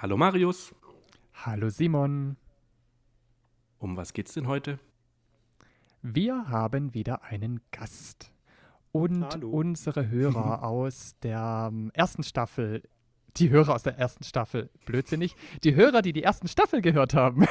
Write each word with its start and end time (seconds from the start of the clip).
Hallo 0.00 0.16
Marius. 0.16 0.74
Hallo 1.34 1.68
Simon. 1.68 2.36
Um 3.78 3.96
was 3.96 4.12
geht's 4.12 4.32
denn 4.32 4.46
heute? 4.46 4.78
Wir 6.02 6.48
haben 6.48 6.94
wieder 6.94 7.24
einen 7.24 7.60
Gast. 7.72 8.32
Und 8.90 9.24
Hallo. 9.24 9.50
unsere 9.50 10.08
Hörer 10.08 10.62
aus 10.64 11.16
der 11.22 11.68
ähm, 11.70 11.90
ersten 11.94 12.22
Staffel, 12.22 12.88
die 13.36 13.50
Hörer 13.50 13.74
aus 13.74 13.82
der 13.82 13.98
ersten 13.98 14.24
Staffel, 14.24 14.70
blödsinnig, 14.84 15.36
die 15.64 15.74
Hörer, 15.74 16.02
die 16.02 16.12
die 16.12 16.22
ersten 16.22 16.48
Staffel 16.48 16.80
gehört 16.80 17.14
haben, 17.14 17.46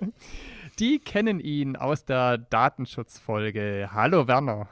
die 0.78 0.98
kennen 0.98 1.40
ihn 1.40 1.76
aus 1.76 2.04
der 2.04 2.38
Datenschutzfolge. 2.38 3.90
Hallo 3.92 4.28
Werner. 4.28 4.68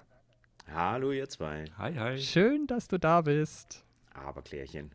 Hallo 0.73 1.13
ihr 1.13 1.29
zwei. 1.29 1.65
Hi, 1.79 1.95
hi. 1.95 2.19
Schön, 2.19 2.67
dass 2.67 2.89
du 2.89 2.99
da 2.99 3.23
bist. 3.23 3.85
Aber 4.15 4.43
Klärchen. 4.43 4.93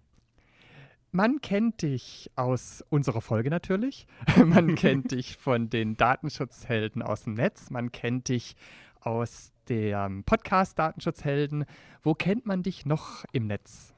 Man 1.13 1.41
kennt 1.41 1.81
dich 1.81 2.31
aus 2.38 2.85
unserer 2.89 3.19
Folge 3.19 3.49
natürlich. 3.49 4.08
Man 4.45 4.75
kennt 4.75 5.11
dich 5.11 5.35
von 5.38 5.69
den 5.69 5.97
Datenschutzhelden 5.97 7.02
aus 7.02 7.23
dem 7.23 7.33
Netz. 7.33 7.69
Man 7.69 7.91
kennt 7.91 8.30
dich 8.30 8.55
aus 9.02 9.52
dem 9.67 10.23
Podcast 10.23 10.80
Datenschutzhelden. 10.80 11.66
Wo 12.02 12.13
kennt 12.13 12.45
man 12.45 12.63
dich 12.63 12.85
noch 12.85 13.25
im 13.33 13.47
Netz? 13.47 13.94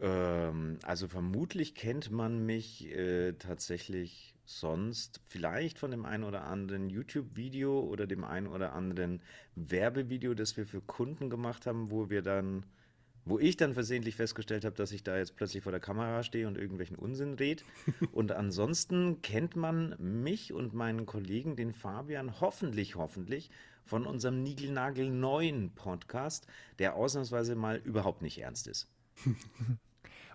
Ähm, 0.00 0.78
also 0.82 1.08
vermutlich 1.08 1.74
kennt 1.74 2.10
man 2.10 2.44
mich 2.44 2.86
äh, 2.90 3.32
tatsächlich 3.34 4.34
sonst 4.44 5.20
vielleicht 5.24 5.78
von 5.78 5.90
dem 5.90 6.04
einen 6.04 6.24
oder 6.24 6.44
anderen 6.44 6.90
YouTube-Video 6.90 7.80
oder 7.80 8.06
dem 8.06 8.24
einen 8.24 8.48
oder 8.48 8.72
anderen 8.74 9.22
Werbevideo, 9.54 10.34
das 10.34 10.56
wir 10.56 10.66
für 10.66 10.80
Kunden 10.80 11.30
gemacht 11.30 11.66
haben, 11.66 11.90
wo 11.90 12.10
wir 12.10 12.22
dann, 12.22 12.66
wo 13.24 13.38
ich 13.38 13.56
dann 13.56 13.72
versehentlich 13.72 14.16
festgestellt 14.16 14.64
habe, 14.64 14.76
dass 14.76 14.92
ich 14.92 15.02
da 15.02 15.16
jetzt 15.16 15.36
plötzlich 15.36 15.62
vor 15.62 15.72
der 15.72 15.80
Kamera 15.80 16.22
stehe 16.22 16.46
und 16.46 16.58
irgendwelchen 16.58 16.96
Unsinn 16.96 17.34
red. 17.34 17.64
Und 18.12 18.32
ansonsten 18.32 19.22
kennt 19.22 19.56
man 19.56 19.96
mich 19.98 20.52
und 20.52 20.74
meinen 20.74 21.06
Kollegen, 21.06 21.56
den 21.56 21.72
Fabian, 21.72 22.40
hoffentlich, 22.40 22.96
hoffentlich 22.96 23.50
von 23.84 24.06
unserem 24.06 24.42
Nigelnagel 24.42 25.10
neuen 25.10 25.74
Podcast, 25.74 26.46
der 26.78 26.96
ausnahmsweise 26.96 27.54
mal 27.54 27.76
überhaupt 27.76 28.22
nicht 28.22 28.38
ernst 28.38 28.66
ist. 28.66 28.88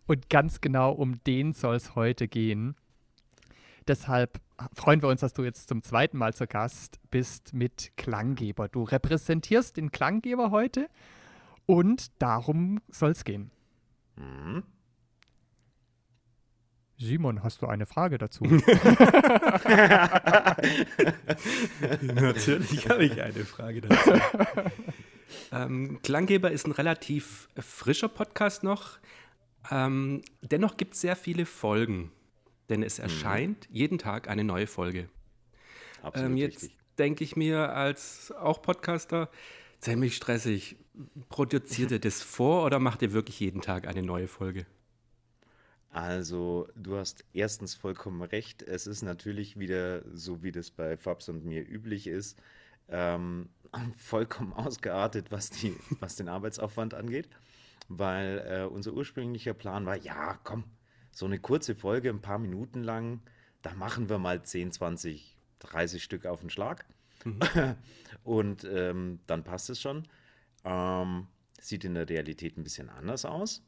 Und 0.07 0.29
ganz 0.29 0.61
genau 0.61 0.91
um 0.91 1.23
den 1.25 1.53
soll 1.53 1.75
es 1.75 1.95
heute 1.95 2.27
gehen. 2.27 2.75
Deshalb 3.87 4.39
freuen 4.73 5.01
wir 5.01 5.09
uns, 5.09 5.21
dass 5.21 5.33
du 5.33 5.43
jetzt 5.43 5.69
zum 5.69 5.83
zweiten 5.83 6.17
Mal 6.17 6.33
zu 6.33 6.47
Gast 6.47 6.99
bist 7.11 7.53
mit 7.53 7.91
Klanggeber. 7.97 8.69
Du 8.69 8.83
repräsentierst 8.83 9.77
den 9.77 9.91
Klanggeber 9.91 10.51
heute 10.51 10.89
und 11.65 12.21
darum 12.21 12.81
soll 12.89 13.11
es 13.11 13.23
gehen. 13.23 13.51
Mhm. 14.15 14.63
Simon, 16.97 17.43
hast 17.43 17.61
du 17.61 17.67
eine 17.67 17.85
Frage 17.85 18.17
dazu? 18.17 18.43
Natürlich 22.01 22.89
habe 22.89 23.05
ich 23.05 23.21
eine 23.21 23.45
Frage 23.45 23.81
dazu. 23.81 24.11
ähm, 25.51 25.99
Klanggeber 26.01 26.51
ist 26.51 26.65
ein 26.65 26.71
relativ 26.71 27.49
frischer 27.57 28.07
Podcast 28.07 28.63
noch. 28.63 28.99
Ähm, 29.71 30.21
dennoch 30.41 30.77
gibt 30.77 30.93
es 30.93 31.01
sehr 31.01 31.15
viele 31.15 31.45
Folgen, 31.45 32.11
denn 32.69 32.83
es 32.83 32.99
erscheint 32.99 33.67
jeden 33.71 33.97
Tag 33.97 34.29
eine 34.29 34.43
neue 34.43 34.67
Folge. 34.67 35.09
Absolut 36.01 36.31
Ähm, 36.31 36.37
jetzt 36.37 36.71
denke 36.97 37.23
ich 37.23 37.35
mir 37.35 37.73
als 37.73 38.31
auch 38.31 38.61
Podcaster, 38.61 39.29
ziemlich 39.79 40.15
stressig. 40.15 40.77
Produziert 41.29 41.91
ihr 41.91 41.99
das 41.99 42.21
vor 42.23 42.65
oder 42.65 42.79
macht 42.79 43.01
ihr 43.01 43.13
wirklich 43.13 43.39
jeden 43.39 43.61
Tag 43.61 43.87
eine 43.87 44.03
neue 44.03 44.27
Folge? 44.27 44.65
Also, 45.91 46.67
du 46.75 46.97
hast 46.97 47.25
erstens 47.33 47.73
vollkommen 47.73 48.21
recht. 48.21 48.61
Es 48.61 48.85
ist 48.85 49.01
natürlich 49.01 49.57
wieder 49.57 50.03
so, 50.13 50.43
wie 50.43 50.51
das 50.51 50.69
bei 50.69 50.97
Fabs 50.97 51.29
und 51.29 51.45
mir 51.45 51.67
üblich 51.67 52.05
ist, 52.05 52.39
ähm, 52.89 53.49
vollkommen 53.97 54.53
ausgeartet, 54.53 55.31
was, 55.31 55.49
die, 55.49 55.75
was 55.99 56.15
den 56.15 56.29
Arbeitsaufwand 56.29 56.93
angeht. 56.93 57.29
Weil 57.87 58.45
äh, 58.47 58.63
unser 58.65 58.93
ursprünglicher 58.93 59.53
Plan 59.53 59.85
war, 59.85 59.97
ja, 59.97 60.39
komm, 60.43 60.63
so 61.11 61.25
eine 61.25 61.39
kurze 61.39 61.75
Folge, 61.75 62.09
ein 62.09 62.21
paar 62.21 62.39
Minuten 62.39 62.83
lang, 62.83 63.21
da 63.61 63.73
machen 63.73 64.09
wir 64.09 64.19
mal 64.19 64.43
10, 64.43 64.71
20, 64.71 65.37
30 65.59 66.03
Stück 66.03 66.25
auf 66.25 66.41
den 66.41 66.49
Schlag. 66.49 66.85
Und 68.23 68.63
ähm, 68.63 69.19
dann 69.27 69.43
passt 69.43 69.69
es 69.69 69.81
schon. 69.81 70.07
Ähm, 70.63 71.27
sieht 71.59 71.83
in 71.83 71.95
der 71.95 72.07
Realität 72.07 72.57
ein 72.57 72.63
bisschen 72.63 72.89
anders 72.89 73.25
aus. 73.25 73.63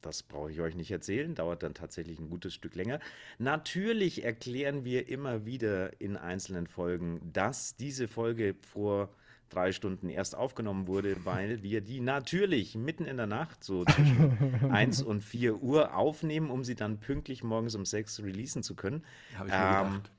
Das 0.00 0.22
brauche 0.22 0.52
ich 0.52 0.60
euch 0.60 0.74
nicht 0.74 0.90
erzählen, 0.90 1.34
dauert 1.34 1.62
dann 1.62 1.72
tatsächlich 1.72 2.18
ein 2.18 2.28
gutes 2.28 2.52
Stück 2.52 2.74
länger. 2.74 3.00
Natürlich 3.38 4.22
erklären 4.22 4.84
wir 4.84 5.08
immer 5.08 5.46
wieder 5.46 5.98
in 6.00 6.16
einzelnen 6.16 6.66
Folgen, 6.66 7.20
dass 7.32 7.76
diese 7.76 8.06
Folge 8.06 8.54
vor 8.60 9.14
drei 9.54 9.72
Stunden 9.72 10.08
erst 10.08 10.34
aufgenommen 10.36 10.86
wurde, 10.86 11.16
weil 11.24 11.62
wir 11.62 11.80
die 11.80 12.00
natürlich 12.00 12.74
mitten 12.76 13.04
in 13.04 13.16
der 13.16 13.26
Nacht, 13.26 13.62
so 13.64 13.84
zwischen 13.84 14.70
1 14.70 15.02
und 15.02 15.22
4 15.22 15.62
Uhr 15.62 15.94
aufnehmen, 15.96 16.50
um 16.50 16.64
sie 16.64 16.74
dann 16.74 16.98
pünktlich 16.98 17.42
morgens 17.44 17.74
um 17.74 17.84
6 17.84 18.22
releasen 18.22 18.62
zu 18.62 18.74
können. 18.74 19.04
Habe 19.36 19.48
ich 19.48 19.54
mir 19.54 19.60
Ähm, 19.60 19.92
gedacht. 19.94 20.10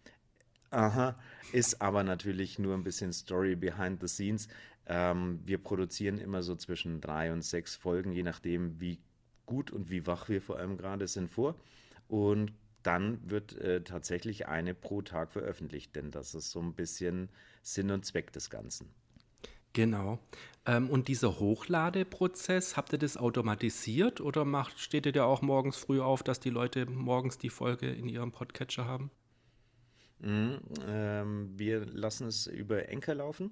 Aha, 0.71 1.15
ist 1.53 1.81
aber 1.81 2.03
natürlich 2.03 2.59
nur 2.59 2.73
ein 2.73 2.83
bisschen 2.83 3.13
Story 3.13 3.55
behind 3.55 4.01
the 4.01 4.07
scenes. 4.07 4.47
Ähm, 4.87 5.39
wir 5.45 5.57
produzieren 5.57 6.17
immer 6.17 6.43
so 6.43 6.55
zwischen 6.55 7.01
drei 7.01 7.31
und 7.31 7.43
sechs 7.43 7.75
Folgen, 7.75 8.11
je 8.11 8.23
nachdem, 8.23 8.79
wie 8.79 8.99
gut 9.45 9.71
und 9.71 9.89
wie 9.89 10.05
wach 10.05 10.27
wir 10.29 10.41
vor 10.41 10.57
allem 10.57 10.77
gerade 10.77 11.07
sind, 11.07 11.29
vor. 11.29 11.55
Und 12.07 12.51
dann 12.83 13.19
wird 13.29 13.53
äh, 13.53 13.81
tatsächlich 13.81 14.47
eine 14.47 14.75
pro 14.75 15.01
Tag 15.01 15.31
veröffentlicht, 15.31 15.95
denn 15.95 16.11
das 16.11 16.35
ist 16.35 16.51
so 16.51 16.59
ein 16.59 16.73
bisschen 16.73 17.29
Sinn 17.63 17.89
und 17.89 18.05
Zweck 18.05 18.31
des 18.33 18.49
Ganzen. 18.49 18.89
Genau. 19.75 20.19
Ähm, 20.65 20.89
und 20.89 21.09
dieser 21.09 21.37
Hochladeprozess, 21.37 22.77
habt 22.77 22.93
ihr 22.93 22.97
das 22.97 23.17
automatisiert 23.17 24.21
oder 24.21 24.45
macht, 24.45 24.79
steht 24.79 25.05
ihr 25.05 25.11
da 25.11 25.25
auch 25.25 25.41
morgens 25.41 25.75
früh 25.75 26.01
auf, 26.01 26.23
dass 26.23 26.39
die 26.39 26.49
Leute 26.49 26.85
morgens 26.85 27.37
die 27.37 27.49
Folge 27.49 27.91
in 27.91 28.07
ihrem 28.07 28.31
Podcatcher 28.31 28.85
haben? 28.85 29.11
Mhm, 30.19 30.59
ähm, 30.87 31.53
wir 31.59 31.85
lassen 31.85 32.27
es 32.27 32.47
über 32.47 32.87
Enker 32.87 33.15
laufen, 33.15 33.51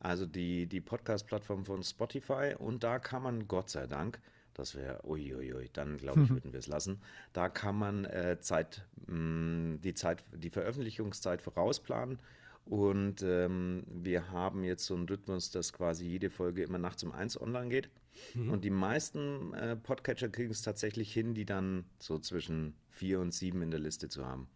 also 0.00 0.24
die, 0.24 0.66
die 0.68 0.80
Podcast-Plattform 0.80 1.64
von 1.64 1.82
Spotify. 1.82 2.54
Und 2.56 2.84
da 2.84 3.00
kann 3.00 3.24
man, 3.24 3.48
Gott 3.48 3.68
sei 3.68 3.88
Dank, 3.88 4.20
das 4.54 4.76
wäre, 4.76 5.04
uiuiui, 5.04 5.70
dann 5.72 5.96
glaube 5.98 6.22
ich, 6.22 6.30
würden 6.30 6.52
wir 6.52 6.60
es 6.60 6.68
lassen. 6.68 7.02
Da 7.32 7.48
kann 7.48 7.76
man 7.76 8.04
äh, 8.04 8.38
Zeit, 8.40 8.86
mh, 9.08 9.78
die 9.78 9.94
Zeit, 9.94 10.24
die 10.32 10.50
Veröffentlichungszeit 10.50 11.42
vorausplanen. 11.42 12.20
Und 12.64 13.22
ähm, 13.22 13.84
wir 13.88 14.30
haben 14.30 14.64
jetzt 14.64 14.86
so 14.86 14.94
einen 14.94 15.08
Rhythmus, 15.08 15.50
dass 15.50 15.72
quasi 15.72 16.06
jede 16.06 16.30
Folge 16.30 16.62
immer 16.62 16.78
nachts 16.78 17.02
um 17.02 17.12
eins 17.12 17.40
online 17.40 17.68
geht. 17.68 17.90
Und 18.34 18.62
die 18.62 18.70
meisten 18.70 19.52
äh, 19.54 19.74
Podcatcher 19.76 20.28
kriegen 20.28 20.50
es 20.50 20.62
tatsächlich 20.62 21.12
hin, 21.12 21.34
die 21.34 21.44
dann 21.44 21.84
so 21.98 22.18
zwischen 22.18 22.74
vier 22.88 23.20
und 23.20 23.32
sieben 23.32 23.62
in 23.62 23.70
der 23.70 23.80
Liste 23.80 24.08
zu 24.08 24.26
haben. 24.26 24.48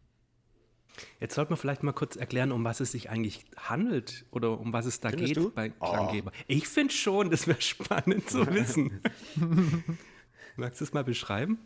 Jetzt 1.21 1.35
sollte 1.35 1.51
man 1.51 1.59
vielleicht 1.59 1.83
mal 1.83 1.93
kurz 1.93 2.17
erklären, 2.17 2.53
um 2.53 2.65
was 2.65 2.81
es 2.81 2.93
sich 2.93 3.11
eigentlich 3.11 3.45
handelt 3.57 4.25
oder 4.31 4.59
um 4.59 4.73
was 4.73 4.87
es 4.87 5.01
da 5.01 5.11
Findest 5.11 5.35
geht 5.35 5.37
du? 5.37 5.51
bei 5.51 5.73
Oh. 5.81 5.91
Klanggeber. 5.91 6.33
Ich 6.47 6.69
finde 6.69 6.95
schon, 6.95 7.31
das 7.31 7.47
wäre 7.47 7.61
spannend 7.61 8.29
zu 8.31 8.47
wissen. 8.55 9.01
Magst 10.57 10.81
du 10.81 10.85
es 10.85 10.93
mal 10.93 11.05
beschreiben? 11.05 11.59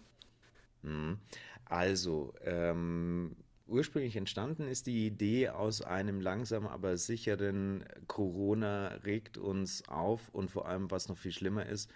Also, 1.65 2.35
ähm, 2.45 3.37
ursprünglich 3.71 4.17
entstanden 4.17 4.67
ist 4.67 4.87
die 4.87 5.07
Idee 5.07 5.49
aus 5.49 5.81
einem 5.81 6.21
langsam 6.21 6.67
aber 6.67 6.97
sicheren 6.97 7.85
Corona 8.07 8.89
regt 9.05 9.39
uns 9.39 9.89
auf 9.89 10.29
und 10.31 10.51
vor 10.51 10.69
allem, 10.69 10.91
was 10.91 11.09
noch 11.09 11.17
viel 11.17 11.33
schlimmer 11.33 11.67
ist, 11.67 11.91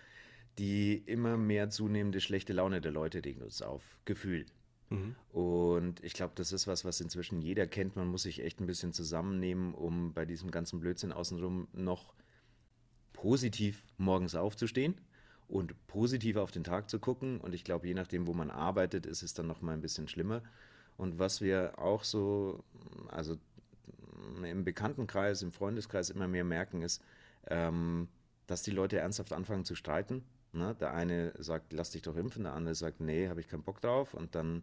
die 0.58 0.96
immer 0.96 1.36
mehr 1.36 1.70
zunehmende 1.70 2.20
schlechte 2.20 2.52
Laune 2.52 2.80
der 2.80 2.92
Leute 2.92 3.24
regt 3.24 3.42
uns 3.42 3.60
auf. 3.60 3.82
Gefühl. 4.04 4.46
Und 5.32 6.04
ich 6.04 6.12
glaube, 6.12 6.34
das 6.36 6.52
ist 6.52 6.66
was, 6.66 6.84
was 6.84 7.00
inzwischen 7.00 7.40
jeder 7.40 7.66
kennt. 7.66 7.96
Man 7.96 8.08
muss 8.08 8.22
sich 8.22 8.42
echt 8.42 8.60
ein 8.60 8.66
bisschen 8.66 8.92
zusammennehmen, 8.92 9.74
um 9.74 10.12
bei 10.12 10.24
diesem 10.24 10.50
ganzen 10.50 10.78
Blödsinn 10.80 11.12
außenrum 11.12 11.68
noch 11.72 12.14
positiv 13.12 13.82
morgens 13.96 14.34
aufzustehen 14.34 14.94
und 15.48 15.74
positiv 15.86 16.36
auf 16.36 16.50
den 16.52 16.64
Tag 16.64 16.88
zu 16.88 16.98
gucken. 16.98 17.40
Und 17.40 17.54
ich 17.54 17.64
glaube, 17.64 17.88
je 17.88 17.94
nachdem, 17.94 18.26
wo 18.26 18.34
man 18.34 18.50
arbeitet, 18.50 19.06
ist 19.06 19.22
es 19.22 19.34
dann 19.34 19.46
noch 19.46 19.62
mal 19.62 19.72
ein 19.72 19.80
bisschen 19.80 20.06
schlimmer. 20.08 20.42
Und 20.96 21.19
was 21.19 21.41
wir 21.41 21.79
auch 21.79 22.05
so, 22.05 22.62
also 23.08 23.37
im 24.44 24.64
Bekanntenkreis, 24.64 25.43
im 25.43 25.52
Freundeskreis 25.52 26.11
immer 26.11 26.29
mehr 26.29 26.44
merken, 26.44 26.82
ist, 26.82 27.02
ähm, 27.49 28.08
dass 28.46 28.62
die 28.62 28.70
Leute 28.70 28.99
ernsthaft 28.99 29.32
anfangen 29.32 29.64
zu 29.64 29.75
streiten 29.75 30.25
Ne? 30.55 30.76
Der 30.81 30.94
eine 30.94 31.32
sagt, 31.38 31.73
lass 31.73 31.91
dich 31.91 32.02
doch 32.02 32.17
impfen, 32.17 32.44
der 32.44 32.55
andere 32.55 32.75
sagt, 32.75 33.00
nee, 33.00 33.29
habe 33.29 33.41
ich 33.41 33.49
keinen 33.49 33.62
Bock 33.62 33.81
drauf. 33.81 34.14
Und 34.14 34.35
dann 34.35 34.62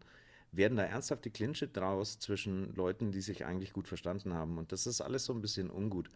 werden 0.51 0.77
da 0.77 0.83
ernsthafte 0.83 1.29
Clinche 1.29 1.67
draus 1.67 2.19
zwischen 2.19 2.73
Leuten, 2.75 3.11
die 3.11 3.21
sich 3.21 3.45
eigentlich 3.45 3.73
gut 3.73 3.87
verstanden 3.87 4.33
haben. 4.33 4.57
Und 4.57 4.71
das 4.71 4.87
ist 4.87 5.01
alles 5.01 5.25
so 5.25 5.33
ein 5.33 5.41
bisschen 5.41 5.69
ungut. 5.69 6.09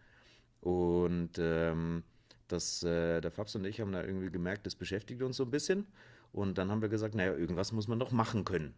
Und 0.62 1.32
ähm, 1.38 2.04
das, 2.48 2.84
äh, 2.84 3.22
der 3.22 3.32
Fabs 3.32 3.56
und 3.56 3.66
ich 3.66 3.82
haben 3.82 3.92
da 3.92 4.04
irgendwie 4.04 4.32
gemerkt, 4.32 4.66
das 4.66 4.76
beschäftigt 4.76 5.22
uns 5.22 5.38
so 5.38 5.44
ein 5.44 5.52
bisschen. 5.52 5.86
Und 6.32 6.58
dann 6.58 6.72
haben 6.72 6.82
wir 6.82 6.90
gesagt, 6.90 7.16
naja, 7.16 7.34
irgendwas 7.34 7.72
muss 7.72 7.88
man 7.88 8.00
doch 8.00 8.12
machen 8.12 8.46
können. 8.46 8.74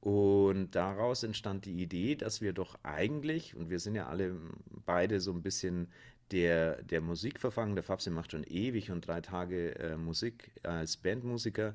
Und 0.00 0.74
daraus 0.74 1.22
entstand 1.22 1.66
die 1.66 1.82
Idee, 1.82 2.16
dass 2.16 2.40
wir 2.40 2.54
doch 2.54 2.78
eigentlich, 2.82 3.54
und 3.54 3.68
wir 3.68 3.78
sind 3.78 3.94
ja 3.94 4.06
alle 4.06 4.34
beide 4.86 5.20
so 5.20 5.30
ein 5.32 5.42
bisschen 5.42 5.88
der, 6.30 6.82
der 6.82 7.00
Musik 7.00 7.40
der 7.40 7.82
Fabsi 7.82 8.10
macht 8.10 8.32
schon 8.32 8.44
ewig 8.44 8.90
und 8.90 9.06
drei 9.06 9.20
Tage 9.20 9.78
äh, 9.78 9.96
Musik 9.96 10.52
als 10.62 10.96
Bandmusiker. 10.96 11.74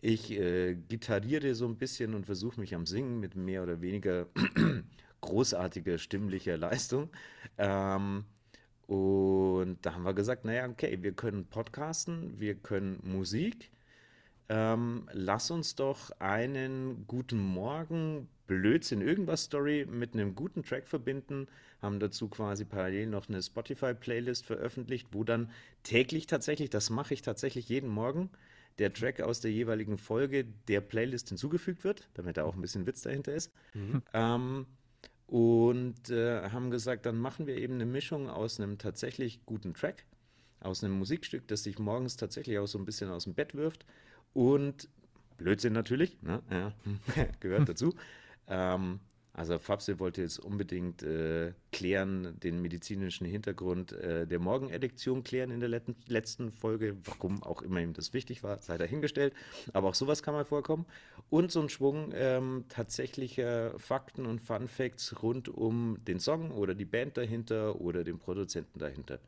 Ich 0.00 0.32
äh, 0.32 0.74
gitarriere 0.74 1.54
so 1.54 1.66
ein 1.66 1.76
bisschen 1.76 2.14
und 2.14 2.26
versuche 2.26 2.60
mich 2.60 2.74
am 2.74 2.86
Singen 2.86 3.20
mit 3.20 3.36
mehr 3.36 3.62
oder 3.62 3.80
weniger 3.80 4.26
großartiger 5.22 5.96
stimmlicher 5.96 6.58
Leistung. 6.58 7.08
Ähm, 7.56 8.24
und 8.86 9.78
da 9.80 9.94
haben 9.94 10.02
wir 10.02 10.12
gesagt, 10.12 10.44
naja, 10.44 10.68
okay, 10.68 10.98
wir 11.00 11.12
können 11.12 11.46
podcasten, 11.46 12.38
wir 12.38 12.54
können 12.54 13.00
Musik. 13.02 13.70
Ähm, 14.48 15.08
lass 15.12 15.50
uns 15.50 15.74
doch 15.74 16.10
einen 16.20 17.06
guten 17.06 17.38
Morgen, 17.38 18.28
Blödsinn, 18.46 19.00
irgendwas 19.00 19.44
Story 19.44 19.86
mit 19.90 20.14
einem 20.14 20.34
guten 20.34 20.62
Track 20.62 20.86
verbinden. 20.86 21.48
Haben 21.80 21.98
dazu 21.98 22.28
quasi 22.28 22.64
parallel 22.64 23.06
noch 23.06 23.28
eine 23.28 23.42
Spotify-Playlist 23.42 24.44
veröffentlicht, 24.44 25.08
wo 25.12 25.24
dann 25.24 25.50
täglich 25.82 26.26
tatsächlich, 26.26 26.68
das 26.68 26.90
mache 26.90 27.14
ich 27.14 27.22
tatsächlich 27.22 27.68
jeden 27.68 27.88
Morgen, 27.88 28.30
der 28.78 28.92
Track 28.92 29.20
aus 29.20 29.40
der 29.40 29.52
jeweiligen 29.52 29.98
Folge 29.98 30.44
der 30.68 30.80
Playlist 30.80 31.28
hinzugefügt 31.28 31.84
wird, 31.84 32.08
damit 32.14 32.36
da 32.36 32.44
auch 32.44 32.54
ein 32.54 32.60
bisschen 32.60 32.86
Witz 32.86 33.02
dahinter 33.02 33.32
ist. 33.32 33.52
Mhm. 33.72 34.02
Ähm, 34.12 34.66
und 35.26 36.10
äh, 36.10 36.50
haben 36.50 36.70
gesagt, 36.70 37.06
dann 37.06 37.16
machen 37.16 37.46
wir 37.46 37.56
eben 37.56 37.74
eine 37.74 37.86
Mischung 37.86 38.28
aus 38.28 38.60
einem 38.60 38.76
tatsächlich 38.76 39.40
guten 39.46 39.72
Track, 39.72 40.04
aus 40.60 40.84
einem 40.84 40.98
Musikstück, 40.98 41.48
das 41.48 41.62
sich 41.62 41.78
morgens 41.78 42.16
tatsächlich 42.16 42.58
auch 42.58 42.66
so 42.66 42.78
ein 42.78 42.84
bisschen 42.84 43.10
aus 43.10 43.24
dem 43.24 43.34
Bett 43.34 43.54
wirft 43.54 43.86
und 44.34 44.88
Blödsinn 45.38 45.72
natürlich, 45.72 46.20
ne? 46.22 46.42
ja, 46.50 46.72
gehört 47.40 47.68
dazu. 47.68 47.94
ähm, 48.48 49.00
also 49.36 49.58
Fabse 49.58 49.98
wollte 49.98 50.22
jetzt 50.22 50.38
unbedingt 50.38 51.02
äh, 51.02 51.54
klären, 51.72 52.38
den 52.38 52.62
medizinischen 52.62 53.26
Hintergrund 53.26 53.90
äh, 53.90 54.28
der 54.28 54.38
Morgenediktion 54.38 55.24
klären 55.24 55.50
in 55.50 55.58
der 55.58 55.68
let 55.68 55.82
letzten 56.06 56.52
Folge. 56.52 56.96
Warum 57.04 57.42
auch 57.42 57.60
immer 57.60 57.80
ihm 57.80 57.94
das 57.94 58.12
wichtig 58.12 58.44
war, 58.44 58.58
sei 58.62 58.78
dahingestellt. 58.78 59.34
Aber 59.72 59.88
auch 59.88 59.94
sowas 59.94 60.22
kann 60.22 60.34
mal 60.34 60.44
vorkommen. 60.44 60.86
Und 61.30 61.50
so 61.50 61.60
ein 61.60 61.68
Schwung 61.68 62.12
ähm, 62.14 62.66
tatsächlicher 62.68 63.76
Fakten 63.76 64.24
und 64.24 64.40
Fun 64.40 64.68
Facts 64.68 65.20
rund 65.20 65.48
um 65.48 65.98
den 66.06 66.20
Song 66.20 66.52
oder 66.52 66.76
die 66.76 66.84
Band 66.84 67.16
dahinter 67.16 67.80
oder 67.80 68.04
den 68.04 68.20
Produzenten 68.20 68.78
dahinter. 68.78 69.18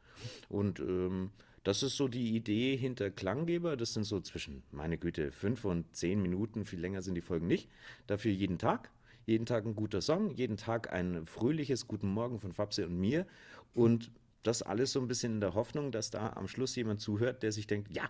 Und 0.49 0.79
ähm, 0.79 1.33
das 1.67 1.83
ist 1.83 1.97
so 1.97 2.07
die 2.07 2.37
Idee 2.37 2.77
hinter 2.77 3.11
Klanggeber. 3.11 3.77
Das 3.77 3.93
sind 3.93 4.05
so 4.05 4.21
zwischen, 4.21 4.63
meine 4.71 4.99
Güte, 4.99 5.33
fünf 5.33 5.65
und 5.65 5.97
zehn 5.97 6.23
Minuten. 6.23 6.65
Viel 6.65 6.79
länger 6.79 7.03
sind 7.03 7.17
die 7.17 7.21
Folgen 7.21 7.49
nicht. 7.49 7.69
Dafür 8.07 8.31
jeden 8.31 8.57
Tag. 8.57 8.93
Jeden 9.25 9.47
Tag 9.47 9.67
ein 9.67 9.75
guter 9.75 10.01
Song, 10.01 10.31
jeden 10.31 10.57
Tag 10.57 10.93
ein 10.93 11.27
fröhliches 11.27 11.89
Guten 11.89 12.07
Morgen 12.07 12.39
von 12.39 12.53
Fabse 12.53 12.87
und 12.87 12.97
mir. 13.01 13.27
Und 13.75 14.13
das 14.45 14.63
alles 14.63 14.93
so 14.93 15.01
ein 15.01 15.09
bisschen 15.09 15.33
in 15.33 15.41
der 15.41 15.55
Hoffnung, 15.55 15.91
dass 15.91 16.11
da 16.11 16.35
am 16.35 16.47
Schluss 16.47 16.77
jemand 16.77 17.01
zuhört, 17.01 17.43
der 17.43 17.51
sich 17.51 17.67
denkt, 17.67 17.91
ja, 17.91 18.09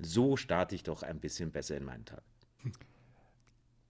so 0.00 0.36
starte 0.36 0.74
ich 0.74 0.82
doch 0.82 1.04
ein 1.04 1.20
bisschen 1.20 1.52
besser 1.52 1.76
in 1.76 1.84
meinen 1.84 2.06
Tag. 2.06 2.24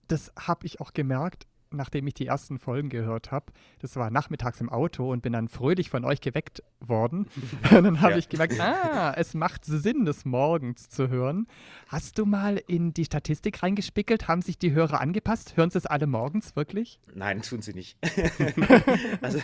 Das 0.07 0.31
habe 0.37 0.67
ich 0.67 0.79
auch 0.79 0.93
gemerkt 0.93 1.47
nachdem 1.71 2.07
ich 2.07 2.13
die 2.13 2.27
ersten 2.27 2.57
Folgen 2.57 2.89
gehört 2.89 3.31
habe. 3.31 3.47
Das 3.79 3.95
war 3.95 4.09
nachmittags 4.09 4.61
im 4.61 4.69
Auto 4.69 5.11
und 5.11 5.21
bin 5.21 5.33
dann 5.33 5.47
fröhlich 5.47 5.89
von 5.89 6.05
euch 6.05 6.21
geweckt 6.21 6.63
worden. 6.79 7.27
und 7.71 7.83
dann 7.83 8.01
habe 8.01 8.13
ja. 8.13 8.17
ich 8.17 8.29
gemerkt, 8.29 8.59
ah, 8.59 9.13
es 9.15 9.33
macht 9.33 9.65
Sinn, 9.65 10.05
das 10.05 10.25
morgens 10.25 10.89
zu 10.89 11.09
hören. 11.09 11.47
Hast 11.87 12.17
du 12.17 12.25
mal 12.25 12.61
in 12.67 12.93
die 12.93 13.05
Statistik 13.05 13.63
reingespickelt? 13.63 14.27
Haben 14.27 14.41
sich 14.41 14.57
die 14.57 14.71
Hörer 14.71 15.01
angepasst? 15.01 15.57
Hören 15.57 15.69
sie 15.69 15.77
es 15.77 15.85
alle 15.85 16.07
morgens 16.07 16.55
wirklich? 16.55 16.99
Nein, 17.13 17.41
tun 17.41 17.61
sie 17.61 17.73
nicht. 17.73 17.97
also, 19.21 19.39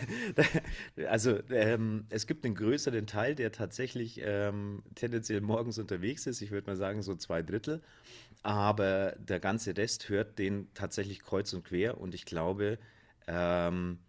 also 1.08 1.40
ähm, 1.50 2.06
es 2.10 2.28
gibt 2.28 2.46
einen 2.46 2.56
größeren 2.56 3.08
Teil, 3.08 3.36
der 3.36 3.52
tatsächlich 3.52 4.22
ähm, 4.24 4.84
tendenziell 4.96 5.42
morgens 5.42 5.80
unterwegs 5.80 6.28
ist. 6.28 6.42
Ich 6.42 6.52
würde 6.52 6.68
mal 6.68 6.76
sagen, 6.76 7.02
so 7.02 7.16
zwei 7.16 7.42
Drittel. 7.42 7.82
Aber 8.44 9.16
der 9.18 9.40
ganze 9.40 9.76
Rest 9.76 10.10
hört 10.10 10.38
den 10.38 10.68
tatsächlich 10.74 11.22
kreuz 11.22 11.54
und 11.54 11.64
quer 11.64 12.00
und 12.00 12.14
ich 12.14 12.26
glaube, 12.26 12.78
ähm, 13.26 14.00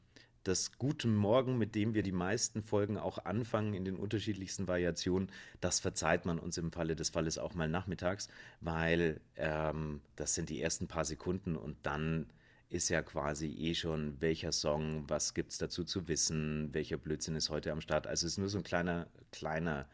das 0.43 0.77
gute 0.77 1.09
Morgen, 1.09 1.57
mit 1.57 1.75
dem 1.75 1.95
wir 1.95 2.03
die 2.03 2.13
meisten 2.13 2.63
Folgen 2.63 2.99
auch 2.99 3.25
anfangen 3.25 3.75
in 3.75 3.85
den 3.85 3.97
unterschiedlichsten 3.97 4.69
Variationen, 4.69 5.31
das 5.61 5.81
verzeiht 5.81 6.27
man 6.27 6.39
uns 6.39 6.59
im 6.59 6.71
Falle 6.71 6.97
des 6.97 7.11
Falles 7.11 7.39
auch 7.39 7.55
mal 7.55 7.69
nachmittags, 7.69 8.29
weil 8.61 9.21
ähm, 9.37 10.03
das 10.17 10.35
sind 10.35 10.51
die 10.51 10.61
ersten 10.61 10.87
paar 10.87 11.05
Sekunden 11.05 11.57
und 11.57 11.77
dann 11.83 12.27
ist 12.69 12.89
ja 12.89 13.03
quasi 13.03 13.47
eh 13.47 13.75
schon, 13.75 14.21
welcher 14.21 14.53
Song, 14.53 15.05
was 15.09 15.33
gibt 15.35 15.53
es 15.53 15.59
dazu 15.59 15.85
zu 15.85 16.09
wissen, 16.09 16.71
welcher 16.73 16.99
Blödsinn 16.99 17.37
ist 17.37 17.51
heute 17.51 17.73
am 17.73 17.81
Start. 17.81 18.07
Also 18.07 18.27
es 18.27 18.33
ist 18.33 18.39
nur 18.39 18.49
so 18.49 18.59
ein 18.59 18.65
kleiner, 18.65 19.07
kleiner 19.31 19.87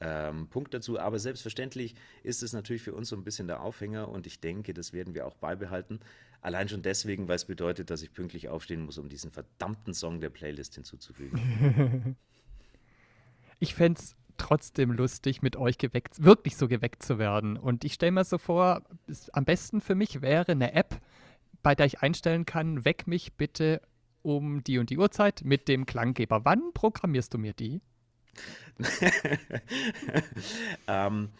ähm, 0.00 0.48
Punkt 0.48 0.74
dazu. 0.74 0.98
Aber 0.98 1.18
selbstverständlich 1.18 1.94
ist 2.22 2.42
es 2.42 2.52
natürlich 2.52 2.82
für 2.82 2.94
uns 2.94 3.08
so 3.08 3.16
ein 3.16 3.24
bisschen 3.24 3.46
der 3.46 3.60
Aufhänger 3.62 4.08
und 4.08 4.26
ich 4.26 4.40
denke, 4.40 4.74
das 4.74 4.92
werden 4.92 5.14
wir 5.14 5.26
auch 5.26 5.34
beibehalten. 5.34 6.00
Allein 6.40 6.68
schon 6.68 6.82
deswegen, 6.82 7.28
weil 7.28 7.36
es 7.36 7.44
bedeutet, 7.44 7.90
dass 7.90 8.02
ich 8.02 8.12
pünktlich 8.12 8.48
aufstehen 8.48 8.82
muss, 8.82 8.98
um 8.98 9.08
diesen 9.08 9.30
verdammten 9.30 9.92
Song 9.92 10.20
der 10.20 10.30
Playlist 10.30 10.74
hinzuzufügen. 10.76 12.16
ich 13.58 13.74
fände 13.74 13.98
es 13.98 14.14
trotzdem 14.36 14.92
lustig, 14.92 15.42
mit 15.42 15.56
euch 15.56 15.78
geweckt, 15.78 16.22
wirklich 16.22 16.56
so 16.56 16.68
geweckt 16.68 17.02
zu 17.02 17.18
werden. 17.18 17.56
Und 17.56 17.84
ich 17.84 17.94
stelle 17.94 18.12
mir 18.12 18.24
so 18.24 18.38
vor, 18.38 18.82
am 19.32 19.44
besten 19.44 19.80
für 19.80 19.96
mich 19.96 20.22
wäre 20.22 20.52
eine 20.52 20.74
App, 20.74 21.00
bei 21.62 21.74
der 21.74 21.86
ich 21.86 22.02
einstellen 22.02 22.46
kann, 22.46 22.84
weck 22.84 23.08
mich 23.08 23.34
bitte 23.34 23.82
um 24.22 24.62
die 24.62 24.78
und 24.78 24.90
die 24.90 24.98
Uhrzeit 24.98 25.42
mit 25.44 25.68
dem 25.68 25.86
Klanggeber. 25.86 26.44
Wann 26.44 26.72
programmierst 26.72 27.34
du 27.34 27.38
mir 27.38 27.52
die? 27.52 27.80
ähm, 30.86 31.30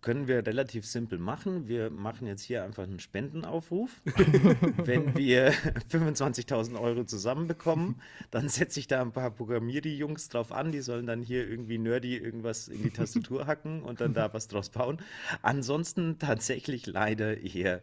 können 0.00 0.26
wir 0.26 0.46
relativ 0.46 0.86
simpel 0.86 1.18
machen. 1.18 1.68
Wir 1.68 1.90
machen 1.90 2.26
jetzt 2.26 2.42
hier 2.42 2.64
einfach 2.64 2.84
einen 2.84 2.98
Spendenaufruf. 2.98 4.00
Wenn 4.76 5.16
wir 5.16 5.52
25.000 5.90 6.80
Euro 6.80 7.04
zusammenbekommen, 7.04 8.00
dann 8.30 8.48
setze 8.48 8.80
ich 8.80 8.86
da 8.86 9.00
ein 9.00 9.12
paar 9.12 9.30
Programmier-Jungs 9.30 10.28
drauf 10.28 10.52
an. 10.52 10.72
Die 10.72 10.80
sollen 10.80 11.06
dann 11.06 11.22
hier 11.22 11.48
irgendwie 11.48 11.78
nerdy 11.78 12.16
irgendwas 12.16 12.68
in 12.68 12.82
die 12.82 12.90
Tastatur 12.90 13.46
hacken 13.46 13.82
und 13.82 14.00
dann 14.00 14.14
da 14.14 14.32
was 14.32 14.48
draus 14.48 14.70
bauen. 14.70 14.98
Ansonsten 15.42 16.18
tatsächlich 16.18 16.86
leider 16.86 17.38
eher 17.38 17.82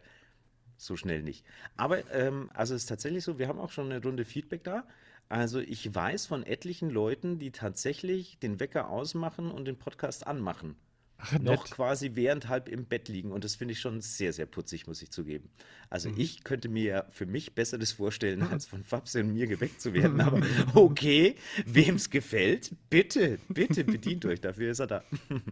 so 0.76 0.96
schnell 0.96 1.22
nicht. 1.22 1.44
Aber 1.76 2.10
ähm, 2.12 2.50
also 2.54 2.74
es 2.74 2.82
ist 2.82 2.88
tatsächlich 2.88 3.24
so, 3.24 3.38
wir 3.38 3.48
haben 3.48 3.58
auch 3.58 3.70
schon 3.70 3.90
eine 3.90 4.02
Runde 4.02 4.24
Feedback 4.24 4.64
da. 4.64 4.84
Also 5.30 5.60
ich 5.60 5.94
weiß 5.94 6.26
von 6.26 6.44
etlichen 6.44 6.90
Leuten, 6.90 7.38
die 7.38 7.52
tatsächlich 7.52 8.40
den 8.40 8.58
Wecker 8.58 8.90
ausmachen 8.90 9.52
und 9.52 9.64
den 9.66 9.78
Podcast 9.78 10.26
anmachen. 10.26 10.74
Ach, 11.18 11.38
noch 11.38 11.70
quasi 11.70 12.12
während 12.14 12.48
halb 12.48 12.68
im 12.68 12.84
Bett 12.84 13.08
liegen. 13.08 13.30
Und 13.30 13.44
das 13.44 13.54
finde 13.54 13.72
ich 13.72 13.80
schon 13.80 14.00
sehr, 14.00 14.32
sehr 14.32 14.46
putzig, 14.46 14.88
muss 14.88 15.02
ich 15.02 15.12
zugeben. 15.12 15.48
Also 15.88 16.08
mhm. 16.08 16.18
ich 16.18 16.42
könnte 16.42 16.68
mir 16.68 16.82
ja 16.82 17.04
für 17.10 17.26
mich 17.26 17.54
Besseres 17.54 17.92
vorstellen, 17.92 18.42
als 18.42 18.66
von 18.66 18.82
Fabse 18.82 19.20
und 19.20 19.32
mir 19.32 19.46
geweckt 19.46 19.80
zu 19.80 19.94
werden. 19.94 20.20
Aber 20.20 20.42
okay, 20.74 21.36
wem 21.64 21.94
es 21.94 22.10
gefällt, 22.10 22.72
bitte, 22.88 23.38
bitte 23.48 23.84
bedient 23.84 24.24
euch. 24.24 24.40
Dafür 24.40 24.72
ist 24.72 24.80
er 24.80 24.88
da. 24.88 25.04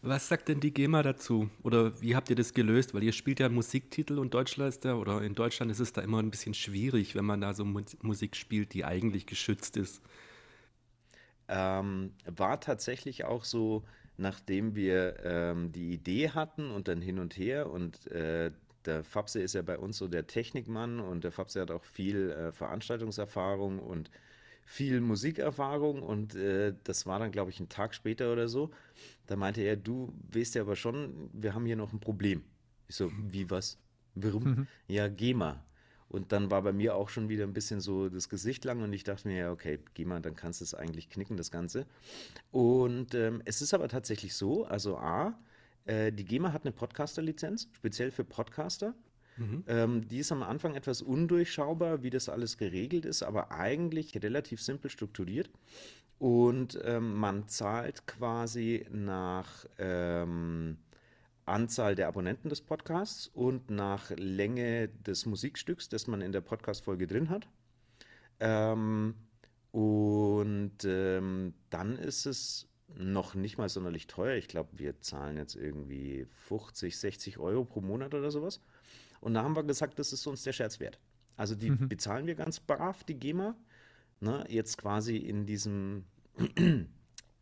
Was 0.00 0.28
sagt 0.28 0.48
denn 0.48 0.60
die 0.60 0.72
GEMA 0.72 1.02
dazu? 1.02 1.50
Oder 1.62 2.00
wie 2.00 2.14
habt 2.14 2.30
ihr 2.30 2.36
das 2.36 2.54
gelöst? 2.54 2.94
Weil 2.94 3.02
ihr 3.02 3.12
spielt 3.12 3.40
ja 3.40 3.48
Musiktitel 3.48 4.18
und 4.18 4.32
Deutschland 4.32 4.68
ist 4.68 4.84
da, 4.84 4.94
oder 4.94 5.22
in 5.22 5.34
Deutschland 5.34 5.72
ist 5.72 5.80
es 5.80 5.92
da 5.92 6.02
immer 6.02 6.20
ein 6.20 6.30
bisschen 6.30 6.54
schwierig, 6.54 7.16
wenn 7.16 7.24
man 7.24 7.40
da 7.40 7.52
so 7.52 7.64
Musik 7.64 8.36
spielt, 8.36 8.74
die 8.74 8.84
eigentlich 8.84 9.26
geschützt 9.26 9.76
ist. 9.76 10.00
Ähm, 11.48 12.12
war 12.26 12.60
tatsächlich 12.60 13.24
auch 13.24 13.44
so, 13.44 13.82
nachdem 14.16 14.76
wir 14.76 15.16
ähm, 15.24 15.72
die 15.72 15.92
Idee 15.92 16.30
hatten 16.30 16.70
und 16.70 16.86
dann 16.86 17.00
hin 17.00 17.18
und 17.18 17.36
her 17.36 17.70
und 17.70 18.06
äh, 18.08 18.52
der 18.84 19.02
Fabse 19.02 19.40
ist 19.40 19.54
ja 19.54 19.62
bei 19.62 19.78
uns 19.78 19.98
so 19.98 20.08
der 20.08 20.26
Technikmann 20.26 21.00
und 21.00 21.24
der 21.24 21.32
Fabse 21.32 21.60
hat 21.60 21.70
auch 21.70 21.84
viel 21.84 22.30
äh, 22.30 22.52
Veranstaltungserfahrung 22.52 23.78
und 23.78 24.10
viel 24.68 25.00
Musikerfahrung 25.00 26.02
und 26.02 26.34
äh, 26.34 26.74
das 26.84 27.06
war 27.06 27.18
dann, 27.18 27.32
glaube 27.32 27.50
ich, 27.50 27.58
ein 27.58 27.70
Tag 27.70 27.94
später 27.94 28.30
oder 28.30 28.48
so. 28.48 28.70
Da 29.26 29.34
meinte 29.34 29.62
er, 29.62 29.76
du 29.76 30.12
weißt 30.30 30.56
ja 30.56 30.62
aber 30.62 30.76
schon, 30.76 31.30
wir 31.32 31.54
haben 31.54 31.64
hier 31.64 31.74
noch 31.74 31.94
ein 31.94 32.00
Problem. 32.00 32.44
Ich 32.86 32.96
so, 32.96 33.10
wie 33.30 33.48
was? 33.48 33.78
Warum? 34.14 34.44
Mhm. 34.44 34.66
Ja, 34.86 35.08
GEMA. 35.08 35.64
Und 36.10 36.32
dann 36.32 36.50
war 36.50 36.60
bei 36.60 36.74
mir 36.74 36.96
auch 36.96 37.08
schon 37.08 37.30
wieder 37.30 37.44
ein 37.44 37.54
bisschen 37.54 37.80
so 37.80 38.10
das 38.10 38.28
Gesicht 38.28 38.66
lang 38.66 38.82
und 38.82 38.92
ich 38.92 39.04
dachte 39.04 39.26
mir, 39.26 39.38
ja, 39.38 39.52
okay, 39.52 39.78
geh 39.94 40.04
mal, 40.04 40.20
dann 40.20 40.36
kannst 40.36 40.60
du 40.60 40.64
es 40.64 40.74
eigentlich 40.74 41.08
knicken, 41.08 41.38
das 41.38 41.50
Ganze. 41.50 41.86
Und 42.50 43.14
ähm, 43.14 43.40
es 43.46 43.62
ist 43.62 43.72
aber 43.72 43.88
tatsächlich 43.88 44.34
so, 44.34 44.66
also 44.66 44.98
A, 44.98 45.38
äh, 45.86 46.12
die 46.12 46.26
GEMA 46.26 46.52
hat 46.52 46.64
eine 46.64 46.72
Podcaster-Lizenz, 46.72 47.68
speziell 47.72 48.10
für 48.10 48.24
Podcaster. 48.24 48.94
Mhm. 49.38 49.64
Ähm, 49.66 50.08
die 50.08 50.18
ist 50.18 50.32
am 50.32 50.42
Anfang 50.42 50.74
etwas 50.74 51.00
undurchschaubar, 51.00 52.02
wie 52.02 52.10
das 52.10 52.28
alles 52.28 52.58
geregelt 52.58 53.04
ist, 53.04 53.22
aber 53.22 53.52
eigentlich 53.52 54.20
relativ 54.22 54.60
simpel 54.60 54.90
strukturiert. 54.90 55.50
Und 56.18 56.78
ähm, 56.82 57.14
man 57.14 57.48
zahlt 57.48 58.06
quasi 58.06 58.84
nach 58.90 59.64
ähm, 59.78 60.78
Anzahl 61.46 61.94
der 61.94 62.08
Abonnenten 62.08 62.48
des 62.48 62.60
Podcasts 62.60 63.28
und 63.28 63.70
nach 63.70 64.10
Länge 64.10 64.88
des 64.88 65.26
Musikstücks, 65.26 65.88
das 65.88 66.08
man 66.08 66.20
in 66.20 66.32
der 66.32 66.40
Podcast-Folge 66.40 67.06
drin 67.06 67.30
hat. 67.30 67.48
Ähm, 68.40 69.14
und 69.70 70.84
ähm, 70.84 71.54
dann 71.70 71.96
ist 71.96 72.26
es 72.26 72.68
noch 72.96 73.34
nicht 73.34 73.58
mal 73.58 73.68
sonderlich 73.68 74.06
teuer. 74.06 74.36
Ich 74.36 74.48
glaube, 74.48 74.70
wir 74.72 75.00
zahlen 75.00 75.36
jetzt 75.36 75.54
irgendwie 75.54 76.26
50, 76.48 76.98
60 76.98 77.38
Euro 77.38 77.64
pro 77.64 77.80
Monat 77.80 78.14
oder 78.14 78.30
sowas. 78.30 78.60
Und 79.20 79.34
da 79.34 79.42
haben 79.42 79.56
wir 79.56 79.64
gesagt, 79.64 79.98
das 79.98 80.12
ist 80.12 80.26
uns 80.26 80.42
der 80.42 80.52
Scherz 80.52 80.80
wert. 80.80 80.98
Also 81.36 81.54
die 81.54 81.70
mhm. 81.70 81.88
bezahlen 81.88 82.26
wir 82.26 82.34
ganz 82.34 82.60
brav, 82.60 83.04
die 83.04 83.14
GEMA. 83.14 83.56
Ne, 84.20 84.44
jetzt 84.48 84.78
quasi 84.78 85.16
in 85.16 85.46
diesem 85.46 86.04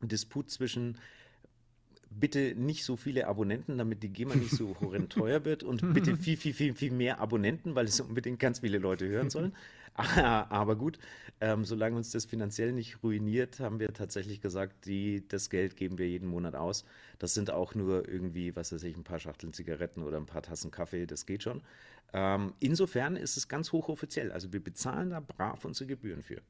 Disput 0.02 0.50
zwischen 0.50 0.98
bitte 2.10 2.54
nicht 2.54 2.84
so 2.84 2.96
viele 2.96 3.26
Abonnenten, 3.26 3.78
damit 3.78 4.02
die 4.02 4.08
GEMA 4.10 4.34
nicht 4.34 4.50
so 4.50 4.76
horrend 4.80 5.12
teuer 5.12 5.44
wird 5.44 5.62
und 5.62 5.94
bitte 5.94 6.16
viel, 6.16 6.36
viel, 6.36 6.54
viel, 6.54 6.74
viel 6.74 6.92
mehr 6.92 7.18
Abonnenten, 7.20 7.74
weil 7.74 7.86
es 7.86 8.00
unbedingt 8.00 8.38
ganz 8.38 8.60
viele 8.60 8.78
Leute 8.78 9.08
hören 9.08 9.30
sollen. 9.30 9.54
Aber 10.50 10.76
gut, 10.76 10.98
ähm, 11.40 11.64
solange 11.64 11.96
uns 11.96 12.10
das 12.10 12.24
finanziell 12.24 12.72
nicht 12.72 13.02
ruiniert, 13.02 13.60
haben 13.60 13.80
wir 13.80 13.92
tatsächlich 13.92 14.40
gesagt, 14.40 14.86
die, 14.86 15.26
das 15.28 15.50
Geld 15.50 15.76
geben 15.76 15.98
wir 15.98 16.08
jeden 16.08 16.28
Monat 16.28 16.54
aus. 16.54 16.84
Das 17.18 17.34
sind 17.34 17.50
auch 17.50 17.74
nur 17.74 18.08
irgendwie, 18.08 18.54
was 18.56 18.72
weiß 18.72 18.82
ich, 18.84 18.96
ein 18.96 19.04
paar 19.04 19.18
Schachteln 19.18 19.52
Zigaretten 19.52 20.02
oder 20.02 20.18
ein 20.18 20.26
paar 20.26 20.42
Tassen 20.42 20.70
Kaffee, 20.70 21.06
das 21.06 21.26
geht 21.26 21.42
schon. 21.42 21.62
Ähm, 22.12 22.52
insofern 22.60 23.16
ist 23.16 23.36
es 23.36 23.48
ganz 23.48 23.72
hochoffiziell. 23.72 24.32
Also 24.32 24.52
wir 24.52 24.62
bezahlen 24.62 25.10
da 25.10 25.20
brav 25.20 25.64
unsere 25.64 25.88
Gebühren 25.88 26.22
für. 26.22 26.40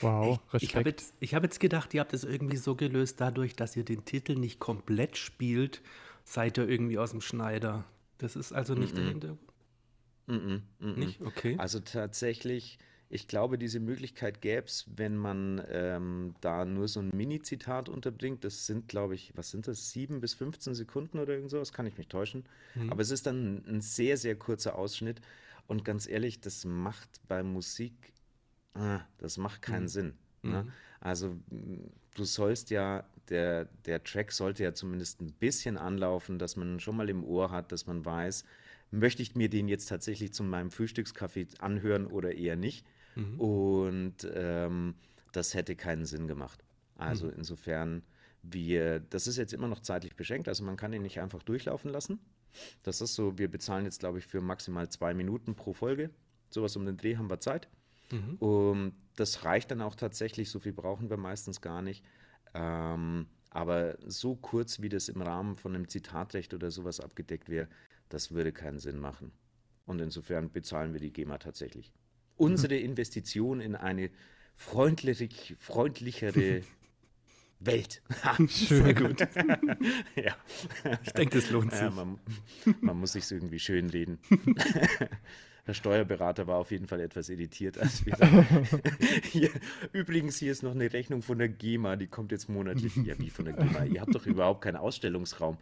Wow, 0.00 0.40
Respekt. 0.52 0.62
Ich, 0.62 0.62
ich 0.62 0.76
habe 0.76 0.88
jetzt, 0.88 1.14
hab 1.22 1.42
jetzt 1.42 1.60
gedacht, 1.60 1.94
ihr 1.94 2.00
habt 2.00 2.14
es 2.14 2.24
irgendwie 2.24 2.56
so 2.56 2.74
gelöst, 2.74 3.20
dadurch, 3.20 3.54
dass 3.54 3.76
ihr 3.76 3.84
den 3.84 4.04
Titel 4.04 4.34
nicht 4.34 4.58
komplett 4.58 5.16
spielt, 5.16 5.82
seid 6.24 6.58
ihr 6.58 6.68
irgendwie 6.68 6.98
aus 6.98 7.10
dem 7.10 7.20
Schneider. 7.20 7.84
Das 8.18 8.36
ist 8.36 8.52
also 8.52 8.74
nicht 8.74 8.94
mm 8.94 8.96
-mm. 8.96 9.00
der 9.00 9.08
Hintergrund. 9.08 9.53
Mm 10.26 10.56
nicht? 10.80 11.20
Okay. 11.20 11.56
Also 11.58 11.80
tatsächlich, 11.80 12.78
ich 13.08 13.28
glaube, 13.28 13.58
diese 13.58 13.80
Möglichkeit 13.80 14.40
gäbe 14.40 14.66
es, 14.66 14.86
wenn 14.94 15.16
man 15.16 15.62
ähm, 15.68 16.34
da 16.40 16.64
nur 16.64 16.88
so 16.88 17.00
ein 17.00 17.10
Mini-Zitat 17.14 17.88
unterbringt. 17.88 18.44
Das 18.44 18.66
sind, 18.66 18.88
glaube 18.88 19.14
ich, 19.14 19.32
was 19.36 19.50
sind 19.50 19.68
das, 19.68 19.90
sieben 19.90 20.20
bis 20.20 20.34
15 20.34 20.74
Sekunden 20.74 21.18
oder 21.18 21.34
irgend 21.34 21.50
sowas, 21.50 21.72
kann 21.72 21.86
ich 21.86 21.98
mich 21.98 22.08
täuschen. 22.08 22.44
Mhm. 22.74 22.90
Aber 22.90 23.02
es 23.02 23.10
ist 23.10 23.26
dann 23.26 23.64
ein 23.66 23.80
sehr, 23.80 24.16
sehr 24.16 24.36
kurzer 24.36 24.76
Ausschnitt. 24.76 25.20
Und 25.66 25.84
ganz 25.84 26.06
ehrlich, 26.06 26.40
das 26.40 26.64
macht 26.64 27.08
bei 27.28 27.42
Musik 27.42 28.14
ah, 28.74 29.00
das 29.18 29.38
macht 29.38 29.62
keinen 29.62 29.82
mhm. 29.82 29.88
Sinn. 29.88 30.14
Ne? 30.42 30.64
Mhm. 30.64 30.72
Also 31.00 31.36
du 32.14 32.24
sollst 32.24 32.70
ja, 32.70 33.04
der, 33.28 33.66
der 33.86 34.02
Track 34.04 34.32
sollte 34.32 34.62
ja 34.62 34.74
zumindest 34.74 35.20
ein 35.20 35.32
bisschen 35.32 35.78
anlaufen, 35.78 36.38
dass 36.38 36.56
man 36.56 36.80
schon 36.80 36.96
mal 36.96 37.08
im 37.08 37.24
Ohr 37.24 37.50
hat, 37.50 37.72
dass 37.72 37.86
man 37.86 38.04
weiß, 38.04 38.44
möchte 38.94 39.22
ich 39.22 39.34
mir 39.34 39.48
den 39.48 39.68
jetzt 39.68 39.88
tatsächlich 39.88 40.32
zu 40.32 40.42
meinem 40.42 40.70
Frühstückskaffee 40.70 41.46
anhören 41.58 42.06
oder 42.06 42.34
eher 42.34 42.56
nicht. 42.56 42.86
Mhm. 43.14 43.40
Und 43.40 44.28
ähm, 44.32 44.94
das 45.32 45.54
hätte 45.54 45.76
keinen 45.76 46.06
Sinn 46.06 46.26
gemacht. 46.26 46.64
Also 46.96 47.26
mhm. 47.26 47.34
insofern, 47.38 48.02
wir, 48.42 49.00
das 49.00 49.26
ist 49.26 49.36
jetzt 49.36 49.52
immer 49.52 49.68
noch 49.68 49.80
zeitlich 49.80 50.16
beschränkt, 50.16 50.48
also 50.48 50.64
man 50.64 50.76
kann 50.76 50.92
ihn 50.92 51.02
nicht 51.02 51.20
einfach 51.20 51.42
durchlaufen 51.42 51.90
lassen. 51.90 52.20
Das 52.82 53.00
ist 53.00 53.14
so, 53.14 53.36
wir 53.36 53.50
bezahlen 53.50 53.84
jetzt, 53.84 54.00
glaube 54.00 54.18
ich, 54.18 54.26
für 54.26 54.40
maximal 54.40 54.88
zwei 54.88 55.12
Minuten 55.12 55.56
pro 55.56 55.72
Folge. 55.72 56.10
Sowas 56.50 56.76
um 56.76 56.86
den 56.86 56.96
Dreh 56.96 57.16
haben 57.16 57.30
wir 57.30 57.40
Zeit. 57.40 57.68
Mhm. 58.12 58.36
Um, 58.38 58.92
das 59.16 59.44
reicht 59.44 59.70
dann 59.70 59.80
auch 59.80 59.96
tatsächlich, 59.96 60.50
so 60.50 60.60
viel 60.60 60.72
brauchen 60.72 61.10
wir 61.10 61.16
meistens 61.16 61.60
gar 61.60 61.82
nicht. 61.82 62.04
Ähm, 62.54 63.26
aber 63.50 63.96
so 64.06 64.36
kurz, 64.36 64.82
wie 64.82 64.88
das 64.88 65.08
im 65.08 65.22
Rahmen 65.22 65.56
von 65.56 65.74
einem 65.74 65.88
Zitatrecht 65.88 66.54
oder 66.54 66.70
sowas 66.70 67.00
abgedeckt 67.00 67.48
wäre, 67.48 67.68
das 68.14 68.30
würde 68.32 68.52
keinen 68.52 68.78
Sinn 68.78 68.98
machen. 68.98 69.32
Und 69.86 70.00
insofern 70.00 70.50
bezahlen 70.50 70.92
wir 70.92 71.00
die 71.00 71.12
GEMA 71.12 71.38
tatsächlich. 71.38 71.92
Unsere 72.36 72.74
mhm. 72.76 72.84
Investition 72.84 73.60
in 73.60 73.74
eine 73.74 74.10
freundlich, 74.54 75.56
freundlichere 75.58 76.62
Welt. 77.58 78.02
Schön. 78.48 78.48
Sehr 78.84 78.94
gut. 78.94 79.20
ja. 80.16 80.36
Ich 81.02 81.12
denke, 81.12 81.38
das 81.38 81.50
lohnt 81.50 81.72
sich. 81.72 81.80
Ja, 81.80 81.90
man, 81.90 82.20
man 82.80 82.98
muss 82.98 83.12
sich 83.14 83.30
irgendwie 83.30 83.58
schön 83.58 83.90
reden. 83.90 84.20
Der 85.66 85.74
Steuerberater 85.74 86.46
war 86.46 86.58
auf 86.58 86.70
jeden 86.70 86.86
Fall 86.86 87.00
etwas 87.00 87.30
irritiert, 87.30 87.78
als 87.78 88.04
wir 88.04 88.16
hier, 89.24 89.50
Übrigens, 89.92 90.36
hier 90.36 90.52
ist 90.52 90.62
noch 90.62 90.72
eine 90.72 90.92
Rechnung 90.92 91.22
von 91.22 91.38
der 91.38 91.48
GEMA, 91.48 91.96
die 91.96 92.06
kommt 92.06 92.32
jetzt 92.32 92.48
monatlich. 92.48 92.94
Ja, 92.96 93.18
wie 93.18 93.30
von 93.30 93.46
der 93.46 93.54
GEMA? 93.54 93.84
Ihr 93.84 94.02
habt 94.02 94.14
doch 94.14 94.26
überhaupt 94.26 94.60
keinen 94.60 94.76
Ausstellungsraum. 94.76 95.56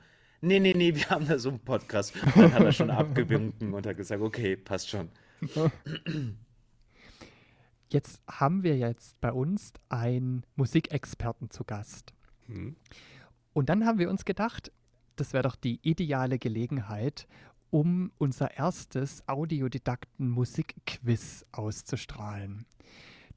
Nee, 0.45 0.59
nee, 0.59 0.75
nee, 0.75 0.93
wir 0.93 1.09
haben 1.09 1.29
da 1.29 1.39
so 1.39 1.51
einen 1.51 1.61
Podcast. 1.61 2.21
Und 2.21 2.37
dann 2.37 2.53
hat 2.53 2.65
er 2.65 2.73
schon 2.73 2.91
abgewunken 2.91 3.73
und 3.73 3.87
hat 3.87 3.97
gesagt, 3.97 4.21
okay, 4.21 4.57
passt 4.57 4.91
schon. 4.91 5.09
Jetzt 7.89 8.21
haben 8.29 8.65
wir 8.65 8.77
jetzt 8.77 9.21
bei 9.21 9.33
uns 9.33 9.73
einen 9.89 10.45
Musikexperten 10.57 11.51
zu 11.51 11.63
Gast. 11.63 12.13
Hm. 12.47 12.75
Und 13.53 13.69
dann 13.69 13.87
haben 13.87 14.01
wir 14.01 14.11
uns 14.11 14.25
gedacht, 14.25 14.73
das 15.15 15.33
wäre 15.33 15.45
doch 15.45 15.55
die 15.55 15.79
ideale 15.83 16.41
Gelegenheit, 16.41 17.29
um 17.71 18.11
unser 18.19 18.57
erstes 18.57 19.23
Audiodidakten-Musikquiz 19.29 21.47
auszustrahlen. 21.53 22.67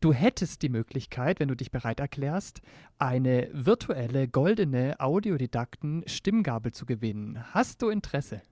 Du 0.06 0.14
hättest 0.14 0.62
die 0.62 0.70
Möglichkeit, 0.70 1.40
wenn 1.40 1.48
du 1.48 1.56
dich 1.56 1.72
bereit 1.72 2.00
erklärst, 2.00 2.62
eine 3.00 3.50
virtuelle 3.54 4.28
goldene 4.28 5.00
Audiodidakten-Stimmgabel 5.00 6.74
zu 6.74 6.86
gewinnen. 6.86 7.44
Hast 7.56 7.82
du 7.82 7.90
Interesse? 7.90 8.44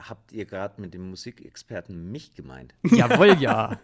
Habt 0.00 0.32
ihr 0.32 0.44
gerade 0.44 0.80
mit 0.80 0.92
dem 0.92 1.08
Musikexperten 1.10 2.10
mich 2.10 2.34
gemeint? 2.34 2.74
Jawohl, 2.82 3.38
ja. 3.38 3.78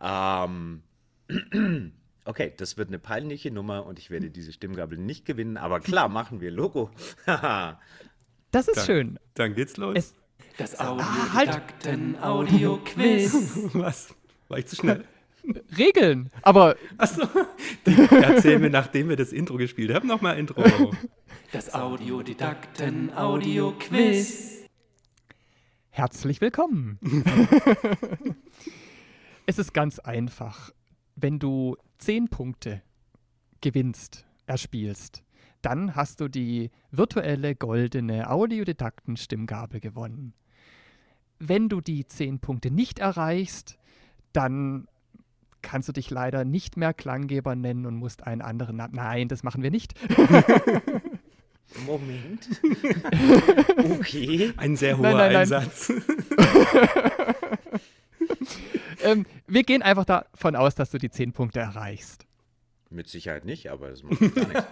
ähm, 0.46 0.84
Okay, 2.24 2.52
das 2.56 2.76
wird 2.76 2.90
eine 2.90 3.00
peinliche 3.00 3.50
Nummer 3.50 3.86
und 3.86 3.98
ich 3.98 4.10
werde 4.10 4.30
diese 4.30 4.52
Stimmgabel 4.52 4.98
nicht 4.98 5.24
gewinnen, 5.24 5.56
aber 5.56 5.80
klar, 5.80 6.08
machen 6.08 6.40
wir 6.40 6.52
Logo. 6.52 6.92
das 7.26 8.68
ist 8.68 8.76
dann, 8.76 8.86
schön. 8.86 9.18
Dann 9.34 9.54
geht's 9.54 9.78
los. 9.78 9.96
Es, 9.96 10.14
das 10.58 10.78
Audio-Audio-Quiz. 10.78 13.32
Was? 13.74 14.14
War 14.48 14.58
ich 14.58 14.66
zu 14.66 14.76
schnell? 14.76 15.04
Regeln, 15.78 16.30
aber. 16.42 16.76
Achso, 16.98 17.22
erzählen 17.84 18.60
wir, 18.60 18.68
nachdem 18.68 19.08
wir 19.08 19.16
das 19.16 19.32
Intro 19.32 19.56
gespielt 19.56 19.94
haben, 19.94 20.06
nochmal 20.08 20.38
Intro. 20.38 20.62
Das 21.52 21.72
Audiodidakten-Audio-Quiz. 21.72 24.66
Herzlich 25.90 26.40
willkommen. 26.40 26.98
es 29.46 29.58
ist 29.58 29.72
ganz 29.72 30.00
einfach. 30.00 30.72
Wenn 31.14 31.38
du 31.38 31.76
zehn 31.98 32.26
Punkte 32.28 32.82
gewinnst, 33.60 34.26
erspielst, 34.46 35.22
dann 35.62 35.94
hast 35.96 36.20
du 36.20 36.28
die 36.28 36.70
virtuelle 36.90 37.54
goldene 37.54 38.28
Audiodidakten-Stimmgabel 38.30 39.80
gewonnen. 39.80 40.34
Wenn 41.38 41.68
du 41.68 41.80
die 41.80 42.06
zehn 42.06 42.40
Punkte 42.40 42.70
nicht 42.70 42.98
erreichst, 42.98 43.78
dann 44.32 44.88
kannst 45.62 45.88
du 45.88 45.92
dich 45.92 46.10
leider 46.10 46.44
nicht 46.44 46.76
mehr 46.76 46.94
Klanggeber 46.94 47.54
nennen 47.54 47.86
und 47.86 47.96
musst 47.96 48.26
einen 48.26 48.42
anderen 48.42 48.76
Namen. 48.76 48.94
Nein, 48.94 49.28
das 49.28 49.42
machen 49.42 49.62
wir 49.62 49.70
nicht. 49.70 49.94
Moment. 51.86 52.48
okay. 53.98 54.52
Ein 54.56 54.76
sehr 54.76 54.96
hoher 54.96 55.12
nein, 55.12 55.32
nein, 55.32 55.36
Einsatz. 55.36 55.92
ähm, 59.02 59.26
wir 59.46 59.64
gehen 59.64 59.82
einfach 59.82 60.06
davon 60.06 60.56
aus, 60.56 60.74
dass 60.74 60.90
du 60.90 60.98
die 60.98 61.10
10 61.10 61.32
Punkte 61.32 61.60
erreichst. 61.60 62.24
Mit 62.90 63.08
Sicherheit 63.08 63.44
nicht, 63.44 63.70
aber 63.70 63.90
das 63.90 64.02
macht 64.02 64.18
gar 64.34 64.48
nichts. 64.48 64.64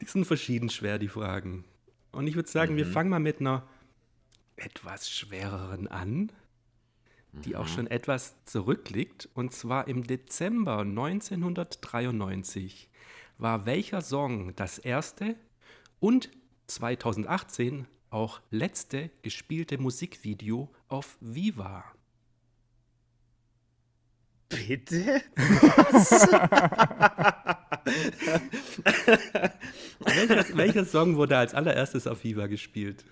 die 0.00 0.06
sind 0.06 0.24
verschieden 0.24 0.68
schwer, 0.68 0.98
die 0.98 1.06
Fragen. 1.06 1.64
Und 2.12 2.26
ich 2.26 2.34
würde 2.34 2.48
sagen, 2.48 2.72
mhm. 2.74 2.78
wir 2.78 2.86
fangen 2.86 3.10
mal 3.10 3.20
mit 3.20 3.40
einer 3.40 3.66
etwas 4.56 5.10
schwereren 5.10 5.88
an, 5.88 6.32
die 7.32 7.50
mhm. 7.50 7.56
auch 7.56 7.68
schon 7.68 7.86
etwas 7.86 8.34
zurückliegt. 8.44 9.28
Und 9.34 9.52
zwar 9.52 9.88
im 9.88 10.06
Dezember 10.06 10.78
1993 10.80 12.88
war 13.38 13.66
welcher 13.66 14.02
Song 14.02 14.54
das 14.56 14.78
erste 14.78 15.36
und 15.98 16.30
2018 16.66 17.86
auch 18.10 18.40
letzte 18.50 19.10
gespielte 19.22 19.78
Musikvideo 19.78 20.68
auf 20.88 21.16
Viva? 21.20 21.84
Bitte? 24.50 25.22
Welcher, 30.00 30.56
welcher 30.56 30.84
Song 30.84 31.16
wurde 31.16 31.36
als 31.38 31.54
allererstes 31.54 32.06
auf 32.06 32.24
Viva 32.24 32.46
gespielt? 32.46 33.04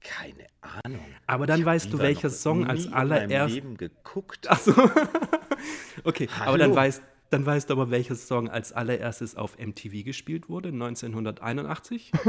Keine 0.00 0.46
Ahnung. 0.84 1.04
Aber 1.26 1.46
dann 1.46 1.60
Ich 1.60 1.66
weißt 1.66 1.92
du, 1.92 1.98
welcher 1.98 2.30
Song 2.30 2.66
als 2.66 2.84
in 2.86 2.90
meinem 2.90 3.12
allererst. 3.12 3.54
Leben 3.54 3.76
geguckt. 3.76 4.50
Achso. 4.50 4.72
okay, 6.04 6.28
aber 6.40 6.58
dann 6.58 6.70
Hallo? 6.70 6.76
weißt, 6.76 7.02
dann 7.30 7.46
weißt 7.46 7.70
du 7.70 7.74
aber, 7.74 7.90
welcher 7.90 8.16
Song 8.16 8.48
als 8.48 8.72
allererstes 8.72 9.36
auf 9.36 9.58
MTV 9.58 10.04
gespielt 10.04 10.48
wurde, 10.48 10.68
1981. 10.68 12.12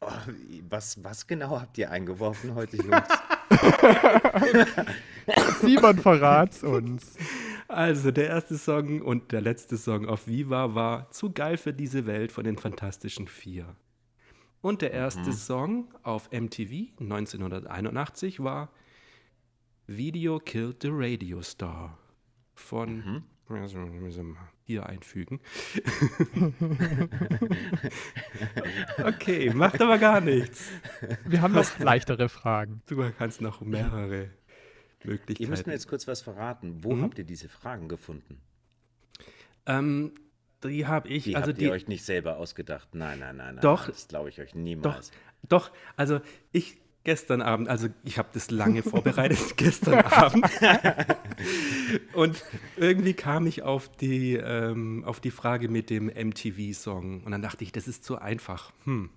Oh, 0.00 0.12
was, 0.70 1.02
was 1.02 1.26
genau 1.26 1.60
habt 1.60 1.76
ihr 1.76 1.90
eingeworfen 1.90 2.54
heute, 2.54 2.76
Jungs? 2.76 3.02
Simon 5.60 5.98
verrat's 5.98 6.62
uns. 6.62 7.16
Also, 7.68 8.10
der 8.10 8.28
erste 8.28 8.56
Song 8.56 9.02
und 9.02 9.32
der 9.32 9.42
letzte 9.42 9.76
Song 9.76 10.06
auf 10.06 10.26
Viva 10.26 10.74
war 10.74 11.10
Zu 11.10 11.32
geil 11.32 11.58
für 11.58 11.72
diese 11.72 12.06
Welt 12.06 12.32
von 12.32 12.44
den 12.44 12.56
Fantastischen 12.56 13.28
Vier. 13.28 13.76
Und 14.60 14.82
der 14.82 14.92
erste 14.92 15.32
Song 15.32 15.88
auf 16.02 16.30
MTV 16.32 16.88
1981 17.00 18.42
war 18.42 18.70
Video 19.86 20.38
Killed 20.38 20.82
the 20.82 20.88
Radio 20.90 21.42
Star 21.42 21.96
von. 22.54 23.02
Mal 24.32 24.48
hier 24.68 24.86
einfügen. 24.86 25.40
okay, 29.04 29.50
macht 29.54 29.80
aber 29.80 29.98
gar 29.98 30.20
nichts. 30.20 30.68
Wir 31.24 31.40
haben 31.42 31.54
noch 31.54 31.78
leichtere 31.78 32.28
Fragen. 32.28 32.82
Du 32.86 33.10
kannst 33.16 33.40
noch 33.40 33.60
mehrere 33.62 34.30
Möglichkeiten. 35.04 35.42
Ihr 35.42 35.48
müsst 35.48 35.66
mir 35.66 35.72
jetzt 35.72 35.88
kurz 35.88 36.06
was 36.06 36.20
verraten. 36.20 36.84
Wo 36.84 36.94
Mhm. 36.94 37.02
habt 37.02 37.18
ihr 37.18 37.24
diese 37.24 37.48
Fragen 37.48 37.88
gefunden? 37.88 38.40
ähm, 39.66 40.12
die 40.64 40.86
habe 40.86 41.08
ich, 41.08 41.24
Die 41.24 41.36
also 41.36 41.50
habt 41.50 41.60
die, 41.60 41.64
ihr 41.66 41.72
euch 41.72 41.88
nicht 41.88 42.04
selber 42.04 42.36
ausgedacht. 42.36 42.94
Nein, 42.94 43.20
nein, 43.20 43.36
nein, 43.36 43.54
nein. 43.54 43.62
Doch. 43.62 43.86
Das 43.86 44.08
glaube 44.08 44.28
ich 44.28 44.40
euch 44.40 44.50
Doch, 44.50 44.56
niemals. 44.58 45.12
doch, 45.48 45.70
also 45.96 46.20
ich 46.52 46.78
gestern 47.04 47.42
Abend, 47.42 47.68
also 47.68 47.88
ich 48.04 48.18
habe 48.18 48.28
das 48.32 48.50
lange 48.50 48.82
vorbereitet, 48.82 49.38
gestern 49.56 50.00
Abend. 50.00 50.46
Und 52.12 52.44
irgendwie 52.76 53.14
kam 53.14 53.46
ich 53.46 53.62
auf 53.62 53.88
die, 53.96 54.34
ähm, 54.34 55.04
auf 55.04 55.20
die 55.20 55.30
Frage 55.30 55.68
mit 55.68 55.90
dem 55.90 56.06
MTV-Song. 56.06 57.24
Und 57.24 57.32
dann 57.32 57.42
dachte 57.42 57.64
ich, 57.64 57.72
das 57.72 57.88
ist 57.88 58.04
zu 58.04 58.18
einfach. 58.18 58.72
Hm. 58.84 59.10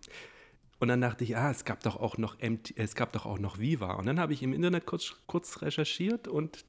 Und 0.80 0.88
dann 0.88 1.02
dachte 1.02 1.24
ich, 1.24 1.38
ah, 1.38 1.52
es 1.52 1.66
gab 1.66 1.84
doch 1.84 1.98
auch 1.98 2.18
noch 2.18 2.42
MT 2.42 2.74
es 2.76 2.96
gab 2.96 3.12
doch 3.14 3.26
auch 3.26 3.40
noch 3.40 3.60
Viva. 3.60 3.94
Und 3.94 4.06
dann 4.06 4.20
habe 4.20 4.34
ich 4.34 4.42
im 4.42 4.54
Internet 4.54 4.86
kurz, 4.86 5.14
kurz 5.28 5.62
recherchiert 5.62 6.28
und 6.28 6.66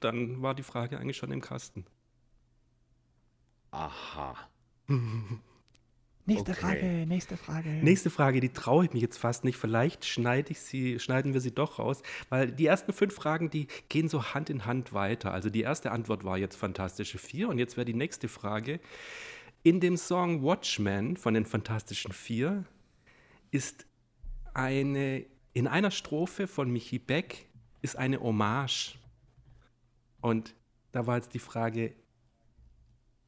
dann 0.00 0.42
war 0.42 0.54
die 0.54 0.64
Frage 0.64 0.98
eigentlich 0.98 1.16
schon 1.16 1.30
im 1.30 1.40
Kasten. 1.40 1.84
Aha. 3.70 4.36
Nächste 6.24 6.52
Okay. 6.52 6.60
Frage, 6.60 6.86
nächste 7.06 7.36
Frage. 7.36 7.68
Nächste 7.68 8.10
Frage, 8.10 8.40
die 8.40 8.50
traue 8.50 8.84
ich 8.84 8.92
mich 8.92 9.02
jetzt 9.02 9.18
fast 9.18 9.42
nicht. 9.42 9.56
Vielleicht 9.56 10.04
schneide 10.04 10.52
ich 10.52 10.60
sie, 10.60 11.00
schneiden 11.00 11.34
wir 11.34 11.40
sie 11.40 11.52
doch 11.52 11.80
raus, 11.80 12.02
weil 12.28 12.52
die 12.52 12.66
ersten 12.66 12.92
fünf 12.92 13.14
Fragen, 13.14 13.50
die 13.50 13.66
gehen 13.88 14.08
so 14.08 14.32
Hand 14.32 14.48
in 14.48 14.64
Hand 14.64 14.92
weiter. 14.92 15.32
Also 15.32 15.50
die 15.50 15.62
erste 15.62 15.90
Antwort 15.90 16.24
war 16.24 16.38
jetzt 16.38 16.54
Fantastische 16.56 17.18
Vier 17.18 17.48
und 17.48 17.58
jetzt 17.58 17.76
wäre 17.76 17.84
die 17.84 17.94
nächste 17.94 18.28
Frage. 18.28 18.78
In 19.64 19.80
dem 19.80 19.96
Song 19.96 20.42
Watchmen 20.42 21.16
von 21.16 21.34
den 21.34 21.44
Fantastischen 21.44 22.12
Vier 22.12 22.64
ist 23.50 23.86
eine, 24.54 25.24
in 25.54 25.66
einer 25.66 25.90
Strophe 25.90 26.46
von 26.46 26.70
Michi 26.70 27.00
Beck 27.00 27.48
ist 27.80 27.96
eine 27.96 28.20
Hommage. 28.20 28.96
Und 30.20 30.54
da 30.92 31.06
war 31.06 31.16
jetzt 31.16 31.34
die 31.34 31.40
Frage, 31.40 31.94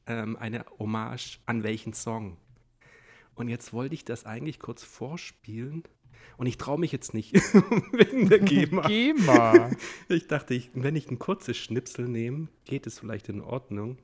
ähm, 0.07 0.37
eine 0.37 0.65
Hommage 0.79 1.39
an 1.45 1.63
welchen 1.63 1.93
Song? 1.93 2.37
Und 3.35 3.49
jetzt 3.49 3.73
wollte 3.73 3.93
ich 3.93 4.05
das 4.05 4.25
eigentlich 4.25 4.59
kurz 4.59 4.83
vorspielen. 4.83 5.83
Und 6.37 6.47
ich 6.47 6.57
traue 6.57 6.79
mich 6.79 6.91
jetzt 6.91 7.13
nicht 7.13 7.33
wegen 7.93 8.29
der 8.29 8.39
GEMA. 8.39 8.87
GEMA. 8.87 9.71
Ich 10.09 10.27
dachte, 10.27 10.53
ich, 10.53 10.71
wenn 10.73 10.95
ich 10.95 11.09
ein 11.09 11.19
kurzes 11.19 11.57
Schnipsel 11.57 12.07
nehme, 12.07 12.47
geht 12.65 12.87
es 12.87 12.99
vielleicht 12.99 13.29
in 13.29 13.41
Ordnung. 13.41 13.97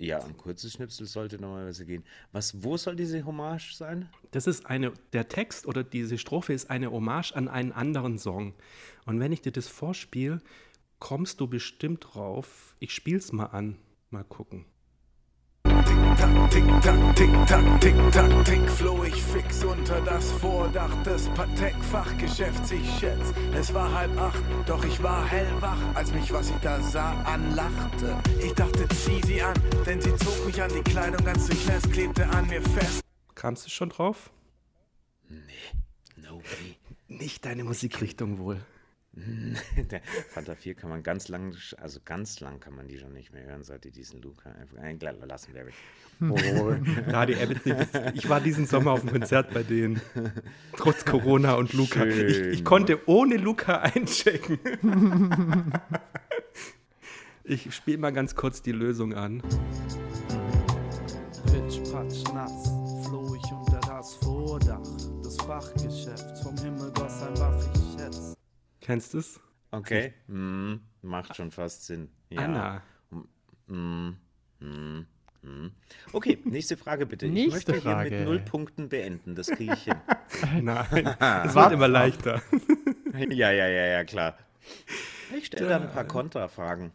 Ja, 0.00 0.22
ein 0.22 0.36
kurzes 0.36 0.74
Schnipsel 0.74 1.06
sollte 1.06 1.40
normalerweise 1.40 1.84
gehen. 1.84 2.04
Was, 2.30 2.62
wo 2.62 2.76
soll 2.76 2.94
diese 2.94 3.24
Hommage 3.24 3.74
sein? 3.74 4.08
Das 4.30 4.46
ist 4.46 4.66
eine, 4.66 4.92
der 5.12 5.28
Text 5.28 5.66
oder 5.66 5.82
diese 5.82 6.18
Strophe 6.18 6.52
ist 6.52 6.70
eine 6.70 6.92
Hommage 6.92 7.32
an 7.34 7.48
einen 7.48 7.72
anderen 7.72 8.16
Song. 8.16 8.54
Und 9.06 9.18
wenn 9.18 9.32
ich 9.32 9.42
dir 9.42 9.50
das 9.50 9.66
vorspiele, 9.66 10.40
kommst 11.00 11.40
du 11.40 11.48
bestimmt 11.48 12.06
drauf. 12.14 12.76
Ich 12.78 12.92
spiel's 12.94 13.32
mal 13.32 13.46
an. 13.46 13.76
Mal 14.10 14.24
gucken. 14.24 14.66
Tick-Tack, 15.88 16.50
Tick-Tack, 16.50 17.16
Tick-Tack, 17.16 17.80
Tick-Tack, 17.80 18.44
Tick, 18.44 18.70
floh 18.70 19.04
ich 19.04 19.22
fix 19.22 19.64
unter 19.64 20.00
das 20.02 20.30
Vordach 20.32 21.02
des 21.02 21.28
Patek-Fachgeschäfts. 21.30 22.72
Ich 22.72 22.98
schätz, 22.98 23.32
es 23.54 23.72
war 23.72 23.92
halb 23.92 24.20
acht, 24.20 24.42
doch 24.66 24.84
ich 24.84 25.02
war 25.02 25.26
hellwach, 25.26 25.78
als 25.94 26.12
mich, 26.12 26.30
was 26.32 26.50
ich 26.50 26.56
da 26.56 26.80
sah, 26.82 27.12
anlachte. 27.22 28.16
Ich 28.44 28.52
dachte, 28.52 28.86
zieh 28.88 29.22
sie 29.24 29.40
an, 29.42 29.54
denn 29.86 30.00
sie 30.00 30.14
zog 30.16 30.44
mich 30.44 30.60
an 30.60 30.70
die 30.74 30.82
Kleidung 30.82 31.24
ganz 31.24 31.46
durchnässt, 31.46 31.90
klebte 31.90 32.28
an 32.28 32.46
mir 32.48 32.60
fest. 32.60 33.00
Kamst 33.34 33.64
du 33.66 33.70
schon 33.70 33.88
drauf? 33.88 34.30
No 36.16 36.36
way. 36.36 36.76
Nicht 37.08 37.46
deine 37.46 37.64
Musikrichtung 37.64 38.38
wohl. 38.38 38.60
Der 39.90 40.00
Fanta 40.28 40.54
4 40.54 40.74
kann 40.74 40.90
man 40.90 41.02
ganz 41.02 41.28
lang, 41.28 41.54
also 41.78 42.00
ganz 42.04 42.40
lang 42.40 42.60
kann 42.60 42.74
man 42.74 42.88
die 42.88 42.98
schon 42.98 43.12
nicht 43.12 43.32
mehr 43.32 43.44
hören, 43.44 43.62
seit 43.62 43.84
die 43.84 43.90
diesen 43.90 44.20
Luca 44.22 44.50
einfach 44.50 45.26
lassen 45.26 45.54
wir 45.54 45.66
weg. 45.66 45.74
Oh, 46.20 46.74
Radio 47.10 47.38
Abbott, 47.38 48.14
ich 48.14 48.28
war 48.28 48.40
diesen 48.40 48.66
Sommer 48.66 48.92
auf 48.92 49.00
dem 49.00 49.10
Konzert 49.10 49.54
bei 49.54 49.62
denen. 49.62 50.00
Trotz 50.76 51.04
Corona 51.04 51.54
und 51.54 51.72
Luca. 51.74 52.04
Ich, 52.04 52.38
ich 52.38 52.64
konnte 52.64 53.08
ohne 53.08 53.36
Luca 53.36 53.78
einchecken. 53.78 54.58
Ich 57.50 57.74
spiele 57.74 57.96
mal 57.96 58.12
ganz 58.12 58.34
kurz 58.34 58.60
die 58.60 58.72
Lösung 58.72 59.14
an. 59.14 59.42
Kennst 68.88 69.12
du 69.12 69.18
es? 69.18 69.38
okay, 69.70 70.14
mm, 70.28 70.76
macht 71.02 71.36
schon 71.36 71.50
fast 71.50 71.84
Sinn. 71.84 72.08
Ja. 72.30 72.40
Anna. 72.40 72.82
Mm, 73.66 74.12
mm. 74.60 75.06
Okay, 76.14 76.38
nächste 76.44 76.78
Frage 76.78 77.04
bitte. 77.04 77.26
ich 77.26 77.32
Nächste 77.32 77.72
möchte 77.72 77.72
hier 77.74 77.82
Frage. 77.82 78.10
mit 78.10 78.24
null 78.24 78.38
Punkten 78.38 78.88
beenden, 78.88 79.34
das 79.34 79.48
kriege 79.48 79.74
ich 79.74 79.82
hin. 79.82 79.96
Nein, 80.62 80.86
es 81.44 81.54
wird 81.54 81.72
immer 81.72 81.86
leichter. 81.86 82.40
ja, 83.28 83.50
ja, 83.50 83.68
ja, 83.68 83.86
ja, 83.88 84.04
klar. 84.04 84.38
Ich 85.36 85.44
stelle 85.44 85.68
dann 85.68 85.82
ein 85.82 85.92
paar 85.92 86.06
Kontrafragen. 86.06 86.90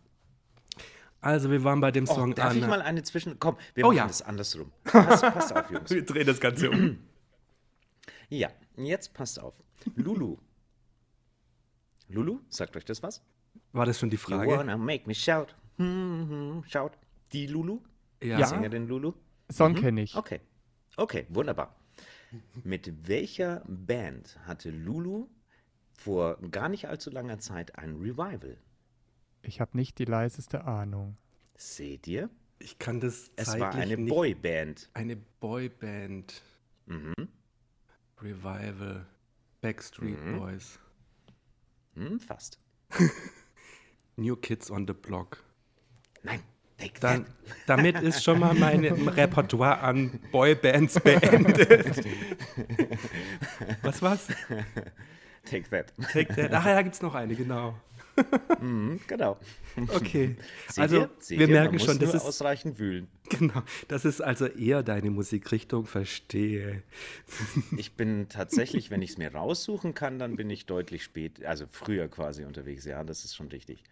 Also, 1.22 1.52
wir 1.52 1.64
waren 1.64 1.80
bei 1.80 1.92
dem 1.92 2.06
Oh, 2.10 2.16
Song 2.16 2.34
darf 2.34 2.56
ich 2.56 2.64
Anna. 2.64 2.78
mal 2.78 2.82
eine 2.82 3.04
zwischen... 3.04 3.38
Komm, 3.38 3.56
wir 3.76 3.86
Oh 3.86 3.90
machen 3.90 3.98
ja. 3.98 4.08
das 4.08 4.24
andersrum. 4.24 4.72
Pass, 4.84 5.22
pass 5.22 5.52
auf, 5.52 5.70
Jungs. 5.70 5.92
Wir 5.92 6.04
drehen 6.04 6.26
das 6.26 6.40
Ganze 6.40 6.72
um. 6.72 6.98
Ja, 8.30 8.50
jetzt 8.78 9.14
passt 9.14 9.40
auf. 9.40 9.54
Lulu. 9.96 10.38
Lulu, 12.10 12.40
sagt 12.50 12.76
euch 12.78 12.86
das 12.86 13.02
was? 13.04 13.24
War 13.72 13.86
das 13.86 14.00
schon 14.00 14.10
die 14.10 14.16
You 14.18 14.22
Frage? 14.22 14.52
wanna 14.58 14.78
make 14.78 15.08
me 15.08 15.16
shout. 15.16 15.56
Hm, 15.78 16.30
hm, 16.30 16.64
shout. 16.68 16.92
Die 17.32 17.48
Lulu? 17.48 17.80
Ja. 18.22 18.40
Ja. 18.40 18.48
Sängerin 18.48 18.88
Lulu? 18.88 19.14
Song 19.50 19.76
kenne 19.76 20.02
ich. 20.04 20.16
Okay. 20.16 20.40
Okay, 20.96 21.26
wunderbar. 21.30 21.76
Mit 22.64 23.08
welcher 23.08 23.64
Band 23.68 24.38
hatte 24.46 24.70
Lulu 24.70 25.28
vor 25.98 26.38
gar 26.52 26.70
nicht 26.70 26.88
allzu 26.88 27.10
langer 27.10 27.40
Zeit 27.40 27.78
ein 27.78 27.96
Revival? 27.96 28.58
Ich 29.42 29.60
habe 29.62 29.76
nicht 29.78 29.98
die 30.00 30.06
leiseste 30.06 30.64
Ahnung. 30.66 31.18
Seht 31.58 32.08
ihr? 32.08 32.30
Ich 32.60 32.80
kann 32.80 33.00
das 33.00 33.32
Es 33.36 33.60
war 33.60 33.74
eine 33.74 33.98
nicht. 33.98 34.10
Boyband. 34.14 34.90
Eine 34.94 35.18
Boyband. 35.18 36.42
Mhm. 36.86 37.14
Revival. 38.22 39.06
Backstreet 39.62 40.18
Boys. 40.38 40.80
Hm, 41.96 42.20
fast. 42.20 42.60
New 44.16 44.36
Kids 44.36 44.70
on 44.70 44.86
the 44.88 44.94
Block. 44.94 45.44
Nein, 46.24 46.42
take 46.78 47.00
Dann, 47.00 47.26
that. 47.26 47.34
damit 47.68 48.02
ist 48.02 48.24
schon 48.24 48.40
mal 48.40 48.54
mein 48.54 48.84
Repertoire 48.86 49.82
an 49.82 50.20
Boybands 50.32 51.00
beendet. 51.00 52.06
Was 53.82 54.02
war's? 54.02 54.28
Take 55.46 55.70
that. 55.70 55.94
Take 56.12 56.34
that. 56.36 56.54
Ach 56.54 56.66
ja, 56.66 56.76
da 56.76 56.82
gibt's 56.82 57.02
noch 57.02 57.16
eine, 57.16 57.36
genau. 57.36 57.76
Mhm, 58.62 59.00
genau. 59.08 59.38
Okay. 59.88 60.36
Seht 60.70 60.82
also, 60.84 60.98
ihr? 60.98 61.10
Seht 61.20 61.40
wir 61.40 61.48
ihr? 61.48 61.54
merken 61.54 61.76
Man 61.76 61.80
schon, 61.80 61.96
muss 61.96 62.00
das 62.00 62.14
nur 62.14 62.16
ist 62.22 62.28
ausreichend 62.28 62.78
wühlen. 62.80 63.08
Genau, 63.30 63.64
das 63.88 64.06
ist 64.06 64.22
also 64.22 64.46
eher 64.46 64.84
deine 64.84 65.10
Musikrichtung, 65.10 65.86
verstehe. 65.86 66.84
Ich 67.78 67.94
bin 67.94 68.28
tatsächlich, 68.30 68.92
wenn 68.92 69.02
ich 69.02 69.12
es 69.12 69.18
mir 69.18 69.34
raussuchen 69.34 69.94
kann, 69.94 70.20
dann 70.20 70.36
bin 70.36 70.50
ich 70.50 70.66
deutlich 70.68 71.04
spät, 71.04 71.44
also 71.44 71.66
früher 71.70 72.08
quasi 72.08 72.44
unterwegs. 72.46 72.86
Ja, 72.86 73.04
das 73.04 73.26
ist 73.26 73.36
schon 73.36 73.48
richtig. 73.48 73.84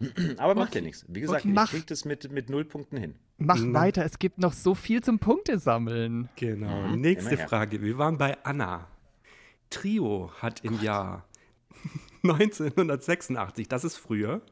Aber 0.38 0.54
macht 0.54 0.74
ja 0.74 0.80
nichts. 0.80 1.04
Wie 1.08 1.20
gesagt, 1.20 1.44
Okay, 1.44 1.52
mach. 1.54 1.64
ich 1.66 1.70
kriege 1.70 1.86
das 1.86 2.04
mit, 2.04 2.32
mit 2.32 2.50
null 2.50 2.64
Punkten 2.64 2.96
hin. 2.96 3.14
Mach 3.38 3.58
Mhm. 3.60 3.74
weiter, 3.74 4.04
es 4.04 4.18
gibt 4.18 4.38
noch 4.38 4.52
so 4.52 4.74
viel 4.74 5.02
zum 5.02 5.20
Punkte 5.20 5.58
sammeln. 5.58 6.28
Genau. 6.36 6.88
Mhm, 6.88 7.00
Nächste. 7.00 7.36
Frage. 7.38 7.80
Wir 7.82 7.96
waren 7.98 8.18
bei 8.18 8.36
Anna. 8.44 8.88
Trio 9.70 10.32
hat 10.40 10.64
im 10.64 10.80
Jahr 10.82 11.24
1986, 12.22 13.68
das 13.68 13.84
ist 13.84 13.96
früher, 13.96 14.42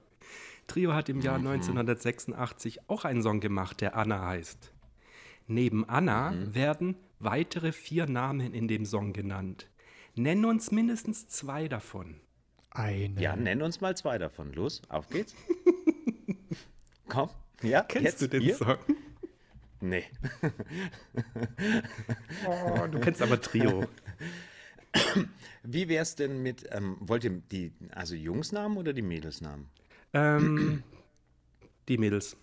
Trio 0.66 0.92
hat 0.94 1.08
im 1.08 1.18
Mhm. 1.18 1.22
Jahr 1.22 1.38
1986 1.38 2.88
auch 2.88 3.04
einen 3.04 3.22
Song 3.22 3.40
gemacht, 3.40 3.80
der 3.80 3.96
Anna 3.96 4.26
heißt. 4.26 4.72
Neben 5.46 5.88
Anna 5.88 6.32
Mhm. 6.32 6.54
werden 6.54 6.96
weitere 7.20 7.72
vier 7.72 8.06
Namen 8.06 8.52
in 8.52 8.66
dem 8.68 8.84
Song 8.84 9.12
genannt. 9.12 9.68
Nenn 10.16 10.44
uns 10.44 10.70
mindestens 10.72 11.28
zwei 11.28 11.68
davon. 11.68 12.20
Eine. 12.70 13.20
Ja, 13.20 13.36
nenn 13.36 13.62
uns 13.62 13.80
mal 13.80 13.96
zwei 13.96 14.18
davon. 14.18 14.52
Los, 14.52 14.82
auf 14.88 15.08
geht's. 15.08 15.34
Komm, 17.08 17.30
ja, 17.62 17.82
Kennst 17.82 18.04
jetzt 18.04 18.22
du 18.22 18.28
den 18.28 18.42
ihr? 18.42 18.54
Song? 18.56 18.76
Nee. 19.80 20.04
Oh, 22.46 22.86
du 22.86 22.98
kennst 23.00 23.22
aber 23.22 23.40
Trio. 23.40 23.84
Wie 25.62 25.88
wär's 25.88 26.14
denn 26.16 26.42
mit, 26.42 26.66
ähm, 26.70 26.96
wollt 27.00 27.24
ihr 27.24 27.30
die, 27.30 27.72
also 27.92 28.14
Jungsnamen 28.14 28.78
oder 28.78 28.92
die 28.92 29.02
Mädelsnamen? 29.02 29.68
ähm, 30.16 30.82
die 31.88 31.98
Mädels. 31.98 32.36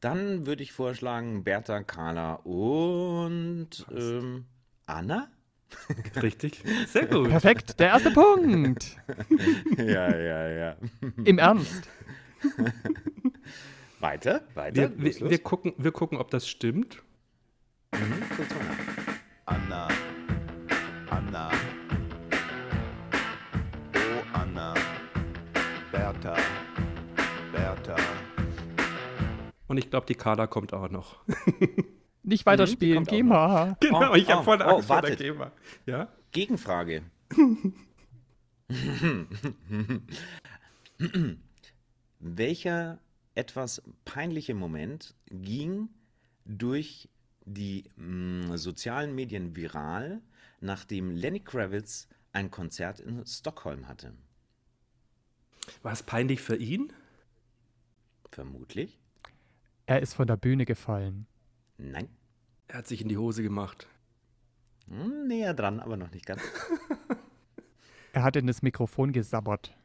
Dann 0.00 0.46
würde 0.46 0.62
ich 0.62 0.72
vorschlagen 0.72 1.44
Bertha, 1.44 1.82
Carla 1.82 2.34
und 2.34 3.86
ähm, 3.94 4.46
Anna? 4.86 5.30
Richtig. 6.22 6.64
Sehr 6.88 7.06
gut. 7.06 7.28
Perfekt, 7.28 7.78
der 7.78 7.88
erste 7.88 8.10
Punkt. 8.10 8.96
ja, 9.76 10.16
ja, 10.16 10.48
ja. 10.48 10.76
Im 11.24 11.38
Ernst. 11.38 11.88
Weiter, 14.00 14.40
weiter. 14.54 14.74
Wir, 14.74 14.88
los, 14.88 15.16
wir, 15.16 15.20
los. 15.20 15.30
wir, 15.30 15.38
gucken, 15.40 15.74
wir 15.76 15.92
gucken, 15.92 16.16
ob 16.16 16.30
das 16.30 16.48
stimmt. 16.48 17.02
Mhm, 17.92 18.22
Anna, 19.44 19.88
Und 29.70 29.78
ich 29.78 29.88
glaube, 29.88 30.04
die 30.04 30.16
Carla 30.16 30.48
kommt 30.48 30.72
auch 30.72 30.90
noch. 30.90 31.24
Nicht 32.24 32.44
Mhm, 32.44 32.50
weiterspielen, 32.50 33.04
geh 33.04 33.22
mal. 33.22 33.76
Genau, 33.78 34.10
Oh, 34.10 34.14
ich 34.16 34.28
habe 34.28 34.40
oh, 34.40 34.42
voll 34.42 34.60
oh, 34.60 34.64
Angst 34.64 34.88
vor 34.88 35.00
der. 35.00 35.14
GEMA. 35.14 35.52
Ja? 35.86 36.08
Gegenfrage. 36.32 37.04
Welcher 42.18 42.98
etwas 43.36 43.80
peinliche 44.04 44.54
Moment 44.54 45.14
ging 45.28 45.88
durch 46.44 47.08
die 47.44 47.84
mm, 47.94 48.56
sozialen 48.56 49.14
Medien 49.14 49.54
viral, 49.54 50.20
nachdem 50.60 51.12
Lenny 51.12 51.38
Kravitz 51.38 52.08
ein 52.32 52.50
Konzert 52.50 52.98
in 52.98 53.24
Stockholm 53.24 53.86
hatte? 53.86 54.14
War 55.82 55.92
es 55.92 56.02
peinlich 56.02 56.40
für 56.40 56.56
ihn? 56.56 56.92
Vermutlich. 58.32 58.99
Er 59.90 60.00
ist 60.00 60.14
von 60.14 60.28
der 60.28 60.36
Bühne 60.36 60.66
gefallen. 60.66 61.26
Nein. 61.76 62.06
Er 62.68 62.78
hat 62.78 62.86
sich 62.86 63.02
in 63.02 63.08
die 63.08 63.16
Hose 63.18 63.42
gemacht. 63.42 63.88
Hm, 64.88 65.26
näher 65.26 65.52
dran, 65.52 65.80
aber 65.80 65.96
noch 65.96 66.12
nicht 66.12 66.26
ganz. 66.26 66.40
Er 68.12 68.22
hat 68.24 68.34
in 68.36 68.46
das 68.48 68.62
Mikrofon 68.62 69.10
gesabbert. 69.12 69.76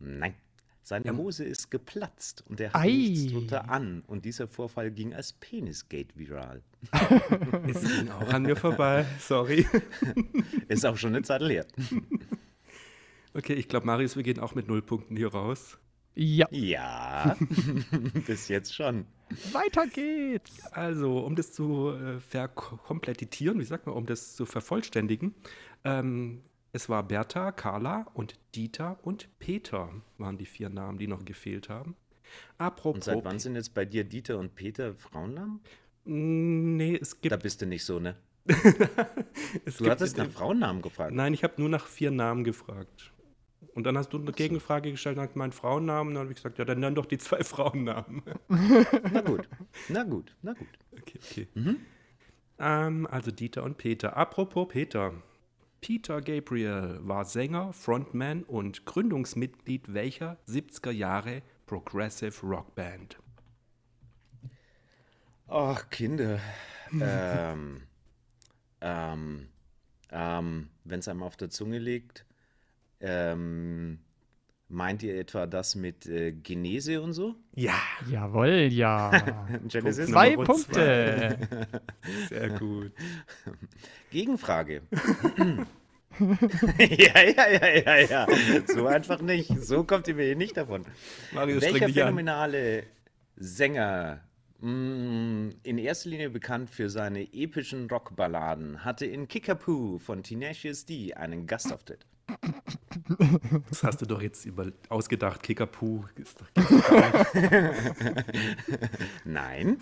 Nein. 0.00 0.34
Seine 0.82 1.06
Ja. 1.06 1.16
Hose 1.16 1.44
ist 1.44 1.70
geplatzt 1.72 2.44
und 2.48 2.60
er 2.60 2.72
hat 2.72 2.80
Ei. 2.82 2.86
nichts 2.88 3.32
drunter 3.32 3.68
an. 3.70 4.02
Und 4.08 4.24
dieser 4.24 4.46
Vorfall 4.48 4.90
ging 4.92 5.12
als 5.14 5.32
Penisgate 5.34 6.16
viral. 6.16 6.62
Es 7.68 7.80
ging 7.82 8.10
auch 8.10 8.32
an 8.32 8.42
mir 8.42 8.54
vorbei. 8.56 9.06
Sorry. 9.20 9.66
Ist 10.68 10.84
auch 10.86 10.96
schon 10.96 11.14
eine 11.14 11.22
Zeit 11.22 11.42
her. 11.42 11.64
Okay, 13.34 13.54
ich 13.54 13.68
glaube, 13.68 13.86
Marius, 13.86 14.14
wir 14.16 14.22
gehen 14.24 14.38
auch 14.40 14.54
mit 14.56 14.66
null 14.68 14.82
Punkten 14.82 15.16
hier 15.16 15.32
raus. 15.32 15.78
Ja, 16.14 16.46
Ja, 16.50 17.36
bis 18.26 18.48
jetzt 18.48 18.74
schon. 18.74 19.06
weiter 19.52 19.86
geht's. 19.86 20.64
Also, 20.72 21.18
um 21.18 21.34
das 21.34 21.52
zu 21.52 21.90
äh, 21.90 22.20
verkomplettieren, 22.20 23.58
wie 23.58 23.64
sagt 23.64 23.86
man, 23.86 23.96
um 23.96 24.06
das 24.06 24.34
zu 24.36 24.46
vervollständigen, 24.46 25.34
ähm, 25.84 26.42
es 26.72 26.88
war 26.88 27.02
Bertha, 27.02 27.52
Carla 27.52 28.06
und 28.14 28.38
Dieter 28.54 28.98
und 29.02 29.28
Peter 29.38 29.90
waren 30.18 30.38
die 30.38 30.46
vier 30.46 30.68
Namen, 30.70 30.98
die 30.98 31.06
noch 31.06 31.24
gefehlt 31.24 31.68
haben. 31.68 31.96
Apropos. 32.58 32.94
Und 32.96 33.04
seit 33.04 33.24
wann 33.24 33.38
sind 33.38 33.54
jetzt 33.54 33.74
bei 33.74 33.84
dir 33.84 34.04
Dieter 34.04 34.38
und 34.38 34.54
Peter 34.54 34.94
Frauennamen? 34.94 35.60
Mm, 36.04 36.76
Nee, 36.76 36.98
es 37.00 37.20
gibt. 37.20 37.32
Da 37.32 37.36
bist 37.36 37.62
du 37.62 37.66
nicht 37.66 37.84
so, 37.84 37.98
ne? 38.00 38.16
es 39.64 39.76
Du 39.76 39.84
gibt 39.84 39.90
hattest 39.90 40.16
nach 40.18 40.30
Frauennamen 40.30 40.82
gefragt. 40.82 41.14
Nein, 41.14 41.32
ich 41.34 41.44
habe 41.44 41.54
nur 41.58 41.68
nach 41.68 41.86
vier 41.86 42.10
Namen 42.10 42.44
gefragt. 42.44 43.12
Und 43.74 43.84
dann 43.84 43.98
hast 43.98 44.10
du 44.12 44.18
eine 44.18 44.30
Gegenfrage 44.32 44.92
gestellt 44.92 45.16
nach 45.16 45.34
meinen 45.34 45.52
Frauennamen. 45.52 46.14
Dann 46.14 46.22
habe 46.22 46.30
ich 46.30 46.36
gesagt, 46.36 46.58
ja, 46.58 46.64
dann 46.64 46.80
nenn 46.80 46.94
doch 46.94 47.06
die 47.06 47.18
zwei 47.18 47.42
Frauennamen. 47.44 48.22
Na 48.48 49.20
gut, 49.20 49.48
na 49.88 50.04
gut, 50.04 50.34
na 50.42 50.52
gut. 50.52 50.68
Okay, 50.92 51.18
okay. 51.18 51.76
Ähm, 52.58 53.06
also 53.10 53.30
Dieter 53.30 53.64
und 53.64 53.76
Peter. 53.76 54.16
Apropos 54.16 54.68
Peter. 54.68 55.12
Peter 55.80 56.22
Gabriel 56.22 57.00
war 57.02 57.24
Sänger, 57.24 57.72
Frontman 57.72 58.42
und 58.44 58.86
Gründungsmitglied 58.86 59.92
welcher 59.92 60.38
70er 60.48 60.90
Jahre 60.90 61.42
Progressive 61.66 62.46
Rockband? 62.46 63.18
Ach, 65.48 65.90
Kinder. 65.90 66.40
ähm, 66.92 67.82
ähm, 68.80 69.48
ähm, 70.10 70.68
Wenn 70.84 71.00
es 71.00 71.08
einem 71.08 71.22
auf 71.22 71.36
der 71.36 71.50
Zunge 71.50 71.78
liegt, 71.78 72.23
ähm, 73.04 73.98
meint 74.68 75.02
ihr 75.02 75.18
etwa 75.18 75.46
das 75.46 75.74
mit 75.74 76.06
äh, 76.06 76.32
Genese 76.32 77.00
und 77.02 77.12
so? 77.12 77.34
Ja, 77.54 77.78
Jawohl, 78.10 78.68
ja. 78.72 79.10
Genesis? 79.68 80.10
Zwei 80.10 80.30
Nummer 80.32 80.44
Punkte. 80.44 81.38
sehr 82.28 82.48
gut. 82.50 82.92
Gegenfrage. 84.10 84.82
ja, 86.18 87.22
ja, 87.22 87.48
ja, 87.50 87.68
ja, 87.76 87.96
ja. 87.98 88.26
So 88.72 88.86
einfach 88.86 89.20
nicht. 89.20 89.48
So 89.62 89.84
kommt 89.84 90.08
ihr 90.08 90.14
mir 90.14 90.24
hier 90.26 90.36
nicht 90.36 90.56
davon. 90.56 90.84
Marius, 91.32 91.62
Welcher 91.62 91.86
dich 91.86 92.02
an. 92.02 92.08
phänomenale 92.08 92.84
Sänger, 93.36 94.20
mh, 94.60 95.50
in 95.64 95.78
erster 95.78 96.10
Linie 96.10 96.30
bekannt 96.30 96.70
für 96.70 96.88
seine 96.88 97.32
epischen 97.34 97.88
Rockballaden, 97.90 98.84
hatte 98.84 99.06
in 99.06 99.26
Kickapoo 99.28 99.98
von 99.98 100.22
Tenacious 100.22 100.86
D 100.86 101.14
einen 101.14 101.46
Gastauftritt? 101.46 102.06
Das 103.68 103.82
hast 103.82 104.00
du 104.00 104.06
doch 104.06 104.22
jetzt 104.22 104.44
über 104.46 104.72
ausgedacht. 104.88 105.42
Kickapoo. 105.42 106.04
Nein. 109.24 109.78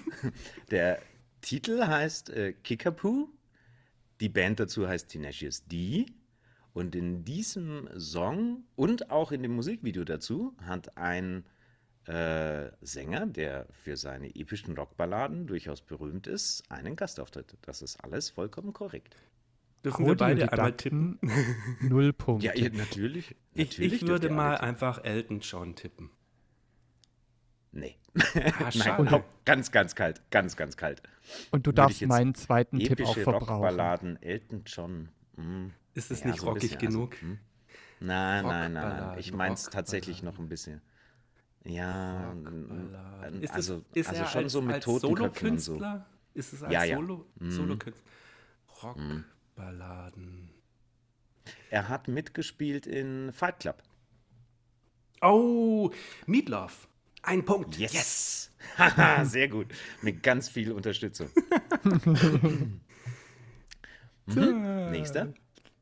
Der 0.71 1.01
Titel 1.41 1.87
heißt 1.87 2.31
äh, 2.31 2.53
Kickapoo. 2.53 3.29
Die 4.21 4.29
Band 4.29 4.61
dazu 4.61 4.89
heißt 4.89 5.09
Tenacious 5.09 5.67
D. 5.67 6.07
Und 6.73 6.95
in 6.95 7.25
diesem 7.25 7.89
Song 7.99 8.65
und 8.77 9.11
auch 9.11 9.31
in 9.33 9.43
dem 9.43 9.55
Musikvideo 9.55 10.05
dazu 10.05 10.57
hat 10.63 10.97
ein 10.97 11.45
äh, 12.07 12.71
Sänger, 12.81 13.27
der 13.27 13.67
für 13.71 13.97
seine 13.97 14.35
epischen 14.35 14.75
Rockballaden 14.77 15.47
durchaus 15.47 15.83
berühmt 15.83 16.27
ist, 16.27 16.69
einen 16.71 16.97
Gastauftritt. 16.97 17.57
Das 17.63 17.83
ist 17.83 18.03
alles 18.03 18.31
vollkommen 18.31 18.73
korrekt. 18.73 19.17
Dürfen 19.85 20.07
wir 20.07 20.17
beide 20.17 20.53
einmal 20.53 20.73
tippen? 20.77 21.19
Null 21.81 22.13
Punkte. 22.13 22.47
Ja, 22.57 22.69
natürlich. 22.71 23.35
Ich, 23.55 23.69
natürlich 23.79 23.93
ich 24.03 24.07
würde 24.09 24.31
mal 24.31 24.53
tippen. 24.55 24.69
einfach 24.69 25.05
Elton 25.05 25.41
John 25.41 25.75
tippen. 25.75 26.11
Nee. 27.73 27.97
Ah, 28.15 28.71
Nein, 28.75 29.09
oh, 29.13 29.25
ganz, 29.45 29.73
ganz 29.73 29.95
kalt. 29.95 30.21
Ganz, 30.31 30.57
ganz 30.57 30.77
kalt. 30.77 31.03
Und 31.51 31.67
du 31.67 31.73
darfst 31.73 32.03
meinen 32.07 32.35
zweiten 32.35 32.79
Tipp 32.79 33.01
auch 33.01 33.15
verbrauchen. 33.17 33.53
Rockballaden, 33.55 34.23
Elton 34.23 34.63
John. 34.67 35.09
mm. 35.37 35.69
Ist 35.95 36.11
es 36.11 36.21
Ja, 36.21 36.27
nicht 36.29 36.41
so 36.41 36.47
rockig 36.49 36.63
bisschen, 36.73 36.87
also, 36.87 36.99
genug? 36.99 37.21
hm. 37.21 37.39
Nein, 38.01 38.45
nein, 38.45 38.73
nein, 38.73 39.19
Ich 39.19 39.33
meine 39.33 39.55
es 39.55 39.65
tatsächlich 39.65 40.23
noch 40.23 40.39
ein 40.39 40.49
bisschen. 40.49 40.81
Ja, 41.65 42.33
n- 42.33 43.39
Ist, 43.41 43.53
also, 43.55 43.85
es, 43.93 43.97
ist 43.99 44.09
also 44.09 44.23
er 44.23 44.27
schon 44.29 44.43
als, 44.45 44.53
so 44.53 44.63
mit 44.63 44.75
als 44.75 44.85
Totenkopfen 44.85 45.51
und 45.51 45.61
so. 45.61 45.81
Ist 46.35 46.53
es 46.53 46.63
als 46.63 46.73
Ja, 46.73 46.85
ja. 46.85 46.97
Solo, 46.97 47.27
Mhm. 47.39 47.51
Solokünstler? 47.51 48.11
Rockballaden. 49.63 50.51
Er 51.71 51.89
hat 51.89 52.09
mitgespielt 52.09 52.87
in 52.87 53.33
Fight 53.33 53.61
Club. 53.61 53.83
Oh, 55.21 55.91
Meatloaf. 56.27 56.89
Ein 57.23 57.45
Punkt. 57.45 57.79
Yes! 57.79 58.51
Haha, 58.77 59.25
sehr 59.25 59.49
gut. 59.49 59.69
Mit 60.03 60.23
ganz 60.23 60.49
viel 60.49 60.73
Unterstützung. 60.73 61.29
mhm. 64.27 64.91
Nächster. 64.91 65.33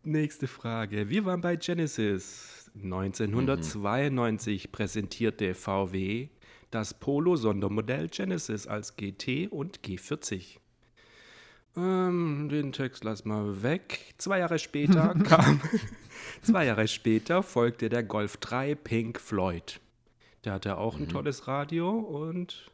Nächste 0.03 0.47
Frage. 0.47 1.09
Wir 1.09 1.25
waren 1.25 1.41
bei 1.41 1.57
Genesis. 1.57 2.71
1992 2.75 4.71
präsentierte 4.71 5.55
VW 5.55 6.29
das 6.71 6.95
Polo-Sondermodell 6.95 8.09
Genesis 8.09 8.67
als 8.69 8.95
GT 8.95 9.49
und 9.51 9.81
G40. 9.81 10.59
Ähm, 11.77 12.49
den 12.51 12.73
Text 12.73 13.05
lass 13.05 13.25
mal 13.25 13.63
weg. 13.63 14.15
Zwei 14.19 14.41
Jahre 14.41 14.59
später 14.59 15.15
kam. 15.25 15.61
zwei 16.43 16.67
Jahre 16.67 16.89
später 16.89 17.43
folgte 17.43 17.89
der 17.89 18.03
Golf 18.03 18.37
3 18.39 18.75
Pink 18.75 19.21
Floyd. 19.21 19.81
Der 20.45 20.55
hatte 20.55 20.79
auch 20.79 20.99
ein 20.99 21.09
tolles 21.09 21.47
Radio 21.47 21.91
und 21.99 22.71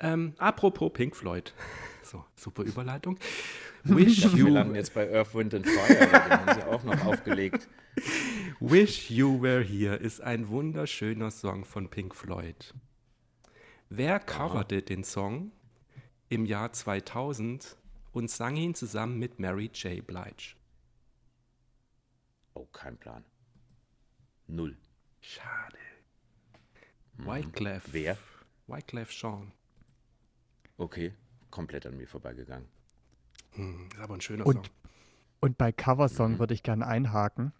ähm, 0.00 0.34
apropos 0.38 0.92
Pink 0.92 1.16
Floyd. 1.16 1.52
So, 2.06 2.24
super 2.36 2.62
Überleitung. 2.62 3.18
Wish 3.82 4.32
Wir 4.32 4.38
you, 4.38 4.46
landen 4.46 4.76
jetzt 4.76 4.94
bei 4.94 5.12
Earth, 5.12 5.34
Wind 5.34 5.54
and 5.54 5.66
Fire, 5.66 6.06
den 6.06 6.12
haben 6.30 6.54
sie 6.54 6.66
auch 6.68 6.84
noch 6.84 7.04
aufgelegt. 7.04 7.68
Wish 8.60 9.10
You 9.10 9.42
Were 9.42 9.60
Here 9.60 9.96
ist 9.96 10.20
ein 10.20 10.48
wunderschöner 10.48 11.32
Song 11.32 11.64
von 11.64 11.88
Pink 11.88 12.14
Floyd. 12.14 12.74
Wer 13.88 14.20
coverte 14.20 14.82
den 14.82 15.02
Song 15.02 15.50
im 16.28 16.46
Jahr 16.46 16.72
2000 16.72 17.76
und 18.16 18.30
sang 18.30 18.56
ihn 18.56 18.74
zusammen 18.74 19.18
mit 19.18 19.38
Mary 19.38 19.70
J. 19.74 20.04
Blige? 20.06 20.56
Oh, 22.54 22.64
kein 22.72 22.96
Plan. 22.96 23.22
Null. 24.46 24.74
Schade. 25.20 25.76
Wyclef. 27.18 27.84
Wer? 27.92 28.16
Wyclef 28.68 29.12
Sean. 29.12 29.52
Okay, 30.78 31.12
komplett 31.50 31.84
an 31.84 31.98
mir 31.98 32.06
vorbeigegangen. 32.08 32.66
Hm, 33.50 33.88
ist 33.92 34.00
aber 34.00 34.14
ein 34.14 34.22
schöner 34.22 34.46
Und, 34.46 34.66
Song. 34.66 34.74
und 35.40 35.58
bei 35.58 35.70
Coversong 35.70 36.38
würde 36.38 36.54
ich 36.54 36.62
gerne 36.62 36.86
einhaken. 36.86 37.52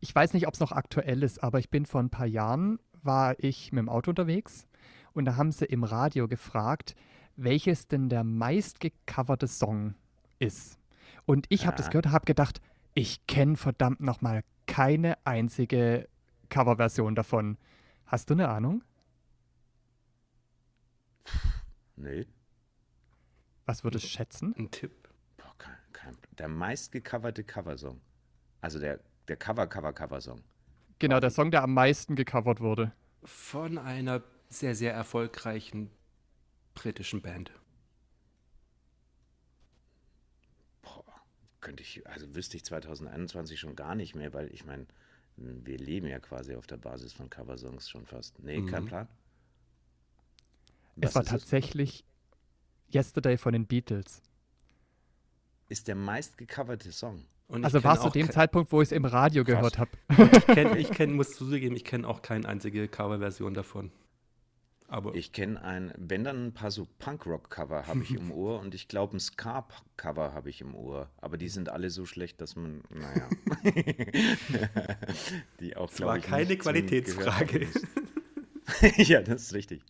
Ich 0.00 0.14
weiß 0.14 0.32
nicht, 0.32 0.46
ob 0.48 0.54
es 0.54 0.60
noch 0.60 0.72
aktuell 0.72 1.22
ist, 1.22 1.42
aber 1.42 1.58
ich 1.58 1.70
bin 1.70 1.84
vor 1.86 2.02
ein 2.02 2.10
paar 2.10 2.26
Jahren, 2.26 2.80
war 3.02 3.38
ich 3.38 3.72
mit 3.72 3.80
dem 3.80 3.88
Auto 3.90 4.10
unterwegs 4.10 4.66
und 5.12 5.26
da 5.26 5.36
haben 5.36 5.52
sie 5.52 5.66
im 5.66 5.84
Radio 5.84 6.28
gefragt, 6.28 6.96
welches 7.36 7.88
denn 7.88 8.08
der 8.08 8.24
meistgecoverte 8.24 9.48
Song 9.48 9.94
ist. 10.38 10.78
Und 11.26 11.46
ich 11.48 11.66
habe 11.66 11.76
das 11.76 11.90
gehört, 11.90 12.08
habe 12.08 12.26
gedacht, 12.26 12.60
ich 12.94 13.26
kenne 13.26 13.56
verdammt 13.56 14.00
nochmal 14.00 14.44
keine 14.66 15.16
einzige 15.26 16.08
Coverversion 16.48 17.14
davon. 17.14 17.58
Hast 18.06 18.30
du 18.30 18.34
eine 18.34 18.48
Ahnung? 18.48 18.84
Nee. 21.96 22.26
Was 23.66 23.84
würdest 23.84 24.04
du 24.04 24.08
schätzen? 24.08 24.54
Ein 24.58 24.70
Tipp. 24.70 24.92
Boah, 25.36 25.54
kein, 25.58 25.76
kein, 25.92 26.16
der 26.38 26.48
meistgecoverte 26.48 27.44
Coversong. 27.44 28.00
Also 28.60 28.78
der, 28.78 29.00
der 29.28 29.36
Cover-Cover-Cover-Song. 29.36 30.42
Genau, 30.98 31.20
der 31.20 31.30
Song, 31.30 31.50
der 31.50 31.62
am 31.62 31.74
meisten 31.74 32.14
gecovert 32.14 32.60
wurde. 32.60 32.92
Von 33.24 33.78
einer 33.78 34.22
sehr, 34.48 34.74
sehr 34.74 34.92
erfolgreichen 34.92 35.90
britischen 36.74 37.22
Band. 37.22 37.52
Boah, 40.82 41.04
könnte 41.60 41.82
ich, 41.82 42.06
also 42.06 42.34
wüsste 42.34 42.56
ich 42.56 42.64
2021 42.64 43.58
schon 43.58 43.76
gar 43.76 43.94
nicht 43.94 44.14
mehr, 44.14 44.32
weil 44.34 44.52
ich 44.52 44.64
meine, 44.64 44.86
wir 45.36 45.78
leben 45.78 46.06
ja 46.06 46.18
quasi 46.20 46.54
auf 46.54 46.66
der 46.66 46.76
Basis 46.76 47.12
von 47.12 47.30
Coversongs 47.30 47.88
schon 47.88 48.06
fast. 48.06 48.38
Nee, 48.40 48.64
kein 48.66 48.84
Plan. 48.86 49.08
es 50.96 51.08
Was 51.08 51.14
war 51.16 51.22
ist 51.22 51.28
tatsächlich 51.30 52.04
Yesterday 52.92 53.36
von 53.36 53.52
den 53.52 53.66
Beatles. 53.66 54.22
Ist 55.68 55.88
der 55.88 55.96
meistgecoverte 55.96 56.92
Song. 56.92 57.24
Und 57.48 57.64
Also 57.64 57.78
kenn 57.78 57.84
war 57.84 57.96
es 57.96 58.02
zu 58.02 58.10
dem 58.10 58.30
Zeitpunkt, 58.30 58.70
wo 58.72 58.80
ich 58.80 58.88
es 58.88 58.92
im 58.92 59.04
Radio 59.04 59.44
Krass. 59.44 59.56
gehört 59.56 59.78
habe. 59.78 59.90
Ich 60.38 60.46
kenne, 60.46 60.78
ich 60.78 60.90
kenn, 60.90 61.14
muss 61.14 61.32
zugeben, 61.34 61.74
ich 61.76 61.84
kenne 61.84 62.06
auch 62.06 62.22
keine 62.22 62.48
einzige 62.48 62.86
Coverversion 62.88 63.54
davon. 63.54 63.90
Aber 64.88 65.14
Ich 65.14 65.32
kenne 65.32 65.62
ein, 65.62 65.92
wenn 65.96 66.24
dann 66.24 66.46
ein 66.46 66.52
paar 66.52 66.70
so 66.70 66.86
Punkrock-Cover 66.98 67.86
habe 67.86 68.02
ich 68.02 68.14
im 68.14 68.30
Ohr 68.32 68.60
und 68.60 68.74
ich 68.74 68.86
glaube 68.86 69.16
ein 69.16 69.20
Ska-Cover 69.20 70.34
habe 70.34 70.50
ich 70.50 70.60
im 70.60 70.74
Ohr. 70.74 71.08
Aber 71.18 71.36
die 71.38 71.48
sind 71.48 71.68
alle 71.68 71.90
so 71.90 72.04
schlecht, 72.06 72.40
dass 72.40 72.54
man, 72.54 72.82
naja. 72.90 73.28
die 75.60 75.76
auch, 75.76 75.90
es 75.90 75.96
glaub 75.96 76.08
war 76.08 76.18
ich, 76.18 76.24
keine 76.24 76.56
Qualitätsfrage. 76.56 77.66
ja, 78.96 79.22
das 79.22 79.42
ist 79.42 79.54
richtig. 79.54 79.82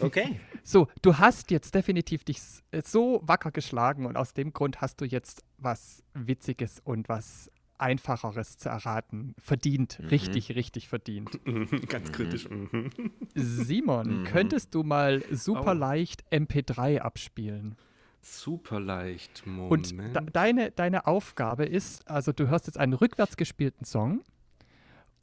Okay. 0.00 0.40
So, 0.62 0.88
du 1.02 1.18
hast 1.18 1.50
jetzt 1.50 1.74
definitiv 1.74 2.24
dich 2.24 2.38
äh, 2.70 2.82
so 2.84 3.20
wacker 3.22 3.50
geschlagen 3.50 4.06
und 4.06 4.16
aus 4.16 4.32
dem 4.32 4.52
Grund 4.52 4.80
hast 4.80 5.00
du 5.00 5.04
jetzt 5.04 5.44
was 5.58 6.02
Witziges 6.14 6.80
und 6.84 7.08
was 7.08 7.50
Einfacheres 7.78 8.58
zu 8.58 8.68
erraten. 8.68 9.34
Verdient, 9.38 10.00
richtig, 10.10 10.54
richtig 10.54 10.88
verdient. 10.88 11.38
Ganz 11.88 12.12
kritisch. 12.12 12.48
mhm. 12.48 12.90
Simon, 13.34 14.24
könntest 14.24 14.74
du 14.74 14.82
mal 14.82 15.22
super 15.30 15.72
Oh. 15.72 15.78
leicht 15.78 16.24
MP3 16.32 16.98
abspielen? 17.00 17.76
Super 18.22 18.80
leicht. 18.80 19.44
Und 19.46 19.92
Moment. 19.92 20.16
de 20.16 20.22
deine, 20.32 20.70
deine 20.72 21.06
Aufgabe 21.06 21.64
ist, 21.64 22.08
also 22.10 22.32
du 22.32 22.48
hörst 22.48 22.66
jetzt 22.66 22.78
einen 22.78 22.92
rückwärts 22.94 23.36
gespielten 23.36 23.84
Song 23.84 24.22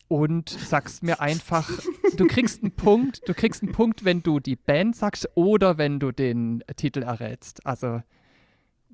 und 0.07 0.49
sagst 0.49 1.03
mir 1.03 1.19
einfach, 1.19 1.69
du 2.15 2.27
kriegst 2.27 2.61
einen 2.61 2.71
Punkt, 2.71 3.21
du 3.27 3.33
kriegst 3.33 3.63
einen 3.63 3.71
Punkt, 3.71 4.05
wenn 4.05 4.21
du 4.23 4.39
die 4.39 4.55
Band 4.55 4.95
sagst 4.95 5.27
oder 5.35 5.77
wenn 5.77 5.99
du 5.99 6.11
den 6.11 6.63
Titel 6.75 7.01
errätst. 7.03 7.65
Also 7.65 8.01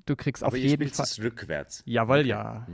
du 0.06 0.16
kriegst 0.16 0.42
Aber 0.42 0.54
auf 0.54 0.58
jeden 0.58 0.88
Fall. 0.88 1.06
rückwärts. 1.20 1.82
Jawohl, 1.86 2.20
Okay. 2.20 2.28
ja. 2.28 2.66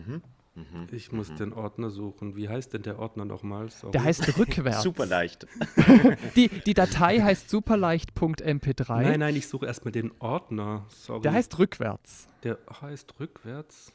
Ich 0.90 1.12
muss 1.12 1.35
den 1.35 1.53
Ordner 1.53 1.90
suchen. 1.90 2.35
Wie 2.37 2.49
heißt 2.49 2.73
denn 2.73 2.83
der 2.83 2.99
Ordner 2.99 3.25
nochmal? 3.25 3.69
Der 3.92 4.03
heißt 4.05 4.38
rückwärts. 4.38 4.83
Super 4.85 5.05
leicht. 5.07 5.47
Die, 6.37 6.49
die 6.49 6.75
Datei 6.75 7.21
heißt 7.21 7.51
superleicht.mp3. 7.51 9.03
Nein, 9.03 9.21
nein, 9.21 9.37
ich 9.37 9.49
suche 9.49 9.66
erstmal 9.66 9.92
den 9.92 10.12
Ordner. 10.19 10.87
Sorry. 10.88 11.21
Der 11.23 11.33
heißt 11.33 11.59
rückwärts. 11.59 12.29
Der 12.42 12.59
heißt 12.81 13.19
rückwärts. 13.21 13.92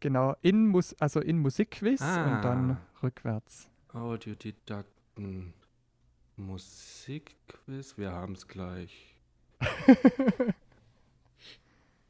Genau, 0.00 0.34
in, 0.42 0.66
Mus 0.68 0.94
also 0.98 1.20
in 1.20 1.38
Musikquiz 1.38 2.00
Ah. 2.02 2.36
und 2.36 2.42
dann 2.42 2.76
rückwärts. 3.02 3.68
Audiodidakten. 3.92 5.52
Musikquiz. 6.36 7.98
Wir 7.98 8.10
haben 8.12 8.32
es 8.32 8.48
gleich. 8.48 9.14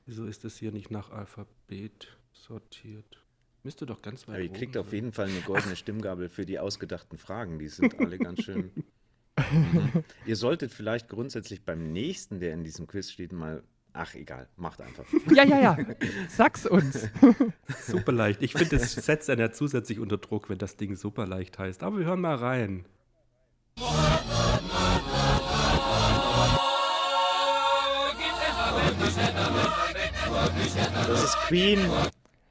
Wieso 0.07 0.25
ist 0.27 0.45
das 0.45 0.57
hier 0.57 0.73
nicht 0.73 0.91
nach 0.91 1.11
Alphabet 1.11 2.17
sortiert? 2.33 3.20
Müsste 3.63 3.85
doch 3.85 4.01
ganz 4.01 4.27
weit 4.27 4.37
Aber 4.37 4.43
ihr 4.43 4.53
kriegt 4.53 4.77
auf 4.77 4.87
sein. 4.87 4.95
jeden 4.95 5.13
Fall 5.13 5.29
eine 5.29 5.41
goldene 5.41 5.77
Stimmgabel 5.77 6.29
für 6.29 6.47
die 6.47 6.59
ausgedachten 6.59 7.19
Fragen. 7.19 7.59
Die 7.59 7.69
sind 7.69 7.99
alle 8.01 8.19
ganz 8.19 8.43
schön. 8.43 8.71
Mhm. 8.75 10.05
Ihr 10.27 10.37
solltet 10.37 10.73
vielleicht 10.73 11.09
grundsätzlich 11.09 11.65
beim 11.65 11.93
nächsten, 11.93 12.41
der 12.41 12.53
in 12.55 12.65
diesem 12.65 12.87
Quiz 12.87 13.11
steht, 13.11 13.33
mal. 13.33 13.63
Ach, 13.93 14.15
egal, 14.15 14.49
macht 14.57 14.81
einfach. 14.81 15.05
Ja, 15.35 15.45
ja, 15.45 15.61
ja. 15.61 15.79
Sag's 16.29 16.65
uns. 16.65 17.09
Super 17.87 18.13
leicht. 18.13 18.41
Ich 18.41 18.53
finde, 18.53 18.77
es 18.77 18.93
setzt 18.93 19.29
einen 19.29 19.41
ja 19.41 19.51
zusätzlich 19.51 19.99
unter 19.99 20.17
Druck, 20.17 20.49
wenn 20.49 20.59
das 20.59 20.77
Ding 20.77 20.95
super 20.95 21.27
leicht 21.27 21.59
heißt. 21.59 21.83
Aber 21.83 21.99
wir 21.99 22.07
hören 22.07 22.21
mal 22.21 22.37
rein. 22.37 22.85
Das 31.09 31.25
ist 31.25 31.37
Queen. 31.49 31.81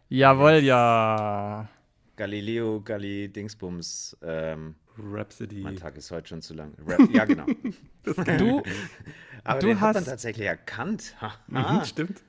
Jawohl, 0.09 0.59
ja. 0.63 1.67
Galileo, 2.15 2.81
Galli, 2.81 3.29
Dingsbums. 3.29 4.17
Ähm, 4.23 4.75
Rhapsody. 5.01 5.61
mein 5.61 5.77
Tag 5.77 5.95
ist 5.95 6.11
heute 6.11 6.27
schon 6.27 6.41
zu 6.41 6.53
lang. 6.53 6.73
Rap, 6.85 6.99
ja, 7.13 7.23
genau. 7.25 7.45
Du, 8.37 8.61
Aber 9.43 9.59
Du 9.59 9.67
den 9.67 9.79
hat 9.79 9.93
man 9.93 10.03
hast- 10.03 10.09
tatsächlich 10.09 10.47
erkannt. 10.47 11.15
Mhm, 11.47 11.85
stimmt. 11.85 12.21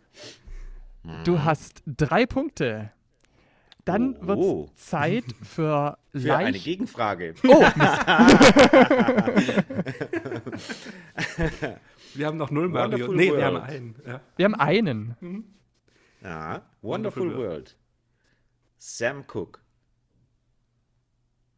du 1.24 1.42
hast 1.42 1.82
drei 1.86 2.26
Punkte. 2.26 2.92
Dann 3.86 4.14
Oh. 4.22 4.26
wird's 4.68 4.76
Zeit 4.90 5.24
für, 5.42 5.96
Für 6.12 6.36
eine 6.36 6.50
leicht. 6.50 6.64
Gegenfrage. 6.64 7.34
Oh, 7.48 7.60
Mist. 7.62 8.06
Wir 12.14 12.26
haben 12.26 12.36
noch 12.36 12.50
null 12.50 12.68
Mario. 12.68 13.12
Nee, 13.12 13.32
wir 13.34 13.44
haben 13.46 13.56
einen. 13.56 13.94
Ja. 14.06 14.20
Wir 14.36 14.44
haben 14.44 14.54
einen. 14.54 15.16
Ja, 16.22 16.62
Wonderful 16.82 17.22
Wonderful 17.30 17.36
World. 17.36 17.76
Sam 18.78 19.26
Cooke. 19.26 19.60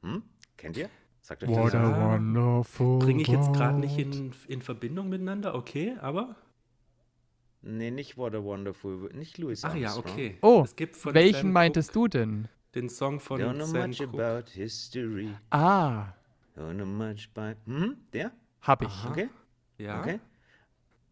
Hm? 0.02 0.22
Kennt 0.56 0.76
ihr? 0.76 0.88
Sagt 1.20 1.44
euch 1.44 1.50
What 1.50 1.74
das? 1.74 1.74
a 1.74 2.12
wonderful 2.12 2.98
Bringe 2.98 3.22
ich 3.22 3.28
jetzt 3.28 3.52
gerade 3.52 3.78
world. 3.78 3.84
nicht 3.84 3.98
in, 3.98 4.32
in 4.48 4.62
Verbindung 4.62 5.08
miteinander, 5.08 5.54
okay, 5.54 5.96
aber. 6.00 6.36
Nee, 7.62 7.90
nicht 7.92 8.16
What 8.16 8.34
a 8.34 8.42
Wonderful 8.42 9.02
World. 9.02 9.14
Nicht 9.14 9.38
Louis 9.38 9.64
Ach 9.64 9.74
ja, 9.74 9.90
Armstrong. 9.90 10.12
okay. 10.14 10.38
Oh, 10.42 10.62
es 10.64 10.74
gibt 10.74 10.96
von 10.96 11.14
welchen 11.14 11.42
Sam 11.42 11.52
meintest 11.52 11.92
Cooke 11.92 12.10
du 12.10 12.18
denn? 12.18 12.48
Den 12.74 12.88
Song 12.88 13.20
von 13.20 13.40
Don't 13.40 13.54
know 13.54 13.66
Sam 13.66 13.90
much 13.90 13.98
Cooke. 13.98 14.24
about 14.26 14.50
history. 14.50 15.28
Ah, 15.50 16.06
Don't 16.56 16.74
know 16.74 16.86
much 16.86 17.28
about... 17.34 17.58
Hm? 17.66 17.96
Der? 18.12 18.32
Hab 18.62 18.82
ich. 18.82 18.88
Aha. 18.88 19.10
Okay? 19.10 19.28
Ja. 19.78 20.00
Okay. 20.00 20.20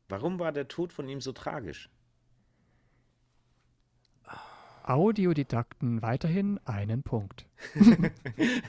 Warum 0.09 0.39
war 0.39 0.53
der 0.53 0.69
Tod 0.69 0.93
von 0.93 1.09
ihm 1.09 1.21
so 1.21 1.33
tragisch? 1.33 1.89
Audiodidakten 4.91 6.03
weiterhin 6.03 6.59
einen 6.65 7.03
Punkt. 7.03 7.47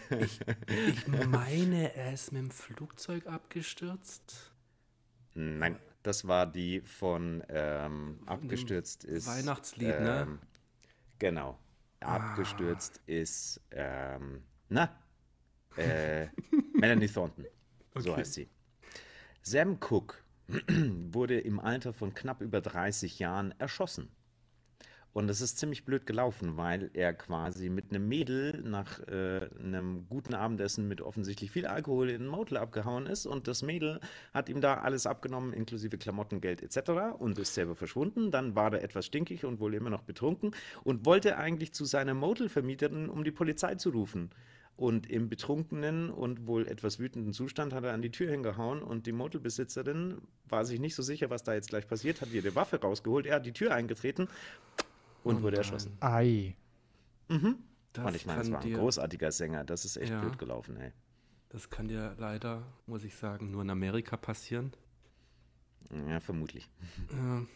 Ich 0.10 1.08
meine, 1.08 1.96
er 1.96 2.14
ist 2.14 2.32
mit 2.32 2.42
dem 2.44 2.52
Flugzeug 2.52 3.28
abgestürzt. 3.28 4.52
Nein, 5.34 5.80
das 6.04 6.28
war 6.28 6.46
die 6.46 6.82
von 6.82 7.44
ähm, 7.50 8.20
abgestürzt 8.26 9.04
ist. 9.06 9.28
Weihnachtslied, 9.28 10.00
ne? 10.00 10.22
ähm, 10.28 10.40
Genau. 11.20 11.58
Abgestürzt 12.02 13.00
ist, 13.06 13.62
ähm, 13.72 14.44
na, 14.70 14.90
äh, 15.78 16.28
Melanie 16.74 17.08
Thornton. 17.08 17.46
So 17.96 18.12
Okay. 18.12 18.22
heißt 18.22 18.34
sie. 18.34 18.50
Sam 19.44 19.80
Cooke 19.80 20.16
wurde 21.12 21.40
im 21.40 21.60
Alter 21.60 21.94
von 21.94 22.14
knapp 22.14 22.42
über 22.42 22.62
30 22.62 23.20
Jahren 23.20 23.54
erschossen. 23.60 24.10
Und 25.14 25.30
es 25.30 25.42
ist 25.42 25.58
ziemlich 25.58 25.84
blöd 25.84 26.06
gelaufen, 26.06 26.56
weil 26.56 26.90
er 26.94 27.14
quasi 27.14 27.70
mit 27.70 27.90
einem 27.90 28.08
Mädel 28.08 28.62
nach 28.64 29.00
äh, 29.08 29.50
einem 29.62 30.08
guten 30.08 30.34
Abendessen 30.34 30.88
mit 30.88 31.02
offensichtlich 31.02 31.52
viel 31.52 31.66
Alkohol 31.66 32.10
in 32.10 32.24
ein 32.24 32.28
Motel 32.28 32.58
abgehauen 32.58 33.08
ist 33.08 33.26
und 33.26 33.48
das 33.50 33.62
Mädel 33.62 34.00
hat 34.34 34.48
ihm 34.48 34.62
da 34.62 34.76
alles 34.76 35.06
abgenommen, 35.06 35.52
inklusive 35.52 35.98
Klamotten, 35.98 36.40
Geld 36.40 36.62
etc. 36.62 37.18
und 37.20 37.38
ist 37.40 37.54
selber 37.54 37.76
verschwunden. 37.76 38.32
Dann 38.32 38.56
war 38.56 38.74
er 38.74 38.84
etwas 38.84 39.06
stinkig 39.06 39.44
und 39.44 39.60
wohl 39.60 39.74
immer 39.74 39.90
noch 39.90 40.04
betrunken 40.04 40.52
und 40.86 41.06
wollte 41.06 41.38
eigentlich 41.38 41.74
zu 41.74 41.84
seiner 41.84 42.14
Motelvermieterin, 42.14 43.10
um 43.10 43.26
die 43.26 43.32
Polizei 43.32 43.76
zu 43.76 43.90
rufen. 43.90 44.30
Und 44.78 45.10
im 45.12 45.28
betrunkenen 45.28 46.10
und 46.10 46.48
wohl 46.48 46.66
etwas 46.68 47.00
wütenden 47.00 47.34
Zustand 47.34 47.74
hat 47.74 47.84
er 47.84 47.94
an 47.94 48.02
die 48.02 48.10
Tür 48.12 48.32
hingehauen 48.32 48.82
und 48.82 49.06
die 49.06 49.12
Motelbesitzerin 49.12 50.20
war 50.48 50.64
sich 50.64 50.80
nicht 50.80 50.96
so 50.96 51.04
sicher, 51.04 51.30
was 51.30 51.44
da 51.44 51.54
jetzt 51.54 51.70
gleich 51.70 51.86
passiert, 51.86 52.22
hat 52.22 52.32
ihre 52.32 52.56
Waffe 52.56 52.80
rausgeholt, 52.80 53.26
er 53.26 53.36
hat 53.36 53.46
die 53.46 53.52
Tür 53.52 53.76
eingetreten 53.76 54.30
und 55.24 55.42
wurde 55.44 55.58
erschossen. 55.58 55.98
Ei. 56.00 56.56
Das 57.94 58.06
und 58.06 58.16
ich 58.16 58.26
meine, 58.26 58.42
es 58.42 58.48
kann 58.48 58.54
war 58.54 58.62
ein 58.62 58.68
dir- 58.68 58.78
großartiger 58.78 59.32
Sänger, 59.32 59.64
das 59.64 59.86
ist 59.86 59.98
echt 59.98 60.12
Ja. 60.12 60.20
blöd 60.22 60.38
gelaufen, 60.38 60.78
ey. 60.78 60.92
Das 61.50 61.70
kann 61.70 61.88
dir 61.88 62.16
leider, 62.18 62.64
muss 62.88 63.04
ich 63.04 63.16
sagen, 63.16 63.52
nur 63.52 63.62
in 63.62 63.70
Amerika 63.70 64.16
passieren. 64.18 64.72
Ja, 66.10 66.20
vermutlich. 66.22 66.70
Ähm, 67.12 67.48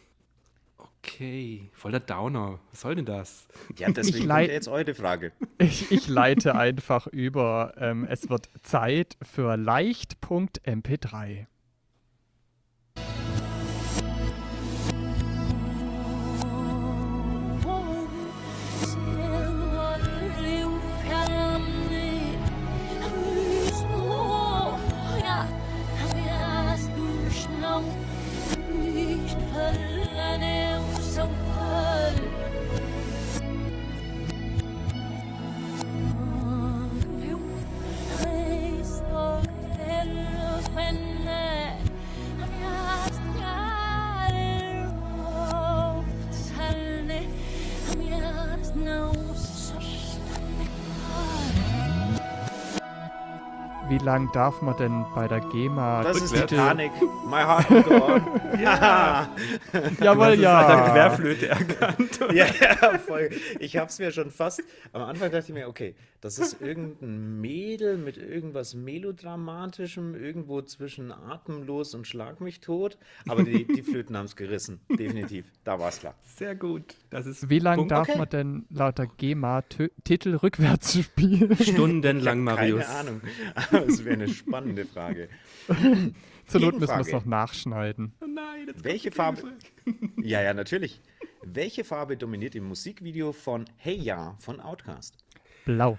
okay, 0.76 1.70
voll 1.72 1.92
der 1.92 2.00
Downer. 2.00 2.58
Was 2.70 2.82
soll 2.82 2.94
denn 2.96 3.06
das? 3.06 3.48
Ja, 3.78 3.88
deswegen 3.92 4.18
kommt 4.18 4.28
leid- 4.28 4.48
ja 4.48 4.54
jetzt 4.54 4.68
eure 4.68 4.94
Frage. 4.94 5.32
Ich, 5.58 5.90
ich 5.90 6.08
leite 6.08 6.54
einfach 6.54 7.06
über. 7.06 7.72
Ähm, 7.78 8.04
es 8.04 8.28
wird 8.28 8.50
Zeit 8.62 9.16
für 9.22 9.56
Leicht.mp3. 9.56 11.46
lang 54.06 54.30
darf 54.30 54.62
man 54.62 54.76
denn 54.76 55.04
bei 55.16 55.26
der 55.26 55.40
GEMA 55.40 56.04
Das 56.04 56.22
ist 56.22 56.32
Titanic. 56.32 56.92
My 57.26 57.42
heart 57.42 57.68
will 57.68 57.82
go 57.82 57.94
on. 58.06 58.22
ja. 58.60 59.28
Jawohl, 60.00 60.24
An 60.26 60.30
der 60.30 60.40
ja. 60.40 60.88
Querflöte 60.92 61.48
erkannt. 61.48 62.20
ja, 62.32 62.46
ja, 62.46 62.98
voll. 62.98 63.30
Ich 63.58 63.76
hab's 63.76 63.98
mir 63.98 64.12
schon 64.12 64.30
fast. 64.30 64.62
Am 64.92 65.02
Anfang 65.02 65.32
dachte 65.32 65.46
ich 65.48 65.52
mir, 65.52 65.66
okay, 65.66 65.96
das 66.20 66.38
ist 66.38 66.60
irgendein 66.62 67.40
Mädel 67.40 67.98
mit 67.98 68.16
irgendwas 68.16 68.74
Melodramatischem, 68.74 70.14
irgendwo 70.14 70.62
zwischen 70.62 71.10
atemlos 71.10 71.92
und 71.96 72.06
schlag 72.06 72.40
mich 72.40 72.60
tot. 72.60 72.98
Aber 73.26 73.42
die, 73.42 73.64
die 73.66 73.82
Flöten 73.82 74.16
haben's 74.16 74.36
gerissen. 74.36 74.80
Definitiv. 74.88 75.46
Da 75.64 75.80
war's 75.80 75.98
klar. 75.98 76.14
Sehr 76.22 76.54
gut. 76.54 76.94
Das 77.10 77.26
ist 77.26 77.48
Wie 77.48 77.58
lang 77.60 77.76
Punkt. 77.76 77.92
darf 77.92 78.08
Okay. 78.08 78.18
man 78.18 78.28
denn 78.28 78.66
laut 78.70 78.98
der 78.98 79.06
GEMA 79.06 79.60
Tö- 79.60 79.90
Titel 80.04 80.34
rückwärts 80.36 80.98
spielen? 81.02 81.56
Stundenlang, 81.56 82.42
Ich 82.42 82.48
hab 82.50 82.56
Marius. 82.56 82.84
Keine 82.86 82.98
Ahnung. 82.98 83.20
Aber 83.54 83.86
es 83.86 84.04
wäre 84.04 84.14
eine 84.14 84.28
spannende 84.28 84.84
Frage. 84.86 85.28
Zur 86.46 86.60
Not 86.60 86.78
müssen 86.78 86.94
wir 86.94 87.00
es 87.00 87.12
noch 87.12 87.24
nachschneiden. 87.24 88.12
Oh 88.20 88.26
nein, 88.26 88.66
jetzt 88.68 88.84
Welche 88.84 89.10
kommt 89.10 89.40
Farbe? 89.40 89.52
Ja, 90.22 90.42
ja, 90.42 90.52
natürlich. 90.54 91.00
Welche 91.42 91.84
Farbe 91.84 92.16
dominiert 92.16 92.54
im 92.56 92.64
Musikvideo 92.68 93.32
von 93.32 93.64
Hey 93.76 93.94
Ya 93.96 94.36
von 94.40 94.60
Outcast? 94.60 95.16
Blau. 95.64 95.98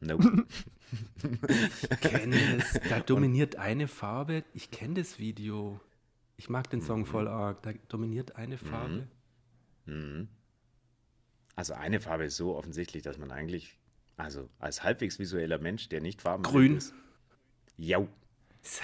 Nope. 0.00 0.46
Ich 1.90 2.00
kenne 2.00 2.36
es. 2.58 2.80
Da 2.88 3.00
dominiert 3.00 3.56
eine 3.56 3.88
Farbe. 3.88 4.44
Ich 4.54 4.70
kenne 4.70 4.94
das 4.94 5.18
Video. 5.18 5.80
Ich 6.36 6.48
mag 6.48 6.70
den 6.70 6.80
Mhm. 6.80 6.84
Song 6.84 7.06
voll 7.06 7.26
arg. 7.26 7.62
Da 7.62 7.72
dominiert 7.88 8.36
eine 8.36 8.58
Farbe. 8.58 9.08
Mhm. 9.88 10.28
Also 11.56 11.74
eine 11.74 12.00
Farbe 12.00 12.24
ist 12.24 12.36
so 12.36 12.54
offensichtlich, 12.56 13.02
dass 13.02 13.18
man 13.18 13.30
eigentlich, 13.32 13.76
also 14.16 14.48
als 14.60 14.84
halbwegs 14.84 15.18
visueller 15.18 15.58
Mensch, 15.58 15.88
der 15.88 16.00
nicht 16.00 16.22
farbenblind 16.22 16.54
Grün. 16.54 16.76
ist. 16.76 16.94
Ja. 17.76 18.06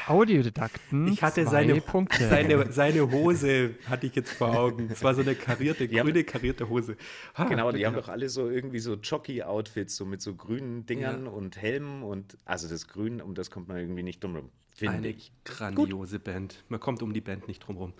Audiodidakten. 0.07 1.09
Ich 1.09 1.23
hatte 1.23 1.43
zwei 1.45 1.51
seine, 1.51 1.81
Punkte. 1.81 2.29
seine, 2.29 2.73
seine 2.73 3.11
Hose, 3.11 3.75
hatte 3.87 4.07
ich 4.07 4.15
jetzt 4.15 4.31
vor 4.33 4.57
Augen. 4.57 4.89
Es 4.91 5.03
war 5.03 5.15
so 5.15 5.21
eine 5.21 5.35
karierte, 5.35 5.89
Die 5.89 5.99
haben- 6.01 6.07
grüne 6.07 6.25
karierte 6.25 6.69
Hose. 6.69 6.97
Ah, 7.35 7.45
Genau, 7.45 7.71
die 7.71 7.79
Glück 7.79 7.87
haben 7.89 7.97
doch 7.97 8.09
alle 8.09 8.29
so 8.29 8.49
irgendwie 8.49 8.79
so 8.79 8.95
Jockey-Outfits, 8.95 9.97
so 9.97 10.05
mit 10.07 10.23
so 10.23 10.35
grünen 10.35 10.87
Dingern 10.87 11.27
Ja. 11.27 11.31
und 11.33 11.57
Helmen 11.61 12.03
und 12.03 12.39
also 12.45 12.69
das 12.69 12.89
Grün, 12.89 13.21
um 13.21 13.35
das 13.35 13.51
kommt 13.51 13.69
man 13.69 13.77
irgendwie 13.77 14.03
nicht 14.05 14.23
drum 14.23 14.37
rum. 14.37 14.51
Finde 14.75 14.95
Eine 14.99 15.09
ich. 15.09 15.33
grandiose 15.45 16.19
Band. 16.19 16.65
Man 16.69 16.81
kommt 16.81 17.03
um 17.03 17.13
die 17.13 17.21
Band 17.21 17.47
nicht 17.49 17.61
drum 17.61 17.77
rum. 17.77 17.93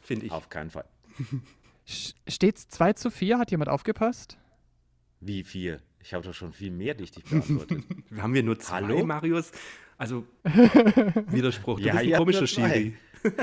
Finde 0.00 0.26
ich. 0.26 0.32
Auf 0.32 0.48
keinen 0.50 0.70
Fall. 0.70 0.84
Sch- 1.86 2.14
Steht's 2.28 2.68
2 2.68 2.92
zu 2.94 3.10
4? 3.10 3.38
Hat 3.38 3.50
jemand 3.50 3.68
aufgepasst? 3.70 4.36
Wie 5.20 5.42
vier? 5.44 5.80
Ich 6.00 6.14
habe 6.14 6.24
doch 6.24 6.34
schon 6.34 6.52
viel 6.52 6.70
mehr 6.70 6.98
richtig 6.98 7.24
beantwortet. 7.30 7.84
Haben 8.16 8.34
wir 8.34 8.42
nur 8.42 8.58
zwei, 8.58 8.76
Hallo? 8.82 9.04
Marius? 9.04 9.52
Also, 9.98 10.26
Widerspruch. 10.44 11.78
Du 11.78 11.86
Ja, 11.86 11.92
bist 11.94 12.06
ein 12.06 12.18
komischer. 12.18 12.46
Schiri. 12.46 12.94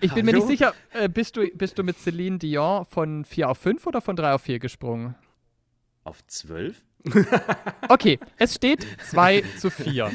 Ich 0.00 0.12
bin 0.14 0.24
mir 0.26 0.32
Hallo? 0.32 0.46
nicht 0.46 0.58
sicher, 0.58 0.74
äh, 0.92 1.08
bist, 1.08 1.36
du, 1.36 1.48
bist 1.54 1.76
du 1.76 1.82
mit 1.82 1.98
Celine 1.98 2.38
Dion 2.38 2.84
von 2.84 3.24
4 3.24 3.48
auf 3.50 3.58
5 3.58 3.84
oder 3.86 4.00
von 4.00 4.14
3 4.14 4.32
auf 4.34 4.42
4 4.42 4.60
gesprungen? 4.60 5.16
Auf 6.04 6.24
zwölf? 6.28 6.84
Okay, 7.88 8.18
es 8.36 8.54
steht 8.54 8.86
2 9.10 9.42
zu 9.58 9.70
4. 9.70 10.12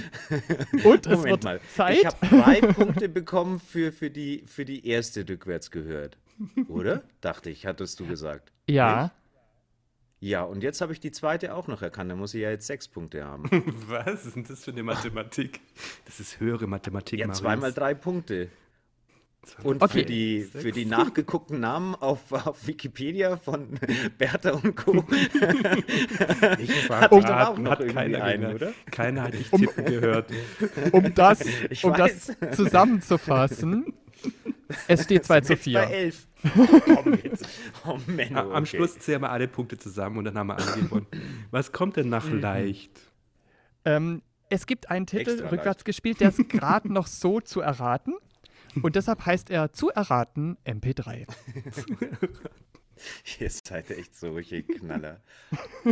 Und 0.86 1.06
es 1.06 1.18
Moment 1.18 1.26
wird 1.26 1.44
mal. 1.44 1.60
Zeit. 1.76 1.98
Ich 1.98 2.06
habe 2.06 2.28
drei 2.28 2.62
Punkte 2.62 3.10
bekommen 3.10 3.60
für, 3.60 3.92
für, 3.92 4.10
die, 4.10 4.44
für 4.46 4.64
die 4.64 4.88
erste 4.88 5.28
rückwärts 5.28 5.70
gehört. 5.70 6.18
Oder? 6.68 7.04
Dachte 7.22 7.50
ich, 7.50 7.66
hattest 7.66 8.00
du 8.00 8.06
gesagt. 8.08 8.52
ja. 8.68 9.12
Ja, 10.20 10.44
und 10.44 10.64
jetzt 10.64 10.80
habe 10.80 10.94
ich 10.94 11.02
die 11.02 11.12
zweite 11.12 11.54
auch 11.54 11.68
noch 11.68 11.82
erkannt. 11.82 12.10
Da 12.10 12.16
muss 12.16 12.34
ich 12.34 12.44
ja 12.44 12.50
jetzt 12.50 12.66
sechs 12.66 12.88
Punkte 12.88 13.26
haben. 13.26 13.44
Was 13.90 14.26
ist 14.26 14.38
denn 14.38 14.46
das 14.48 14.64
für 14.64 14.72
eine 14.72 14.82
Mathematik? 14.82 15.60
Das 16.06 16.22
ist 16.22 16.40
höhere 16.40 16.66
Mathematik, 16.66 17.20
Ja, 17.20 17.28
Marius. 17.28 17.40
zweimal 17.42 17.74
drei 17.74 17.94
Punkte. 17.94 18.48
Und 19.64 19.82
Okay. 19.84 20.00
für, 20.00 20.06
die, 20.06 20.42
für 20.44 20.72
die 20.72 20.86
nachgeguckten 20.86 21.60
Namen 21.60 21.96
auf, 21.96 22.32
auf 22.32 22.66
Wikipedia 22.66 23.36
von 23.36 23.78
Bertha 24.18 24.52
und 24.52 24.78
Co. 24.78 25.04
Ich 26.60 26.90
Hat 26.90 27.12
war 27.12 27.20
doch 27.22 27.30
auch 27.30 27.58
noch 27.58 27.72
hat 27.72 27.88
keiner 27.90 28.24
einen, 28.24 28.56
oder? 28.56 28.72
Keiner 28.92 29.24
hat 29.24 29.34
dich 29.34 29.50
tippen 29.52 29.84
gehört. 29.84 30.30
Um 30.94 31.14
das, 31.14 31.44
um 31.84 31.94
das 31.96 32.32
zusammenzufassen, 32.56 33.94
es 34.88 35.04
steht 35.04 35.26
2 35.26 35.42
zu 35.42 35.54
Jetzt 35.54 35.66
bei 35.66 35.88
4. 35.88 35.90
elf. 35.90 36.28
Komm 37.04 37.14
jetzt. 37.24 37.48
Oh, 37.86 37.98
Menno, 38.08 38.40
A- 38.40 38.42
Am 38.42 38.64
okay. 38.64 38.66
Schluss 38.66 38.98
zählen 39.00 39.22
wir 39.22 39.30
alle 39.32 39.48
Punkte 39.48 39.78
zusammen 39.78 40.18
und 40.18 40.26
dann 40.26 40.38
haben 40.38 40.48
wir 40.48 40.58
alle 40.58 40.82
gewonnen. 40.82 41.08
Was 41.52 41.72
kommt 41.72 41.96
denn 41.98 42.10
nach 42.10 42.30
leicht? 42.30 42.92
Ähm, 43.86 44.22
es 44.50 44.66
gibt 44.66 44.90
einen 44.90 45.06
Titel, 45.06 45.32
Extra 45.32 45.50
rückwärts 45.50 45.84
gespielt, 45.84 46.20
der 46.22 46.30
ist 46.30 46.50
gerade 46.50 46.92
noch 46.92 47.08
so 47.08 47.40
zu 47.40 47.62
erraten. 47.62 48.14
Und 48.82 48.96
deshalb 48.96 49.26
heißt 49.26 49.52
er 49.52 49.72
zu 49.72 49.90
erraten 49.90 50.58
MP3. 50.66 51.28
Ihr 53.40 53.50
seid 53.50 53.92
echt 53.92 54.16
solche 54.16 54.64
Knaller. 54.64 55.20
Ähm, 55.86 55.92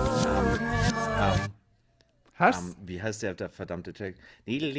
Hast? 2.41 2.77
ähm, 2.77 2.87
wie 2.87 3.01
heißt 3.01 3.21
der, 3.23 3.33
der 3.35 3.49
verdammte 3.49 3.93
Track? 3.93 4.15
Dafür 4.45 4.75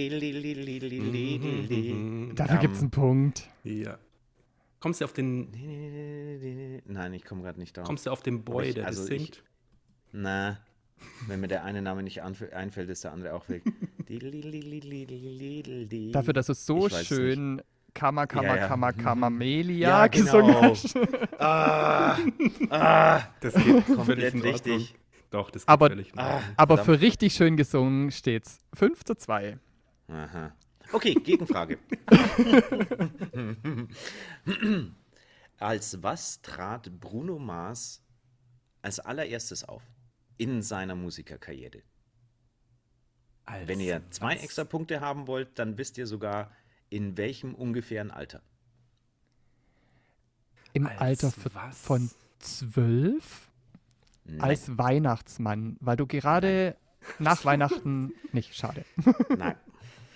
Ähm, 2.54 2.60
gibt's 2.60 2.80
einen 2.80 2.90
Punkt. 2.90 3.48
Ja. 3.64 3.98
Kommst 4.80 5.00
du 5.00 5.04
auf 5.04 5.12
den, 5.12 5.48
Nein, 6.86 7.14
ich 7.14 7.24
komme 7.24 7.42
gerade 7.42 7.60
nicht 7.60 7.76
drauf. 7.76 7.86
kommst 7.86 8.04
du 8.06 8.10
auf 8.10 8.22
den 8.22 8.42
Boy, 8.44 8.68
ich- 8.70 8.74
der 8.74 8.86
also 8.86 9.02
das 9.02 9.10
ich- 9.10 9.20
singt? 9.22 9.44
Na, 10.10 10.58
wenn 11.28 11.40
mir 11.40 11.46
der 11.48 11.64
eine 11.64 11.82
Name 11.82 12.02
nicht 12.02 12.20
einfällt, 12.22 12.90
ist 12.90 13.04
der 13.04 13.12
andere 13.12 13.34
auch 13.34 13.48
weg. 13.48 13.62
Dafür, 16.12 16.32
dass 16.32 16.46
du 16.46 16.54
so 16.54 16.86
Ich 16.88 16.96
schön 17.06 17.62
Kammer, 17.94 18.26
Kammer, 18.26 18.48
Ja, 18.48 18.56
ja. 18.56 18.66
Kammer, 18.68 18.92
Kammermelia 18.92 19.88
Ja, 19.88 20.06
gesungen 20.08 20.46
genau. 20.54 20.62
hast. 20.70 20.96
Ah, 21.38 22.18
ah, 22.70 23.20
Das 23.40 23.54
geht 23.54 23.86
komplett 23.86 24.34
richtig. 24.42 24.94
Doch, 25.32 25.50
das 25.50 25.62
geht 25.62 25.68
Aber- 25.68 25.88
völlig 25.88 26.12
Ah. 26.16 26.40
Aber 26.56 26.76
verdammt. 26.76 26.98
für 27.00 27.04
richtig 27.04 27.34
schön 27.34 27.56
gesungen 27.56 28.10
steht's 28.12 28.60
5 28.74 29.02
zu 29.04 29.14
2. 29.16 29.58
Aha. 30.08 30.54
Okay, 30.92 31.14
Gegenfrage. 31.24 31.78
als 35.58 36.02
was 36.02 36.42
trat 36.42 36.90
Bruno 37.00 37.38
Mars 37.38 38.02
als 38.82 39.00
allererstes 39.00 39.64
auf 39.64 39.82
in 40.38 40.62
seiner 40.62 40.94
Musikerkarriere? 40.94 41.82
Als 43.44 43.66
Wenn 43.68 43.80
ihr 43.80 44.02
zwei 44.10 44.36
was? 44.36 44.42
extra 44.44 44.64
Punkte 44.64 45.00
haben 45.00 45.26
wollt, 45.26 45.58
dann 45.58 45.78
wisst 45.78 45.98
ihr 45.98 46.06
sogar, 46.06 46.50
in 46.90 47.16
welchem 47.16 47.54
ungefähren 47.54 48.10
Alter. 48.10 48.42
Im 50.74 50.86
Als 50.86 51.00
Alter 51.00 51.32
was? 51.54 51.80
von 51.80 52.10
12 52.40 53.48
Nein, 54.24 54.40
als 54.40 54.78
Weihnachtsmann, 54.78 55.76
weil 55.80 55.96
du 55.96 56.06
gerade 56.06 56.76
nach 57.18 57.44
Weihnachten 57.44 58.12
nicht, 58.32 58.54
schade. 58.54 58.84
nein, 59.36 59.56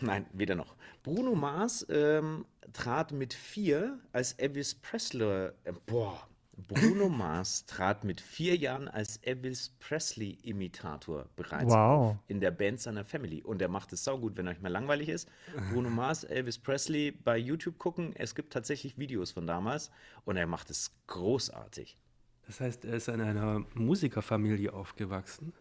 nein, 0.01 0.27
weder 0.33 0.55
noch. 0.55 0.77
Bruno 1.03 1.35
Mars 1.35 1.87
ähm, 1.89 2.45
trat 2.73 3.13
mit 3.13 3.35
vier 3.35 3.99
als 4.13 4.33
Elvis 4.35 4.75
Presley. 4.75 5.51
Äh, 5.65 5.73
boah. 5.87 6.27
Bruno 6.69 7.11
Mars 7.11 7.65
trat 7.67 8.03
mit 8.03 8.19
vier 8.21 8.57
Jahren 8.57 8.89
als 8.89 9.19
Elvis 9.19 9.75
Presley-Imitator 9.79 11.27
bereits 11.37 11.67
Wow. 11.73 12.13
auf 12.13 12.17
in 12.29 12.41
der 12.41 12.51
Band 12.51 12.81
seiner 12.81 13.05
Family. 13.05 13.43
Und 13.43 13.61
er 13.61 13.69
macht 13.69 13.93
es 13.93 14.05
saugut, 14.05 14.37
wenn 14.37 14.49
euch 14.49 14.61
mal 14.61 14.71
langweilig 14.73 15.11
ist. 15.11 15.29
Bruno 15.71 15.91
Mars, 15.91 16.25
Elvis 16.25 16.59
Presley 16.59 17.11
bei 17.13 17.37
YouTube 17.37 17.79
gucken. 17.79 18.15
Es 18.17 18.35
gibt 18.35 18.53
tatsächlich 18.55 18.99
Videos 18.99 19.33
von 19.33 19.47
damals 19.47 19.91
und 20.25 20.37
er 20.39 20.47
macht 20.47 20.71
es 20.71 20.93
großartig. 21.09 21.99
Das 22.47 22.61
heißt, 22.61 22.85
er 22.85 22.95
ist 22.95 23.09
in 23.09 23.21
einer 23.21 23.65
Musikerfamilie 23.75 24.73
aufgewachsen. 24.73 25.53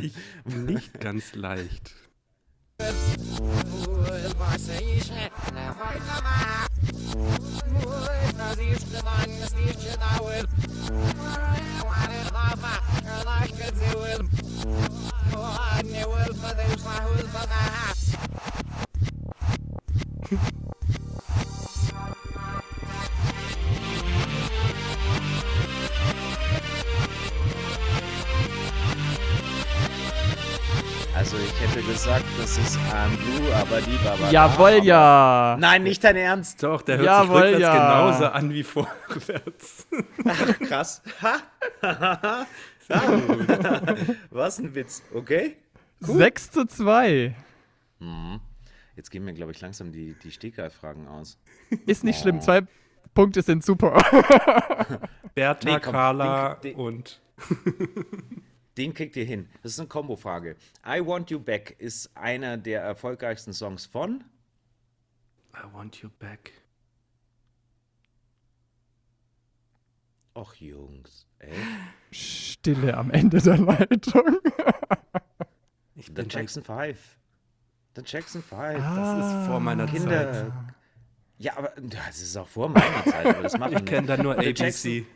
Ich 0.00 0.14
nicht 0.44 0.98
ganz 0.98 1.36
leicht. 1.36 1.94
Also 31.14 31.36
ich 31.38 31.60
hätte 31.60 31.82
gesagt, 31.82 32.24
das 32.38 32.56
ist 32.58 32.78
I'm 32.92 33.16
Blue, 33.16 33.54
aber 33.56 33.80
die 33.80 33.96
Baba. 34.04 34.30
Jawohl, 34.30 34.84
ja. 34.84 35.56
Nein, 35.58 35.82
nicht 35.82 36.04
dein 36.04 36.14
Ernst. 36.14 36.62
Doch, 36.62 36.80
der 36.82 36.98
hört 36.98 37.06
Jawohl, 37.06 37.26
sich 37.26 37.54
rückwärts 37.54 37.60
ja. 37.60 37.72
genauso 37.74 38.26
an 38.26 38.50
wie 38.50 38.62
vorwärts. 38.62 39.88
Krass. 40.68 41.02
Ha? 41.20 42.46
Was 44.30 44.58
ein 44.58 44.74
Witz, 44.74 45.02
okay? 45.14 45.56
6 46.00 46.50
zu 46.50 46.64
2. 46.66 47.34
Jetzt 48.96 49.10
gehen 49.10 49.24
mir, 49.24 49.34
glaube 49.34 49.52
ich, 49.52 49.60
langsam 49.60 49.92
die, 49.92 50.14
die 50.22 50.30
Stegreifragen 50.30 51.06
aus. 51.08 51.38
Ist 51.86 52.04
nicht 52.04 52.20
schlimm. 52.20 52.40
Zwei 52.40 52.62
Punkte 53.14 53.42
sind 53.42 53.64
super. 53.64 53.92
Bertha, 55.34 55.68
Nee, 55.74 55.80
komm, 55.82 55.92
Carla 55.92 56.54
den- 56.56 56.72
den- 56.76 56.80
und 56.80 57.20
Den 58.76 58.94
kriegt 58.94 59.16
ihr 59.16 59.24
hin. 59.24 59.48
Das 59.64 59.72
ist 59.72 59.80
eine 59.80 59.88
Kombo-Frage. 59.88 60.54
I 60.86 61.04
Want 61.04 61.30
You 61.30 61.40
Back 61.40 61.74
ist 61.78 62.16
einer 62.16 62.56
der 62.56 62.80
erfolgreichsten 62.82 63.52
Songs 63.52 63.86
von. 63.86 64.22
I 65.52 65.72
want 65.74 65.96
you 65.96 66.08
back. 66.20 66.52
Och, 70.38 70.54
Jungs. 70.60 71.26
Ey. 71.40 71.52
Stille 72.12 72.96
am 72.96 73.10
Ende 73.10 73.40
der 73.42 73.58
Leitung. 73.58 74.38
Ich 75.96 76.12
bin 76.14 76.28
Jackson 76.28 76.62
5. 76.62 77.18
The 77.96 78.02
Jackson 78.06 78.40
5. 78.42 78.78
Das 78.78 79.18
ist 79.42 79.46
vor 79.48 79.58
meiner 79.58 79.86
Zeit. 79.86 79.96
Kinder. 79.96 80.74
Ja, 81.38 81.56
aber 81.56 81.72
das 81.80 82.20
ist 82.22 82.36
auch 82.36 82.46
vor 82.46 82.68
meiner 82.68 83.04
Zeit, 83.04 83.26
aber 83.26 83.42
das 83.42 83.58
machen 83.58 83.78
Ich 83.78 83.84
kenne 83.84 84.06
da 84.06 84.16
nur 84.16 84.34
ABC. 84.38 84.62
Jackson- 84.62 85.06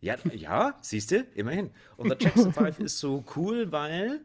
Ja, 0.00 0.16
ja 0.32 0.78
siehst 0.80 1.10
du, 1.10 1.22
immerhin. 1.34 1.70
Und 1.96 2.08
The 2.10 2.16
Jackson 2.24 2.52
5 2.52 2.78
ist 2.80 2.98
so 3.00 3.24
cool, 3.34 3.70
weil. 3.72 4.20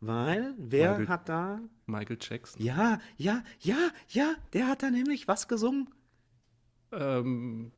Weil, 0.00 0.54
wer 0.58 0.90
Michael- 0.98 1.08
hat 1.08 1.28
da. 1.28 1.60
Michael 1.86 2.18
Jackson. 2.20 2.60
Ja, 2.62 2.98
ja, 3.16 3.44
ja, 3.60 3.90
ja, 4.08 4.34
der 4.54 4.66
hat 4.66 4.82
da 4.82 4.90
nämlich 4.90 5.28
was 5.28 5.46
gesungen. 5.46 5.88
Ähm, 6.90 7.70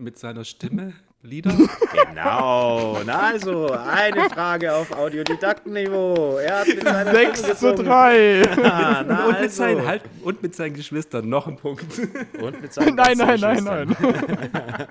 mit 0.00 0.18
seiner 0.18 0.44
Stimme 0.44 0.94
Lieder. 1.22 1.52
Genau. 1.52 2.98
Na 3.04 3.18
also, 3.18 3.70
eine 3.72 4.30
Frage 4.30 4.74
auf 4.74 4.90
Audiodidaktenniveau. 4.90 6.38
Er 6.38 6.60
hat 6.60 6.66
mit 6.68 6.82
seiner 6.82 7.12
6 7.12 7.38
Stimme 7.38 7.56
zu 7.56 7.70
gesungen. 7.72 7.86
3. 7.86 8.48
Ah, 8.64 9.04
na 9.06 9.24
und, 9.26 9.32
mit 9.32 9.36
also. 9.42 9.56
seinen, 9.56 9.86
halt, 9.86 10.02
und 10.22 10.42
mit 10.42 10.54
seinen 10.54 10.74
Geschwistern 10.74 11.28
noch 11.28 11.46
ein 11.46 11.56
Punkt. 11.56 11.84
Und 12.40 12.62
mit 12.62 12.72
seinen 12.72 12.94
Nein, 12.94 13.18
nein, 13.18 13.38
nein, 13.38 13.64
nein. 13.64 13.96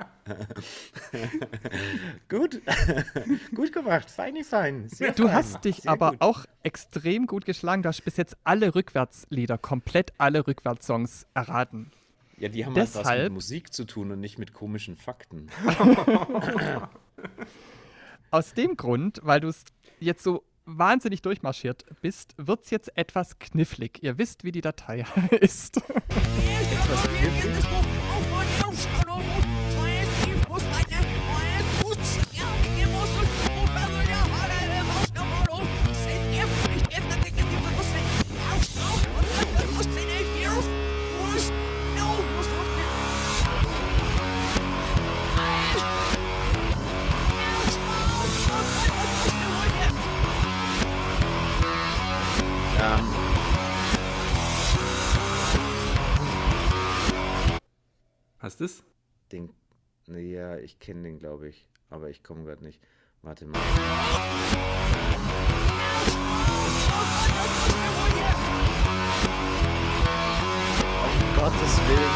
Gut. 2.29 2.61
gut 3.55 3.73
gemacht. 3.73 4.11
Feini 4.11 4.43
fein. 4.43 4.87
Sehr 4.89 5.13
Du 5.13 5.25
fein. 5.25 5.33
hast 5.33 5.65
dich 5.65 5.77
Sehr 5.77 5.91
aber 5.91 6.11
gut. 6.11 6.21
auch 6.21 6.45
extrem 6.61 7.25
gut 7.25 7.45
geschlagen. 7.45 7.81
Du 7.81 7.89
hast 7.89 8.01
bis 8.05 8.17
jetzt 8.17 8.37
alle 8.43 8.75
Rückwärtslieder, 8.75 9.57
komplett 9.57 10.13
alle 10.19 10.45
Rückwärtssongs 10.45 11.25
erraten. 11.33 11.91
Ja, 12.39 12.49
die 12.49 12.65
haben 12.65 12.75
halt 12.75 12.87
was 12.87 12.95
mit 12.95 13.05
Deshalb- 13.05 13.33
Musik 13.33 13.73
zu 13.73 13.85
tun 13.85 14.11
und 14.11 14.19
nicht 14.19 14.37
mit 14.39 14.53
komischen 14.53 14.95
Fakten. 14.95 15.47
Aus 18.31 18.53
dem 18.53 18.77
Grund, 18.77 19.19
weil 19.23 19.39
du 19.41 19.47
es 19.49 19.63
jetzt 19.99 20.23
so 20.23 20.43
wahnsinnig 20.65 21.21
durchmarschiert 21.23 21.85
bist, 22.01 22.35
wird 22.37 22.63
es 22.63 22.69
jetzt 22.69 22.95
etwas 22.95 23.39
knifflig. 23.39 24.03
Ihr 24.03 24.17
wisst, 24.19 24.43
wie 24.43 24.51
die 24.51 24.61
Datei 24.61 25.03
ist. 25.41 25.77
Ähm, 25.77 25.83
Du 58.59 58.65
es? 58.65 58.83
den, 59.31 59.53
ja, 60.07 60.57
ich 60.57 60.79
kenne 60.79 61.03
den, 61.03 61.17
glaube 61.17 61.47
ich. 61.47 61.69
Aber 61.89 62.09
ich 62.09 62.23
komme 62.23 62.43
gerade 62.43 62.61
nicht. 62.61 62.81
Warte 63.21 63.45
mal. 63.45 63.57
Um 71.05 71.35
Gottes 71.37 71.79
Willen. 71.87 72.11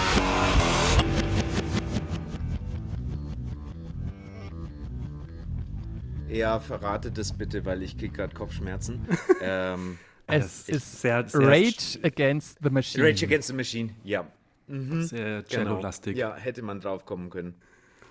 Ja, 6.28 6.60
verrate 6.60 7.10
das 7.10 7.32
bitte, 7.32 7.64
weil 7.64 7.84
ich 7.84 7.98
krieg 7.98 8.14
gerade 8.14 8.36
Kopfschmerzen. 8.36 9.08
ähm, 9.42 9.98
Es 10.28 10.68
ist 10.68 11.00
sehr, 11.00 11.26
sehr 11.26 11.40
Rage 11.40 12.00
Against 12.04 12.60
the 12.62 12.70
Machine. 12.70 13.02
Rage 13.02 13.26
Against 13.26 13.48
the 13.48 13.54
Machine, 13.54 13.96
ja. 14.04 14.28
Sehr 14.68 15.44
cello-lastig. 15.46 16.16
Genau. 16.16 16.30
Ja, 16.30 16.36
hätte 16.36 16.62
man 16.62 16.80
drauf 16.80 17.06
kommen 17.06 17.30
können. 17.30 17.56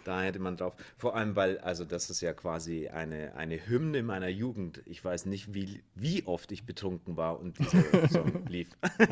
Da 0.05 0.21
hätte 0.23 0.41
man 0.41 0.57
drauf. 0.57 0.75
Vor 0.97 1.15
allem, 1.15 1.37
weil, 1.37 1.59
also 1.59 1.85
das 1.85 2.11
ist 2.11 2.21
ja 2.23 2.33
quasi 2.33 2.89
eine, 2.89 3.37
eine 3.37 3.69
Hymne 3.69 4.03
meiner 4.03 4.27
Jugend. 4.27 4.83
Ich 4.85 5.05
weiß 5.05 5.27
nicht, 5.27 5.55
wie, 5.55 5.85
wie 5.95 6.27
oft 6.27 6.51
ich 6.51 6.67
betrunken 6.67 7.17
war 7.17 7.39
und 7.39 7.57
dieser 7.61 8.09
Song 8.09 8.45
lief. 8.49 8.67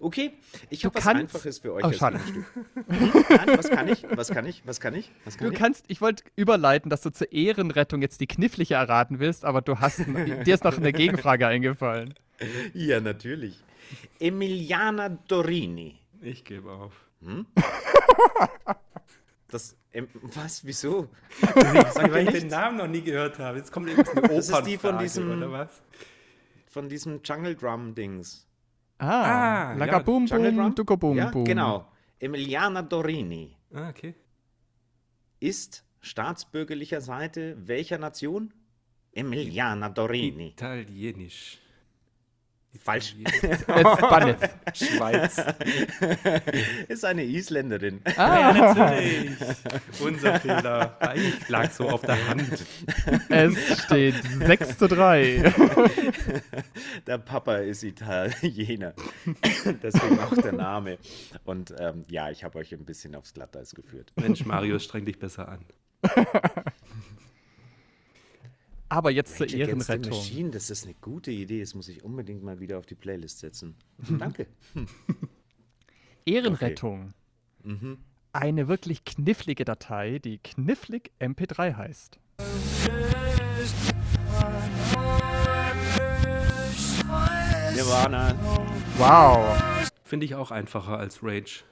okay, 0.00 0.32
ich 0.70 0.84
habe 0.84 0.94
was 0.94 1.02
kannst- 1.04 1.20
Einfaches 1.20 1.58
für 1.58 1.72
euch. 1.74 1.84
Oh, 1.84 1.92
schade. 1.92 2.18
Nein, 2.88 3.58
was 3.58 3.68
kann 3.68 3.88
ich? 3.88 4.06
Was 4.10 4.28
kann 4.30 4.46
ich? 4.46 4.62
Was 4.66 4.80
kann 4.80 4.94
ich? 4.94 5.10
Was 5.24 5.36
kann 5.36 5.48
Du 5.48 5.52
ich? 5.52 5.58
kannst, 5.58 5.84
ich 5.88 6.00
wollte 6.00 6.24
überleiten, 6.36 6.88
dass 6.90 7.02
du 7.02 7.10
zur 7.10 7.30
Ehrenrettung 7.32 8.00
jetzt 8.02 8.20
die 8.22 8.26
kniffliche 8.26 8.74
erraten 8.74 9.18
willst, 9.18 9.44
aber 9.44 9.60
du 9.62 9.78
hast, 9.80 9.98
dir 9.98 10.54
ist 10.54 10.64
noch 10.64 10.76
eine 10.78 10.92
Gegenfrage 10.92 11.46
eingefallen. 11.46 12.14
Ja, 12.74 13.00
natürlich. 13.00 13.62
Emiliana 14.18 15.08
Dorini. 15.08 15.98
Ich 16.20 16.44
gebe 16.44 16.70
auf. 16.70 16.92
Das, 19.48 19.76
ähm, 19.92 20.08
was, 20.22 20.64
wieso? 20.64 21.08
Sag, 21.40 22.12
weil 22.12 22.26
ich 22.28 22.40
den 22.40 22.48
Namen 22.48 22.78
noch 22.78 22.88
nie 22.88 23.00
gehört 23.02 23.38
habe. 23.38 23.58
Jetzt 23.58 23.70
kommt 23.70 23.88
irgendeine 23.88 24.22
Opernfrage, 24.22 24.36
Das 24.36 24.48
ist 24.58 24.66
die 24.66 24.76
von 24.76 24.98
diesem- 24.98 25.30
oder 25.36 25.52
was? 25.52 25.82
Von 26.66 26.88
diesem 26.88 27.20
Jungle 27.24 27.54
Drum 27.54 27.94
Dings. 27.94 28.46
Ah, 28.98 29.70
Ah, 29.70 29.74
Laga 29.74 29.92
ja, 29.92 29.98
Boom 30.00 30.26
Drum? 30.26 30.74
Boom 30.98 31.16
ja, 31.16 31.30
genau. 31.30 31.86
Emiliana 32.18 32.82
Dorini 32.82 33.54
Ah, 33.72 33.90
okay. 33.90 34.14
ist 35.38 35.84
staatsbürgerlicher 36.00 37.00
Seite 37.00 37.56
welcher 37.66 37.98
Nation? 37.98 38.52
Emiliana 39.12 39.88
Dorini. 39.90 40.48
Italienisch. 40.48 41.58
Falsch. 42.78 43.14
Espanisch. 43.42 44.36
Schweiz. 44.74 45.36
Ist 46.88 47.04
eine 47.04 47.24
Isländerin. 47.24 48.00
ja, 48.16 48.52
natürlich. 48.52 49.30
Unser 50.00 50.40
Fehler. 50.40 50.96
Eigentlich 51.00 51.48
lag 51.48 51.70
so 51.70 51.88
auf 51.88 52.02
der 52.02 52.28
Hand. 52.28 52.64
Es 53.28 53.82
steht 53.84 54.14
6 54.40 54.78
zu 54.78 54.88
3. 54.88 55.52
Der 57.06 57.18
Papa 57.18 57.56
ist 57.58 57.82
Italiener. 57.82 58.94
Deswegen 59.82 60.18
auch 60.20 60.34
der 60.34 60.52
Name. 60.52 60.98
Und 61.44 61.74
ähm, 61.78 62.04
ja, 62.10 62.30
ich 62.30 62.44
habe 62.44 62.58
euch 62.58 62.72
ein 62.72 62.84
bisschen 62.84 63.14
aufs 63.14 63.34
Glatteis 63.34 63.74
geführt. 63.74 64.12
Mensch, 64.16 64.44
Marius, 64.44 64.84
streng 64.84 65.04
dich 65.04 65.18
besser 65.18 65.48
an. 65.48 65.64
Aber 68.88 69.10
jetzt 69.10 69.36
zur 69.36 69.46
Rage 69.46 69.58
Ehrenrettung. 69.58 70.12
Machine, 70.12 70.50
das 70.50 70.70
ist 70.70 70.84
eine 70.84 70.94
gute 70.94 71.30
Idee. 71.30 71.60
Das 71.60 71.74
muss 71.74 71.88
ich 71.88 72.04
unbedingt 72.04 72.42
mal 72.42 72.60
wieder 72.60 72.78
auf 72.78 72.86
die 72.86 72.94
Playlist 72.94 73.40
setzen. 73.40 73.74
Danke. 74.18 74.46
Ehrenrettung. 76.24 77.12
Eine 78.32 78.68
wirklich 78.68 79.04
knifflige 79.04 79.64
Datei, 79.64 80.18
die 80.18 80.38
knifflig 80.38 81.10
MP3 81.20 81.76
heißt. 81.76 82.18
Nirvana. 87.74 88.34
Wow, 88.98 89.62
Finde 90.04 90.24
ich 90.24 90.36
auch 90.36 90.52
einfacher 90.52 90.98
als 90.98 91.22
Rage. 91.22 91.64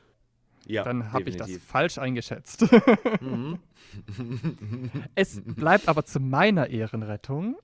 Ja, 0.66 0.84
dann 0.84 1.12
habe 1.12 1.28
ich 1.28 1.36
das 1.36 1.56
falsch 1.58 1.98
eingeschätzt. 1.98 2.64
es 5.14 5.42
bleibt 5.44 5.88
aber 5.88 6.04
zu 6.04 6.20
meiner 6.20 6.68
Ehrenrettung 6.68 7.56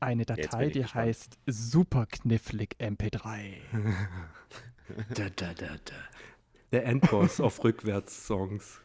eine 0.00 0.24
Datei, 0.24 0.68
die 0.68 0.80
gespannt. 0.80 1.06
heißt 1.06 1.38
super 1.46 2.06
knifflig 2.06 2.76
MP3. 2.78 3.56
Da, 5.14 5.30
da, 5.30 5.54
da, 5.54 5.68
da. 5.84 5.94
Der 6.72 6.84
Endboss 6.84 7.40
auf 7.40 7.62
Rückwärts-Songs. 7.62 8.80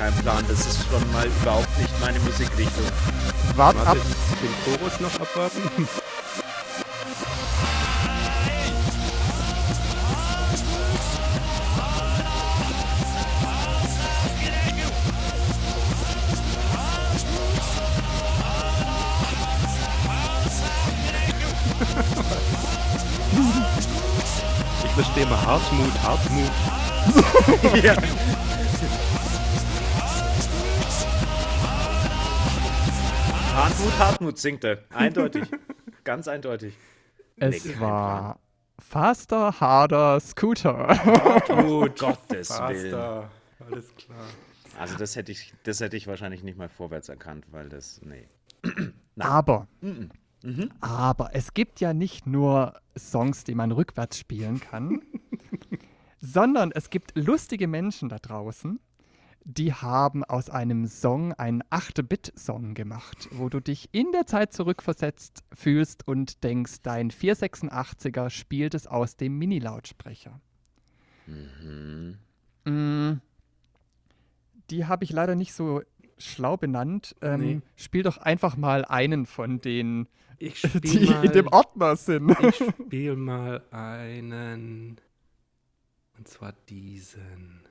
Nee, 0.00 0.10
kein 0.10 0.22
Plan. 0.22 0.44
Das 0.48 0.60
ist 0.66 0.78
schon 0.88 1.12
mal 1.12 1.26
überhaupt 1.26 1.78
nicht 1.78 2.00
meine 2.00 2.18
Musikrichtung. 2.20 2.84
Wart 3.56 3.76
ab, 3.78 3.86
Warte, 3.86 4.00
den 4.42 4.78
Chorus 4.78 5.00
noch 5.00 5.14
abwarten. 5.20 5.88
Ich 24.84 24.90
verstehe 24.92 25.26
mal 25.26 25.46
Hartmut, 25.46 26.02
Hartmut. 26.02 26.50
ja. 27.84 27.94
Hartmut, 33.60 33.98
Hartmut 33.98 34.38
singt 34.38 34.64
er. 34.64 34.78
Eindeutig. 34.90 35.44
Ganz 36.04 36.28
eindeutig. 36.28 36.74
es 37.36 37.64
Nee, 37.64 37.78
war 37.78 38.38
Faster, 38.78 39.60
Harder, 39.60 40.18
Scooter. 40.20 40.88
Hartmut, 40.88 41.98
Gottes 41.98 42.50
Willen. 42.50 42.90
Faster. 42.92 43.30
Alles 43.70 43.94
klar. 43.96 44.24
Also 44.78 44.96
das 44.96 45.14
hätte 45.14 45.30
ich, 45.32 45.52
das 45.64 45.80
hätte 45.80 45.96
ich 45.98 46.06
wahrscheinlich 46.06 46.42
nicht 46.42 46.56
mal 46.56 46.70
vorwärts 46.70 47.10
erkannt, 47.10 47.44
weil 47.50 47.68
das, 47.68 48.00
nee. 48.02 48.26
Aber, 49.18 49.66
Mhm. 50.42 50.70
aber 50.80 51.34
es 51.34 51.52
gibt 51.52 51.80
ja 51.80 51.92
nicht 51.92 52.26
nur 52.26 52.80
Songs, 52.98 53.44
die 53.44 53.54
man 53.54 53.72
rückwärts 53.72 54.18
spielen 54.18 54.58
kann, 54.58 55.02
sondern 56.20 56.72
es 56.72 56.88
gibt 56.88 57.12
lustige 57.14 57.68
Menschen 57.68 58.08
da 58.08 58.18
draußen, 58.18 58.80
die 59.56 59.72
haben 59.72 60.22
aus 60.24 60.48
einem 60.50 60.86
Song 60.86 61.32
einen 61.32 61.62
8-Bit-Song 61.64 62.74
gemacht, 62.74 63.28
wo 63.32 63.48
du 63.48 63.60
dich 63.60 63.88
in 63.92 64.12
der 64.12 64.26
Zeit 64.26 64.52
zurückversetzt 64.52 65.42
fühlst 65.52 66.06
und 66.06 66.44
denkst, 66.44 66.82
dein 66.82 67.10
486er 67.10 68.30
spielt 68.30 68.74
es 68.74 68.86
aus 68.86 69.16
dem 69.16 69.38
Mini-Lautsprecher. 69.38 70.40
Mm, 72.64 73.14
die 74.70 74.86
habe 74.86 75.04
ich 75.04 75.12
leider 75.12 75.34
nicht 75.34 75.52
so 75.52 75.82
schlau 76.18 76.56
benannt. 76.56 77.16
Ähm, 77.22 77.40
Nee. 77.40 77.60
Spiel 77.76 78.02
doch 78.02 78.18
einfach 78.18 78.56
mal 78.56 78.84
einen 78.84 79.26
von 79.26 79.60
denen, 79.60 80.06
Ich 80.38 80.62
die 80.84 80.88
spiele 80.88 81.10
mal, 81.10 81.24
in 81.24 81.32
dem 81.32 81.46
Ordner 81.48 81.96
sind. 81.96 82.30
ich 82.40 82.56
spiel 82.86 83.16
mal 83.16 83.62
einen. 83.70 85.00
Und 86.16 86.28
zwar 86.28 86.52
diesen. 86.68 87.62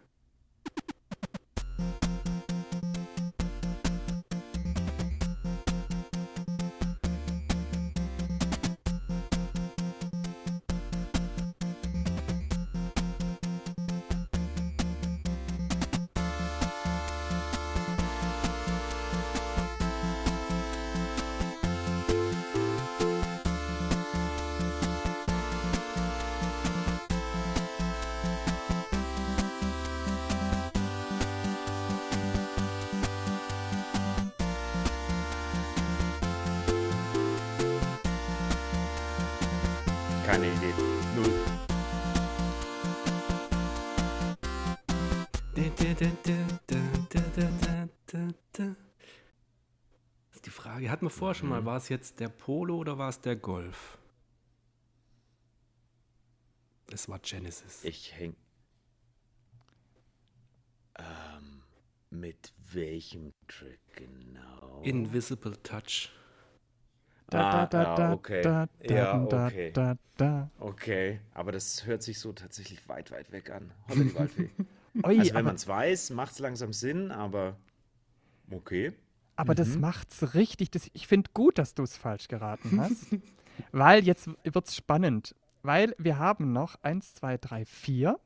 Die 50.90 50.92
hatten 50.92 51.06
wir 51.06 51.12
vorher 51.12 51.36
schon 51.36 51.50
mal, 51.50 51.66
war 51.66 51.78
es 51.78 51.88
jetzt 51.90 52.20
der 52.20 52.30
Polo 52.30 52.78
oder 52.78 52.98
war 52.98 53.10
es 53.10 53.22
der 53.22 53.36
Golf? 53.36 54.00
Es 56.92 57.08
war 57.08 57.20
Genesis. 57.20 57.84
Ich 57.84 58.18
häng. 58.18 58.36
Ähm, 60.98 61.62
mit 62.10 62.56
welchem 62.72 63.34
Trick 63.48 63.80
genau? 63.94 64.82
Invisible 64.82 65.62
Touch. 65.62 66.10
Ah, 67.32 67.70
ja, 67.72 68.14
okay. 68.14 68.42
da, 68.42 68.68
Ja, 68.82 69.26
da, 69.28 69.46
okay. 69.46 69.72
da, 69.72 69.96
da. 70.18 70.50
Okay, 70.58 71.22
aber 71.36 71.52
das 71.52 71.86
hört 71.86 72.02
sich 72.02 72.18
so 72.18 72.34
tatsächlich 72.34 72.90
weit, 72.90 73.12
weit 73.12 73.32
weg 73.32 73.52
an. 73.52 73.72
Holla 73.88 74.04
die 74.06 74.16
Waldfee. 74.16 74.50
Also 75.04 75.36
wenn 75.36 75.46
man 75.46 75.56
es 75.56 75.68
weiß, 75.68 76.10
macht 76.10 76.32
es 76.32 76.40
langsam 76.40 76.74
Sinn, 76.74 77.12
aber 77.12 77.56
okay. 78.50 78.92
Aber 79.40 79.56
das 79.56 79.70
Mhm. 79.70 79.82
macht's 79.82 80.34
richtig. 80.34 80.70
Das, 80.72 80.90
ich 80.94 81.08
finde 81.08 81.30
gut, 81.34 81.58
dass 81.58 81.74
du 81.74 81.84
es 81.84 81.96
falsch 81.98 82.28
geraten 82.28 82.80
hast. 82.82 83.08
weil 83.72 84.04
jetzt 84.06 84.30
wird's 84.44 84.76
spannend. 84.76 85.34
Weil 85.64 85.94
wir 85.98 86.18
haben 86.18 86.52
noch 86.54 86.76
eins, 86.84 87.14
zwei, 87.16 87.38
drei, 87.38 87.66
vier. 87.66 88.20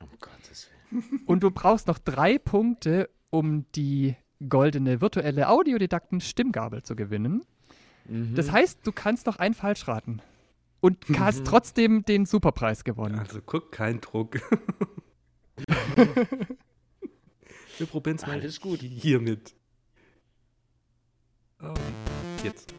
Um 0.00 0.08
Gottes 0.20 0.68
Willen. 0.90 1.20
Und 1.26 1.42
du 1.42 1.50
brauchst 1.50 1.86
noch 1.88 1.98
drei 1.98 2.38
Punkte, 2.38 3.08
um 3.30 3.64
die 3.74 4.14
goldene 4.48 5.00
virtuelle 5.00 5.48
Audiodidakten-Stimmgabel 5.48 6.82
zu 6.82 6.94
gewinnen. 6.96 7.44
Mhm. 8.08 8.34
Das 8.34 8.52
heißt, 8.52 8.86
du 8.86 8.92
kannst 8.92 9.26
noch 9.26 9.36
einen 9.36 9.54
falsch 9.54 9.88
raten. 9.88 10.20
Und 10.80 11.04
hast 11.18 11.44
trotzdem 11.44 12.04
den 12.04 12.26
Superpreis 12.26 12.84
gewonnen. 12.84 13.18
Also 13.18 13.40
guck, 13.44 13.72
kein 13.72 14.00
Druck. 14.00 14.38
Wir 17.78 17.86
probieren 17.86 18.16
es 18.16 18.22
mal 18.26 18.32
Alles 18.32 18.60
gut. 18.60 18.80
hiermit. 18.80 19.54
Oh, 21.62 21.74
jetzt. 22.42 22.72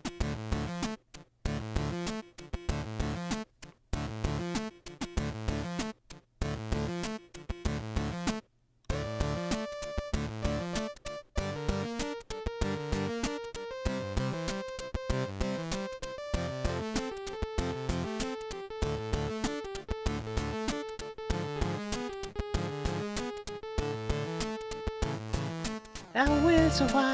Oder? 26.82 27.07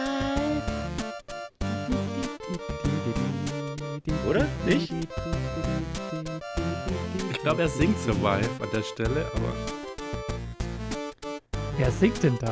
Glaube, 7.54 7.70
er 7.70 7.70
singt 7.70 8.00
Survive 8.00 8.50
an 8.62 8.70
der 8.74 8.82
Stelle, 8.82 9.26
aber 9.36 9.54
Wer 11.78 11.92
singt 11.92 12.24
denn 12.24 12.38
das? 12.40 12.50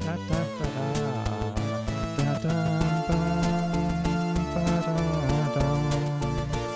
Da, 0.00 0.16
da, 0.28 0.40
da, 0.58 0.68
da. 0.94 1.14
Da, 2.16 2.38
da, 2.42 2.54
ba, 3.08 3.18
ba, 4.54 4.64
da, 4.86 5.60
da. 5.60 5.66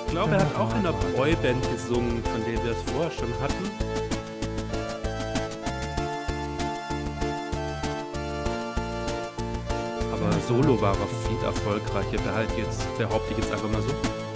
ich 0.05 0.11
glaube, 0.11 0.35
er 0.35 0.41
hat 0.41 0.57
auch 0.57 0.71
in 0.73 0.79
einer 0.79 0.93
Boyband 1.17 1.63
gesungen, 1.73 2.23
von 2.23 2.45
der 2.45 2.63
wir 2.63 2.73
es 2.73 2.83
vorher 2.93 3.11
schon 3.13 3.33
hatten. 3.41 3.71
Aber 10.13 10.41
solo 10.47 10.79
war 10.81 10.95
er 10.99 11.29
viel 11.29 11.43
erfolgreicher, 11.47 12.23
behalte 12.23 12.61
jetzt, 12.61 12.99
behaupte 12.99 13.33
ich 13.33 13.39
jetzt 13.39 13.53
einfach 13.53 13.71
mal 13.71 13.81
so. 13.81 14.30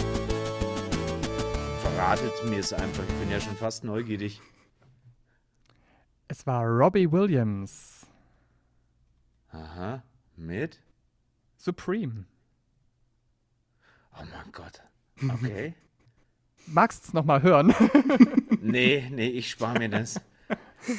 Verratet 2.05 2.45
mir 2.45 2.59
es 2.59 2.71
einfach. 2.75 3.03
Ich 3.03 3.15
bin 3.15 3.31
ja 3.31 3.41
schon 3.41 3.57
fast 3.57 3.83
neugierig. 3.83 4.39
Es 6.29 6.47
war 6.47 6.63
Robbie 6.67 7.11
Williams. 7.11 8.07
Aha. 9.51 10.03
Mit? 10.37 10.81
Supreme. 11.57 12.27
Oh 14.13 14.23
mein 14.31 14.53
Gott. 14.53 14.83
Okay. 15.31 15.73
Magst 16.67 17.05
du 17.05 17.09
es 17.09 17.15
nochmal 17.15 17.41
hören? 17.43 17.75
nee, 18.61 19.09
nee, 19.11 19.29
ich 19.29 19.49
spare 19.51 19.79
mir 19.79 19.89
das. 19.89 20.21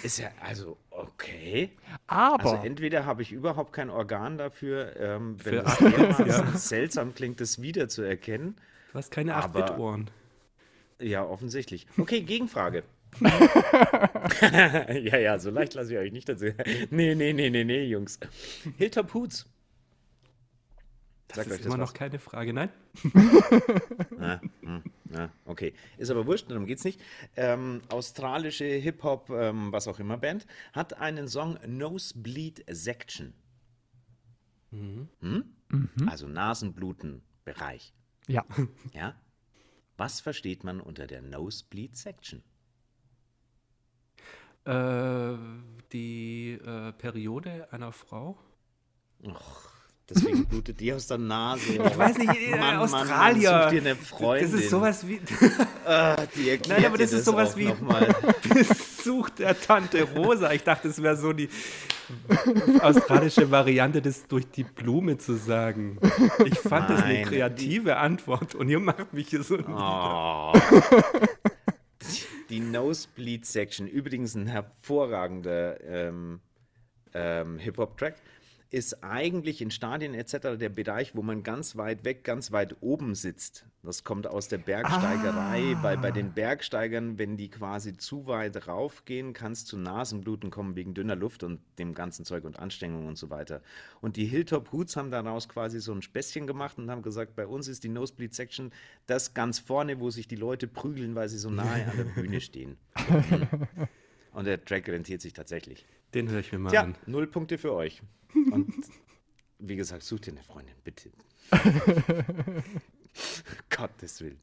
Ist 0.01 0.17
ja, 0.17 0.29
also, 0.41 0.75
okay. 0.89 1.69
Aber 2.07 2.43
Also 2.51 2.65
entweder 2.65 3.05
habe 3.05 3.21
ich 3.21 3.31
überhaupt 3.31 3.73
kein 3.73 3.91
Organ 3.91 4.39
dafür, 4.39 4.95
ähm, 4.99 5.37
wenn 5.43 5.53
dermaßen 5.63 6.25
ja. 6.25 6.47
seltsam 6.57 7.13
klingt, 7.13 7.41
das 7.41 7.61
wiederzuerkennen. 7.61 8.55
Du 8.91 8.97
hast 8.97 9.11
keine 9.11 9.35
Aber- 9.35 9.59
8-Bit-Ohren. 9.67 10.09
Ja, 10.99 11.25
offensichtlich. 11.25 11.87
Okay, 11.97 12.21
Gegenfrage. 12.21 12.83
ja, 14.41 15.17
ja, 15.17 15.39
so 15.39 15.49
leicht 15.49 15.73
lasse 15.73 15.93
ich 15.93 15.99
euch 15.99 16.11
nicht 16.11 16.27
dazu. 16.27 16.47
Nee, 16.89 17.15
nee, 17.15 17.33
nee, 17.33 17.49
nee, 17.49 17.63
nee, 17.63 17.85
Jungs. 17.85 18.19
Hilltop 18.77 19.13
Hoots. 19.13 19.45
Das 21.27 21.37
Sagt 21.37 21.47
euch 21.47 21.53
ist 21.55 21.59
das 21.61 21.65
immer 21.73 21.81
was? 21.83 21.89
noch 21.89 21.93
keine 21.93 22.19
Frage, 22.19 22.53
nein? 22.53 22.69
Ah, 24.19 24.39
hm, 24.61 24.83
ah, 25.13 25.29
okay. 25.45 25.73
Ist 25.97 26.09
aber 26.09 26.25
wurscht, 26.25 26.49
darum 26.49 26.65
geht's 26.65 26.83
nicht. 26.83 26.99
Ähm, 27.35 27.81
australische 27.89 28.65
Hip-Hop, 28.65 29.29
ähm, 29.29 29.71
was 29.71 29.87
auch 29.87 29.99
immer 29.99 30.17
Band, 30.17 30.47
hat 30.73 30.99
einen 30.99 31.27
Song 31.27 31.59
Nosebleed 31.67 32.63
Section. 32.69 33.33
Hm? 34.71 35.45
Also 36.07 36.27
Nasenbluten-Bereich. 36.27 37.93
ja, 38.27 38.43
Ja? 38.93 39.15
Was 39.97 40.19
versteht 40.19 40.63
man 40.63 40.81
unter 40.81 41.07
der 41.07 41.21
Nosebleed 41.21 41.95
Section? 41.95 42.43
Äh, 44.65 45.37
die 45.91 46.53
äh, 46.53 46.91
Periode 46.93 47.71
einer 47.71 47.91
Frau? 47.91 48.37
Och, 49.23 49.74
deswegen 50.09 50.45
blutet 50.45 50.79
die 50.79 50.93
aus 50.93 51.07
der 51.07 51.17
Nase. 51.17 51.73
Ich 51.73 51.97
weiß 51.97 52.17
nicht, 52.17 52.29
äh, 52.29 52.59
Australier. 52.59 53.51
Mann, 53.51 53.71
dir 53.71 53.81
eine 53.81 53.95
Freundin. 53.95 54.51
Das 54.51 54.61
ist 54.61 54.69
sowas 54.69 55.07
wie. 55.07 55.19
Ah, 55.85 56.15
die 56.35 56.49
erklärt 56.49 56.79
Nein, 56.79 56.85
aber 56.87 56.97
dir 56.97 57.03
das 57.03 57.13
ist 57.13 57.25
sowas 57.25 57.55
wie-. 57.55 57.71
Besuch 58.49 59.29
der 59.37 59.59
Tante 59.59 60.03
Rosa. 60.03 60.51
Ich 60.51 60.63
dachte, 60.63 60.87
es 60.87 61.01
wäre 61.01 61.15
so 61.15 61.31
die 61.31 61.49
australische 62.81 63.49
Variante, 63.51 64.01
das 64.01 64.27
durch 64.27 64.47
die 64.47 64.63
Blume 64.63 65.17
zu 65.17 65.35
sagen. 65.35 65.99
Ich 66.45 66.57
fand 66.57 66.89
das 66.89 67.03
eine 67.03 67.13
Nein, 67.13 67.25
kreative 67.25 67.97
Antwort 67.97 68.55
und 68.55 68.69
ihr 68.69 68.79
macht 68.79 69.13
mich 69.13 69.29
hier 69.29 69.43
so. 69.43 69.59
Oh. 69.59 70.53
Die 72.49 72.59
Nosebleed 72.59 73.45
Section, 73.45 73.87
übrigens 73.87 74.35
ein 74.35 74.47
hervorragender 74.47 75.81
ähm, 75.83 76.39
ähm, 77.13 77.57
Hip-Hop-Track, 77.57 78.15
ist 78.75 79.05
eigentlich 79.05 79.61
in 79.61 79.71
Stadien 79.71 80.13
etc. 80.13 80.57
der 80.59 80.67
Bereich, 80.67 81.15
wo 81.15 81.21
man 81.21 81.43
ganz 81.43 81.77
weit 81.77 82.03
weg, 82.03 82.25
ganz 82.25 82.51
weit 82.51 82.75
oben 82.81 83.15
sitzt. 83.15 83.65
Das 83.83 84.03
kommt 84.03 84.27
aus 84.27 84.49
der 84.49 84.57
Bergsteigerei, 84.57 85.77
weil 85.81 85.97
bei 85.97 86.11
den 86.11 86.33
Bergsteigern, 86.33 87.17
wenn 87.17 87.37
die 87.37 87.47
quasi 87.47 87.95
zu 87.95 88.27
weit 88.27 88.67
raufgehen, 88.67 89.31
kann 89.31 89.53
es 89.53 89.63
zu 89.63 89.77
Nasenbluten 89.77 90.49
kommen 90.49 90.75
wegen 90.75 90.93
dünner 90.93 91.15
Luft 91.15 91.43
und 91.43 91.61
dem 91.79 91.93
ganzen 91.93 92.25
Zeug 92.25 92.43
und 92.43 92.59
Anstrengung 92.59 93.07
und 93.07 93.17
so 93.17 93.29
weiter. 93.29 93.61
Und 94.01 94.17
die 94.17 94.25
Hilltop 94.25 94.73
Hoots 94.73 94.97
haben 94.97 95.09
daraus 95.09 95.47
quasi 95.47 95.79
so 95.79 95.93
ein 95.93 96.01
Späßchen 96.01 96.45
gemacht 96.45 96.77
und 96.77 96.91
haben 96.91 97.01
gesagt, 97.01 97.33
bei 97.37 97.47
uns 97.47 97.69
ist 97.69 97.85
die 97.85 97.89
Nosebleed 97.89 98.33
Section 98.33 98.73
das 99.07 99.33
ganz 99.33 99.57
vorne, 99.57 100.01
wo 100.01 100.09
sich 100.09 100.27
die 100.27 100.35
Leute 100.35 100.67
prügeln, 100.67 101.15
weil 101.15 101.29
sie 101.29 101.37
so 101.37 101.49
nahe 101.49 101.85
an 101.85 101.95
der 101.95 102.03
Bühne 102.21 102.41
stehen. 102.41 102.75
Und 104.33 104.43
der 104.43 104.65
Track 104.65 104.89
rentiert 104.89 105.21
sich 105.21 105.31
tatsächlich. 105.31 105.85
Den 106.15 106.29
höre 106.29 106.39
ich 106.39 106.51
mir 106.51 106.57
mal 106.59 106.71
Tja, 106.71 106.81
an. 106.81 106.95
null 107.05 107.27
Punkte 107.27 107.57
für 107.59 107.73
euch. 107.73 108.01
Und 108.33 108.73
wie 109.59 109.75
gesagt, 109.75 110.01
such 110.03 110.21
dir 110.21 110.31
eine 110.31 110.43
Freundin, 110.43 110.75
bitte. 110.83 111.11
Gottes 113.69 114.21
Willen. 114.21 114.39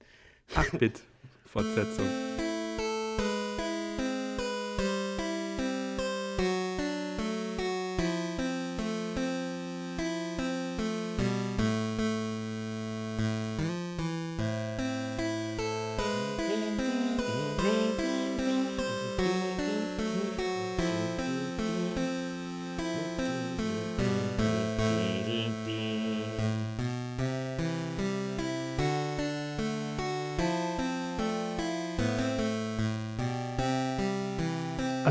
8-Bit. 0.54 1.02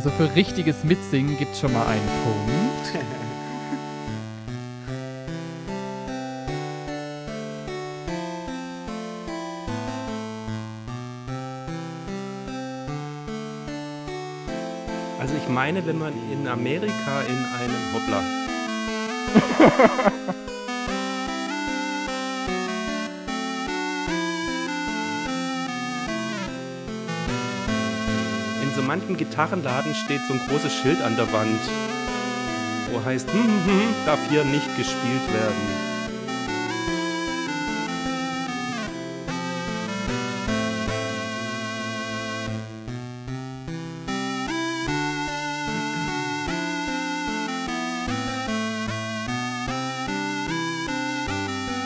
Also 0.04 0.10
für 0.18 0.36
richtiges 0.36 0.84
Mitsingen 0.84 1.38
gibt 1.38 1.54
es 1.54 1.60
schon 1.60 1.72
mal 1.74 1.86
einen 1.86 2.10
Punkt. 2.24 3.06
Also 15.20 15.36
ich 15.36 15.48
meine, 15.50 15.86
wenn 15.86 16.00
man 16.00 16.14
in 16.32 16.48
Amerika 16.48 17.22
in 17.22 17.38
einem 17.38 17.94
Hoppla. 17.94 18.24
manchem 28.92 29.16
Gitarrenladen 29.16 29.96
steht 29.96 30.20
so 30.28 30.34
ein 30.34 30.40
großes 30.50 30.74
Schild 30.74 31.02
an 31.02 31.16
der 31.16 31.32
Wand, 31.32 31.62
wo 32.92 33.02
heißt, 33.02 33.32
hm, 33.32 33.42
hm, 33.42 33.66
hm, 33.66 33.96
darf 34.06 34.20
hier 34.30 34.44
nicht 34.44 34.68
gespielt 34.76 35.34
werden. 35.34 35.56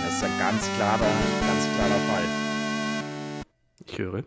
Das 0.03 0.15
ist 0.15 0.23
ein 0.23 0.39
ganz 0.39 0.67
klarer, 0.75 0.97
ganz 0.99 1.67
klarer 1.75 1.99
Fall. 2.09 2.23
Ich 3.85 3.99
höre. 3.99 4.23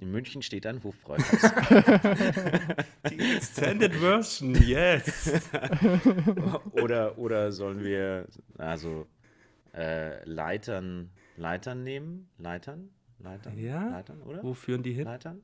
In 0.00 0.10
München 0.10 0.40
steht 0.40 0.64
ein 0.64 0.82
Hofbräuhaus. 0.82 1.26
Die 3.10 3.18
Extended 3.36 3.94
Version, 3.94 4.54
yes. 4.54 5.30
oder, 6.72 7.18
oder 7.18 7.52
sollen 7.52 7.84
wir 7.84 8.26
also 8.56 9.06
äh, 9.74 10.24
Leitern, 10.24 11.10
Leitern 11.36 11.84
nehmen? 11.84 12.30
Leitern? 12.38 12.88
Leitern? 13.18 13.58
Ja? 13.58 13.90
Leitern, 13.90 14.22
oder? 14.22 14.42
Wo 14.42 14.54
führen 14.54 14.82
die 14.82 14.94
hin? 14.94 15.04
Leitern? 15.04 15.42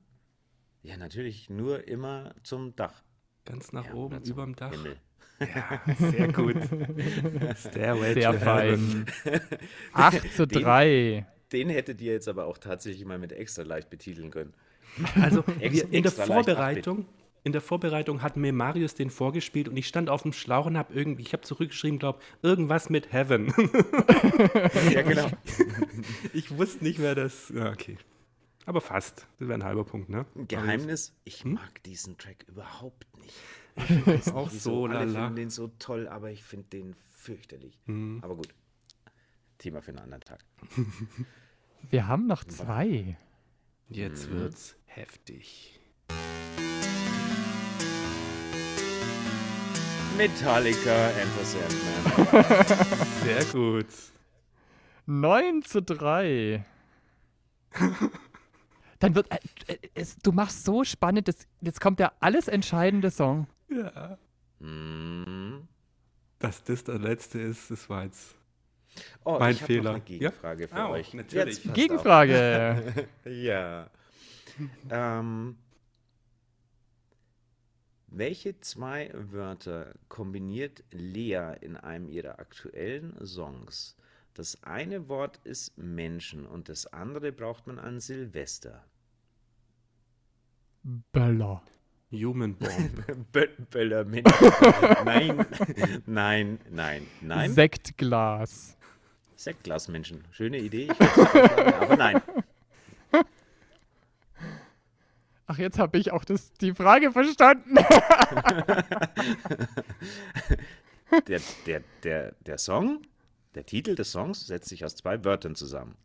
Ja, 0.83 0.97
natürlich 0.97 1.51
nur 1.51 1.87
immer 1.87 2.35
zum 2.43 2.75
Dach. 2.77 3.03
Ganz 3.45 3.73
nach 3.73 3.85
Ja, 3.85 3.93
oben, 3.95 4.23
überm 4.25 4.57
Dach. 4.57 4.73
Himmel. 4.73 4.97
Ja, 5.39 5.83
sehr 5.99 6.33
gut. 6.33 6.57
Stairway 7.59 8.15
Sehr 8.15 8.33
to 8.33 8.39
Heaven. 8.39 9.07
fein. 9.07 9.43
8 9.93 10.33
zu 10.33 10.47
Den- 10.47 10.63
3. 10.63 11.27
Den 11.53 11.69
hättet 11.71 12.01
ihr 12.01 12.13
jetzt 12.13 12.29
aber 12.29 12.47
auch 12.47 12.59
tatsächlich 12.59 13.05
mal 13.05 13.19
mit 13.19 13.33
extra 13.33 13.63
leicht 13.63 13.91
betiteln 13.91 14.31
können. 14.31 14.55
Also 15.21 15.45
wir, 15.61 15.93
in 15.93 16.03
der 16.03 16.13
Vorbereitung, 16.13 17.07
in 17.45 17.53
der 17.53 17.61
Vorbereitung 17.61 18.23
hat 18.23 18.37
mir 18.37 18.53
Marius 18.53 18.95
den 18.95 19.11
vorgespielt 19.11 19.69
und 19.69 19.77
ich 19.77 19.87
stand 19.87 20.11
auf 20.11 20.23
dem 20.23 20.33
Schlauch 20.33 20.67
und 20.67 20.77
habe 20.77 20.93
irgendwie, 20.95 21.23
ich 21.23 21.33
habe 21.33 21.43
zurückgeschrieben, 21.45 21.99
glaube 22.01 22.19
irgendwas 22.43 22.91
mit 22.91 23.13
Heaven. 23.13 23.53
Ja, 24.91 25.03
genau. 25.03 25.29
ich 26.35 26.57
wusste 26.57 26.85
nicht 26.85 26.99
mehr, 26.99 27.15
das. 27.15 27.49
Ja, 27.55 27.71
okay. 27.71 27.97
Aber 28.67 28.81
fast. 28.81 29.27
Das 29.39 29.49
wäre 29.49 29.55
ein 29.59 29.65
halber 29.65 29.85
Punkt, 29.85 30.11
ne? 30.11 30.27
Geheimnis, 30.49 31.15
ich 31.25 31.45
Hm? 31.45 31.55
mag 31.55 31.83
diesen 31.85 32.19
Track 32.19 32.45
überhaupt 32.49 33.07
nicht. 33.19 33.35
Ich 33.77 34.07
weiß 34.07 34.35
Auch 34.35 34.51
nicht, 34.51 34.63
so, 34.63 34.87
Alle 34.87 35.05
lala. 35.05 35.21
finden 35.27 35.37
den 35.37 35.51
so 35.51 35.69
toll, 35.79 36.09
aber 36.09 36.31
ich 36.31 36.43
finde 36.43 36.67
den 36.71 36.95
fürchterlich. 37.15 37.79
Hm. 37.87 38.19
Aber 38.23 38.35
gut. 38.37 38.49
Thema 39.59 39.83
für 39.83 39.91
einen 39.91 40.01
anderen 40.01 40.23
Tag. 40.23 40.45
Wir 41.91 42.09
haben 42.09 42.27
noch 42.27 42.45
zwei. 42.45 43.17
Jetzt 43.89 44.31
wird's 44.31 44.77
heftig. 44.87 45.79
Metallica, 50.17 51.11
Enter 51.11 51.45
Sandman. 51.45 53.07
Sehr 53.23 53.45
gut. 53.53 53.87
9 55.07 55.63
zu 55.63 55.83
3. 55.83 56.65
Dann 58.99 59.15
wird. 59.15 59.31
Äh, 59.31 59.39
äh, 59.67 59.79
es, 59.95 60.17
du 60.19 60.33
machst 60.33 60.65
so 60.65 60.85
spannend. 60.85 61.29
Das, 61.29 61.47
jetzt 61.61 61.81
kommt 61.81 61.99
der 62.01 62.13
alles 62.21 62.49
entscheidende 62.49 63.11
Song. 63.11 63.47
Ja. 63.69 64.19
Hm. 64.61 65.69
Dass 66.39 66.65
das 66.65 66.85
der 66.85 66.99
letzte 66.99 67.39
ist, 67.41 67.71
das 67.71 67.89
war 67.89 68.05
jetzt. 68.05 68.37
Oh, 69.25 69.39
Mein 69.39 69.55
ich 69.55 69.63
Fehler. 69.63 69.83
Noch 69.93 69.95
eine 69.97 70.01
Gegenfrage 70.05 70.63
Ja? 70.65 70.69
für 70.69 70.85
Au, 70.85 70.91
euch. 70.93 71.15
natürlich. 71.15 71.65
Jetzt 71.65 71.75
Gegenfrage. 71.75 73.07
Ja. 73.25 73.91
ähm, 74.91 75.57
welche 78.09 78.59
zwei 78.61 79.11
Wörter 79.15 79.93
kombiniert 80.09 80.83
Lea 80.91 81.53
in 81.61 81.77
einem 81.77 82.09
ihrer 82.09 82.39
aktuellen 82.39 83.15
Songs? 83.27 83.97
Das 84.35 84.63
eine 84.63 85.09
Wort 85.09 85.39
ist 85.45 85.77
Menschen 85.79 86.47
und 86.47 86.69
das 86.69 86.87
andere 86.93 87.33
braucht 87.33 87.67
man 87.67 87.79
an 87.79 88.01
Silvester. 88.01 88.85
Böller. 91.13 91.63
Human 92.13 92.55
Bomb. 92.57 93.05
Bö 93.33 93.47
Böller 93.71 94.05
Menschen. 94.05 94.33
nein, 95.05 95.45
nein, 96.07 96.59
nein, 96.71 97.07
nein. 97.21 97.53
Sektglas. 97.53 98.76
Sektglasmenschen. 99.37 100.25
Schöne 100.33 100.59
Idee. 100.59 100.91
Aber 101.81 101.97
nein. 101.97 102.21
Ach, 105.47 105.59
jetzt 105.59 105.79
habe 105.79 105.99
ich 105.99 106.11
auch 106.13 106.25
das, 106.25 106.53
die 106.55 106.75
Frage 106.75 107.13
verstanden. 107.13 107.77
Der, 111.29 111.41
der, 111.67 111.83
der, 112.03 112.33
der 112.45 112.59
Song, 112.59 113.03
der 113.55 113.65
Titel 113.65 113.95
des 113.95 114.11
Songs 114.11 114.47
setzt 114.47 114.69
sich 114.69 114.85
aus 114.85 114.97
zwei 114.97 115.25
Wörtern 115.25 115.55
zusammen. 115.55 115.97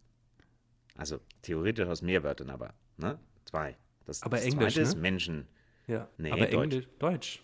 Also 0.95 1.19
theoretisch 1.41 1.87
aus 1.87 2.01
mehr 2.03 2.23
Wörtern, 2.23 2.49
aber 2.51 2.73
ne? 2.97 3.17
zwei. 3.45 3.75
Das, 4.05 4.21
Aber 4.21 4.37
das 4.37 4.45
Englisch, 4.45 4.75
zweite 4.75 4.81
ist 4.81 4.95
ne? 4.95 5.01
Menschen. 5.01 5.47
Ja. 5.87 6.07
Nee, 6.17 6.31
Aber 6.31 6.45
Deutsch. 6.45 6.53
Englisch, 6.73 6.87
Deutsch. 6.99 7.43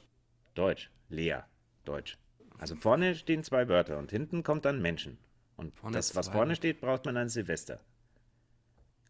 Deutsch. 0.54 0.92
Lea. 1.10 1.40
Deutsch. 1.84 2.18
Also 2.60 2.76
vorne 2.76 3.16
stehen 3.16 3.44
zwei 3.44 3.68
Wörter 3.68 3.98
und 3.98 4.12
hinten 4.12 4.44
kommt 4.44 4.66
dann 4.66 4.82
Menschen. 4.82 5.18
Und 5.58 5.76
Vorne 5.76 5.98
das, 5.98 6.16
was 6.16 6.28
zwei. 6.28 6.34
vorne 6.34 6.56
steht, 6.56 6.80
braucht 6.80 7.06
man 7.06 7.18
an 7.18 7.30
Silvester. 7.30 7.80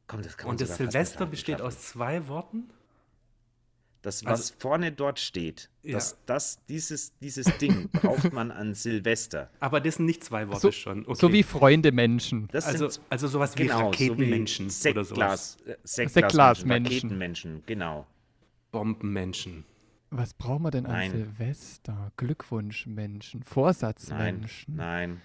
Komm, 0.07 0.21
das 0.21 0.37
kann 0.37 0.47
man 0.47 0.53
Und 0.53 0.61
das 0.61 0.77
Silvester 0.77 1.25
besteht 1.25 1.61
aus 1.61 1.79
zwei 1.81 2.27
Worten? 2.27 2.69
Das, 4.03 4.23
was 4.23 4.51
vorne 4.51 4.93
dort 4.93 5.19
steht, 5.19 5.69
Ja. 5.83 5.93
das, 5.95 6.17
das, 6.25 6.59
dieses, 6.69 7.17
dieses 7.19 7.45
Ding 7.57 7.89
braucht 7.91 8.31
man 8.31 8.51
an 8.51 8.73
Silvester. 8.73 9.49
Aber 9.59 9.81
das 9.81 9.95
sind 9.95 10.05
nicht 10.05 10.23
zwei 10.23 10.47
Worte 10.47 10.61
So, 10.61 10.71
schon. 10.71 11.01
Okay. 11.05 11.15
so 11.19 11.33
wie 11.33 11.43
Freunde 11.43 11.91
Menschen. 11.91 12.47
Das 12.53 12.65
also, 12.65 12.87
sind 12.87 13.03
also 13.09 13.27
sowas 13.27 13.57
wie 13.57 13.63
genau, 13.63 13.87
Raketenmenschen 13.87 14.69
so 14.69 14.85
wie 14.85 14.91
oder 14.91 15.03
sowas. 15.03 15.57
Sektglas, 15.83 16.13
Sektglasmenschen. 16.13 16.93
Raketenmenschen, 16.93 17.63
genau. 17.65 18.07
Bombenmenschen. 18.71 19.65
Was 20.09 20.33
brauchen 20.33 20.63
wir 20.63 20.71
denn 20.71 20.85
an 20.85 20.91
Nein. 20.93 21.11
Silvester? 21.11 22.11
Glückwunschmenschen, 22.15 23.41
Nein, 23.41 23.49
Vorsatzmenschen. 23.49 24.75
nein. 24.75 25.21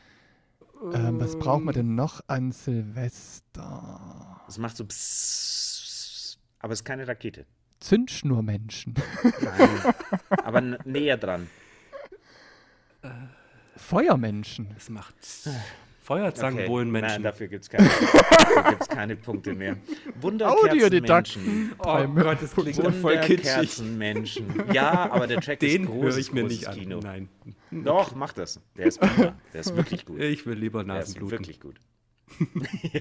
Ähm, 0.92 1.20
was 1.20 1.38
brauchen 1.38 1.64
wir 1.64 1.72
denn 1.72 1.94
noch 1.94 2.20
an 2.26 2.50
Silvester? 2.52 4.40
Das 4.46 4.58
macht 4.58 4.76
so 4.76 4.84
psst, 4.84 6.38
aber 6.58 6.72
es 6.72 6.80
ist 6.80 6.84
keine 6.84 7.06
Rakete. 7.06 7.46
Zündschnurmenschen. 7.80 8.94
Nein, 9.40 9.94
aber 10.44 10.60
näher 10.60 11.16
dran. 11.16 11.48
Feuermenschen. 13.76 14.70
Das 14.74 14.88
macht 14.88 15.14
Feuerzangenbowlenmenschen. 16.12 17.12
Nein, 17.14 17.22
dafür 17.22 17.46
gibt 17.48 17.64
es 17.64 17.70
keine, 17.70 17.88
gibt's 18.68 18.88
keine 18.88 19.16
Punkte 19.16 19.54
mehr. 19.54 19.76
Wunderkerzenmenschen. 20.20 21.72
Oh 21.78 22.06
Gott, 22.06 22.38
das 22.42 22.54
klingt 22.54 22.76
ja 22.76 22.90
voll 22.92 23.18
kitschig. 23.20 23.46
Wunderkerzenmenschen. 23.46 24.46
Ja, 24.72 25.10
aber 25.10 25.26
der 25.26 25.40
Track 25.40 25.60
Den 25.60 25.84
ist 25.84 25.88
großes, 25.90 26.16
ich 26.18 26.32
mir 26.32 26.44
nicht 26.44 26.66
an. 26.68 26.74
Kino. 26.74 27.00
Nein. 27.02 27.28
Doch, 27.70 28.14
mach 28.14 28.32
das. 28.32 28.60
Der 28.76 28.86
ist 28.86 29.00
prima. 29.00 29.34
Der 29.52 29.60
ist 29.60 29.74
wirklich 29.76 30.04
gut. 30.04 30.20
Ich 30.20 30.44
will 30.46 30.58
lieber 30.58 30.84
Der 30.84 31.00
ist 31.00 31.08
Nasenbluten. 31.08 31.38
wirklich 31.38 31.60
gut. 31.60 31.76
ja. 32.92 33.00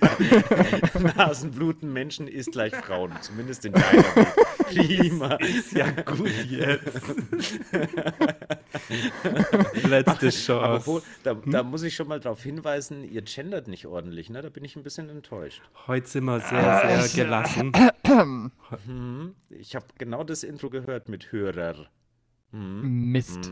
Nasenbluten, 1.15 1.91
Menschen 1.93 2.27
ist 2.27 2.51
gleich 2.51 2.75
Frauen. 2.75 3.11
Zumindest 3.21 3.65
in 3.65 3.73
deiner. 3.73 4.03
Prima. 4.71 5.35
Ist 5.35 5.73
ja 5.73 5.89
gut 5.91 6.31
jetzt. 6.49 7.01
Letzte 9.87 10.29
Chance. 10.29 10.61
Apropos, 10.61 11.03
da, 11.23 11.33
da 11.33 11.63
muss 11.63 11.83
ich 11.83 11.95
schon 11.95 12.07
mal 12.07 12.19
darauf 12.19 12.41
hinweisen, 12.43 13.03
ihr 13.03 13.21
gendert 13.21 13.67
nicht 13.67 13.85
ordentlich, 13.85 14.29
ne? 14.29 14.41
Da 14.41 14.49
bin 14.49 14.63
ich 14.63 14.75
ein 14.75 14.83
bisschen 14.83 15.09
enttäuscht. 15.09 15.61
Heute 15.87 16.07
sind 16.07 16.25
wir 16.25 16.39
sehr, 16.39 17.01
sehr 17.07 17.25
gelassen. 17.25 17.71
Hm, 18.85 19.35
ich 19.49 19.73
habe 19.75 19.85
genau 19.97 20.25
das 20.25 20.43
Intro 20.43 20.69
gehört 20.69 21.07
mit 21.07 21.31
Hörer. 21.31 21.87
Mist. 22.51 23.51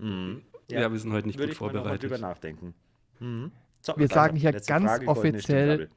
Hm. 0.00 0.42
Ja, 0.68 0.90
wir 0.90 0.98
sind 0.98 1.12
heute 1.12 1.28
nicht 1.28 1.38
Würde 1.38 1.52
gut 1.52 1.54
ich 1.54 1.60
mal 1.60 1.66
noch 1.68 1.84
mal 1.84 1.98
vorbereitet. 1.98 2.20
nachdenken. 2.20 2.74
Hm. 3.18 3.52
So, 3.80 3.94
Wir 3.96 4.08
sagen 4.08 4.36
hier 4.36 4.52
Letzte 4.52 4.72
ganz 4.72 4.84
Frage, 4.86 5.06
offiziell, 5.06 5.88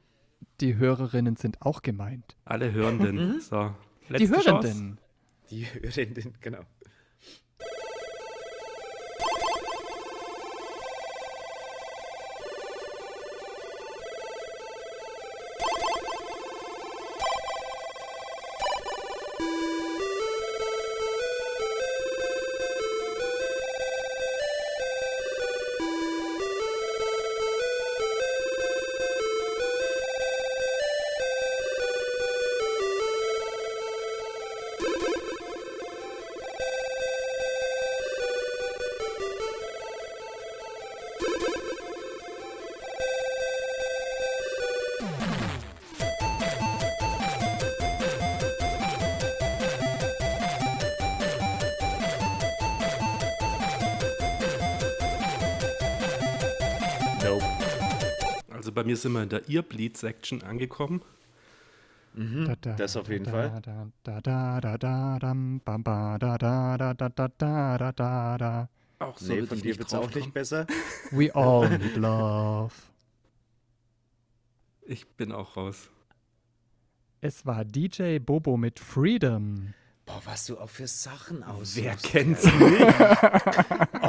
die 0.60 0.76
Hörerinnen 0.76 1.36
sind 1.36 1.60
auch 1.62 1.82
gemeint. 1.82 2.36
Alle 2.44 2.72
Hörenden. 2.72 3.40
So. 3.40 3.74
Die 4.08 4.12
Letzte 4.26 4.40
Chance. 4.40 4.68
Hörenden. 4.68 4.98
die 5.50 5.66
Hörenden, 5.66 6.34
genau. 6.40 6.60
mir 58.92 58.96
sind 58.98 59.12
wir 59.12 59.22
in 59.22 59.28
der 59.30 59.48
Earbleed-Section 59.48 60.42
angekommen. 60.42 61.00
Mhm, 62.12 62.54
das 62.76 62.94
auf 62.98 63.08
jeden 63.08 63.24
Fall. 63.24 63.62
Auch 68.98 69.18
so 69.18 69.32
nee, 69.32 69.46
von 69.46 69.60
dir 69.62 69.78
wird 69.78 69.88
es 69.88 69.94
auch 69.94 70.14
nicht 70.14 70.34
besser. 70.34 70.66
We 71.10 71.34
all 71.34 71.70
need 71.78 71.96
love. 71.96 72.74
Ich 74.82 75.08
bin 75.08 75.32
auch 75.32 75.56
raus. 75.56 75.88
Es 77.22 77.46
war 77.46 77.64
DJ 77.64 78.18
Bobo 78.18 78.58
mit 78.58 78.78
Freedom. 78.78 79.72
Boah, 80.04 80.20
was 80.24 80.44
du 80.46 80.58
auch 80.58 80.68
für 80.68 80.86
Sachen 80.86 81.42
aus. 81.42 81.76
Wer 81.76 81.96
kennt's 81.96 82.44
nicht? 82.44 82.52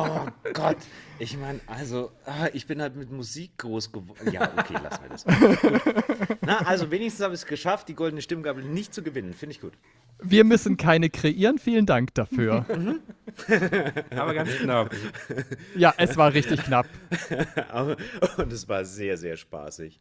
Oh 0.04 0.50
Gott. 0.54 0.78
Ich 1.20 1.38
meine, 1.38 1.60
also, 1.68 2.12
ah, 2.26 2.48
ich 2.54 2.68
bin 2.68 2.82
halt 2.82 2.96
mit 2.96 3.12
Musik 3.12 3.58
groß 3.58 3.92
geworden. 3.92 4.32
Ja, 4.32 4.52
okay, 4.58 4.76
lassen 4.84 5.04
wir 5.04 5.10
das. 5.10 5.24
Gut. 5.26 6.38
Na, 6.42 6.58
also 6.60 6.92
wenigstens 6.92 7.24
habe 7.24 7.34
ich 7.34 7.42
es 7.42 7.46
geschafft, 7.46 7.88
die 7.88 7.96
goldene 7.96 8.22
Stimmgabel 8.22 8.64
nicht 8.64 8.94
zu 8.94 9.04
gewinnen. 9.04 9.34
Finde 9.34 9.56
ich 9.56 9.62
gut. 9.62 9.74
Wir 10.22 10.44
müssen 10.44 10.78
keine 10.78 11.10
kreieren. 11.10 11.60
Vielen 11.60 11.86
Dank 11.86 12.14
dafür. 12.14 12.66
Aber 14.10 14.34
ganz 14.34 14.58
genau. 14.58 14.88
ja, 15.76 15.94
es 15.98 16.18
war 16.18 16.34
richtig 16.34 16.64
knapp. 16.64 16.88
Und 18.38 18.52
es 18.52 18.68
war 18.68 18.86
sehr, 18.86 19.18
sehr 19.18 19.38
spaßig. 19.38 20.00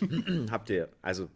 Habt 0.50 0.70
ihr, 0.70 0.88
also 1.02 1.28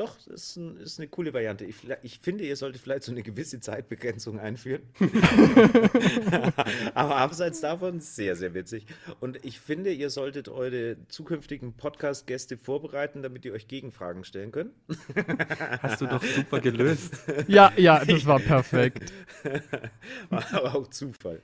doch, 0.00 0.16
ist, 0.28 0.56
ein, 0.56 0.78
ist 0.78 0.98
eine 0.98 1.08
coole 1.08 1.34
Variante. 1.34 1.66
Ich, 1.66 1.76
ich 2.02 2.18
finde, 2.20 2.44
ihr 2.44 2.56
solltet 2.56 2.80
vielleicht 2.80 3.02
so 3.02 3.12
eine 3.12 3.22
gewisse 3.22 3.60
Zeitbegrenzung 3.60 4.40
einführen. 4.40 4.82
Aber 6.94 7.16
abseits 7.16 7.60
davon 7.60 8.00
sehr, 8.00 8.34
sehr 8.34 8.54
witzig. 8.54 8.86
Und 9.20 9.44
ich 9.44 9.60
finde, 9.60 9.92
ihr 9.92 10.08
solltet 10.08 10.48
eure 10.48 10.96
zukünftigen 11.08 11.74
Podcast-Gäste 11.74 12.56
vorbereiten, 12.56 13.22
damit 13.22 13.44
ihr 13.44 13.52
euch 13.52 13.68
Gegenfragen 13.68 14.24
stellen 14.24 14.52
könnt. 14.52 14.72
Hast 15.82 16.00
du 16.00 16.06
doch 16.06 16.22
super 16.22 16.60
gelöst. 16.60 17.14
Ja, 17.46 17.70
ja, 17.76 18.02
das 18.02 18.24
war 18.24 18.40
perfekt. 18.40 19.12
War 20.30 20.54
aber 20.54 20.74
auch 20.76 20.88
Zufall. 20.88 21.42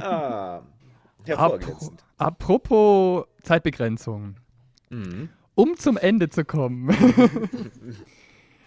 Ah, 0.00 0.62
apropos 2.16 3.26
Zeitbegrenzung. 3.42 4.36
Mhm. 4.90 5.28
Um 5.58 5.76
zum 5.76 5.96
Ende 5.96 6.28
zu 6.28 6.44
kommen. 6.44 6.88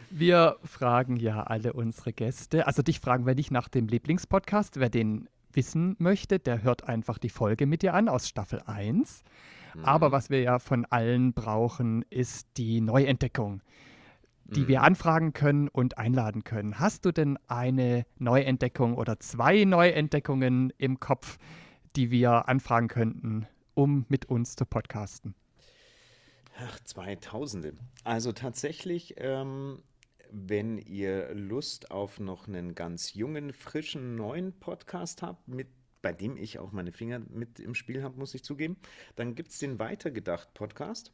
wir 0.10 0.58
fragen 0.66 1.16
ja 1.16 1.44
alle 1.44 1.72
unsere 1.72 2.12
Gäste. 2.12 2.68
Also 2.68 2.82
dich 2.82 3.00
fragen 3.00 3.26
wir 3.26 3.34
nicht 3.34 3.50
nach 3.50 3.70
dem 3.70 3.88
Lieblingspodcast. 3.88 4.78
Wer 4.78 4.90
den 4.90 5.30
wissen 5.54 5.96
möchte, 6.00 6.38
der 6.38 6.64
hört 6.64 6.90
einfach 6.90 7.18
die 7.18 7.30
Folge 7.30 7.66
mit 7.66 7.82
dir 7.82 7.94
an 7.94 8.10
aus 8.10 8.28
Staffel 8.28 8.62
1. 8.66 9.24
Aber 9.84 10.12
was 10.12 10.30
wir 10.30 10.42
ja 10.42 10.60
von 10.60 10.84
allen 10.84 11.32
brauchen, 11.32 12.04
ist 12.10 12.50
die 12.58 12.82
Neuentdeckung, 12.82 13.62
die 14.44 14.68
wir 14.68 14.84
anfragen 14.84 15.32
können 15.32 15.70
und 15.70 15.98
einladen 15.98 16.44
können. 16.44 16.78
Hast 16.78 17.06
du 17.06 17.14
denn 17.14 17.40
eine 17.48 18.06
Neuentdeckung 18.20 18.96
oder 18.96 19.18
zwei 19.18 19.64
Neuentdeckungen 19.64 20.74
im 20.78 21.00
Kopf, 21.00 21.38
die 21.96 22.12
wir 22.12 22.50
anfragen 22.50 22.90
könnten, 22.90 23.48
um 23.76 24.06
mit 24.10 24.26
uns 24.26 24.58
zu 24.58 24.66
podcasten? 24.66 25.36
Ach, 26.64 26.80
2000. 26.84 27.74
Also 28.04 28.32
tatsächlich, 28.34 29.16
ähm, 29.18 29.82
wenn 30.32 30.78
ihr 30.78 31.34
Lust 31.34 31.90
auf 31.90 32.20
noch 32.20 32.48
einen 32.48 32.76
ganz 32.76 33.14
jungen, 33.16 33.52
frischen, 33.52 34.16
neuen 34.16 34.54
Podcast 34.60 35.24
habt, 35.24 35.48
mit, 35.48 35.68
bei 36.04 36.14
dem 36.14 36.38
ich 36.38 36.60
auch 36.60 36.72
meine 36.72 36.92
Finger 36.92 37.20
mit 37.20 37.60
im 37.60 37.74
Spiel 37.74 38.04
habe, 38.04 38.20
muss 38.20 38.36
ich 38.36 38.44
zugeben, 38.44 38.78
dann 39.16 39.34
gibt 39.34 39.50
es 39.50 39.58
den 39.58 39.80
Weitergedacht-Podcast. 39.80 41.12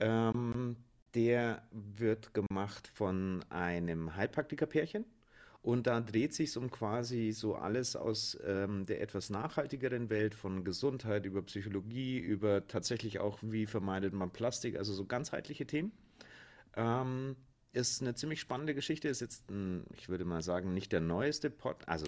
Ähm, 0.00 0.76
der 1.14 1.62
wird 1.70 2.34
gemacht 2.34 2.88
von 2.88 3.44
einem 3.50 4.16
Heilpraktiker-Pärchen. 4.16 5.04
Und 5.62 5.86
da 5.86 6.00
dreht 6.00 6.34
sich 6.34 6.56
um 6.56 6.72
quasi 6.72 7.30
so 7.30 7.54
alles 7.54 7.94
aus 7.94 8.36
ähm, 8.44 8.84
der 8.84 9.00
etwas 9.00 9.30
nachhaltigeren 9.30 10.10
Welt 10.10 10.34
von 10.34 10.64
Gesundheit 10.64 11.24
über 11.24 11.40
Psychologie, 11.42 12.18
über 12.18 12.66
tatsächlich 12.66 13.20
auch, 13.20 13.38
wie 13.42 13.66
vermeidet 13.66 14.12
man 14.12 14.32
Plastik, 14.32 14.76
also 14.76 14.92
so 14.92 15.06
ganzheitliche 15.06 15.64
Themen. 15.64 15.92
Ähm, 16.74 17.36
ist 17.72 18.02
eine 18.02 18.14
ziemlich 18.16 18.40
spannende 18.40 18.74
Geschichte, 18.74 19.08
ist 19.08 19.20
jetzt, 19.20 19.48
ein, 19.50 19.84
ich 19.96 20.08
würde 20.08 20.24
mal 20.24 20.42
sagen, 20.42 20.74
nicht 20.74 20.90
der 20.90 21.00
neueste 21.00 21.48
Pod, 21.48 21.76
also 21.86 22.06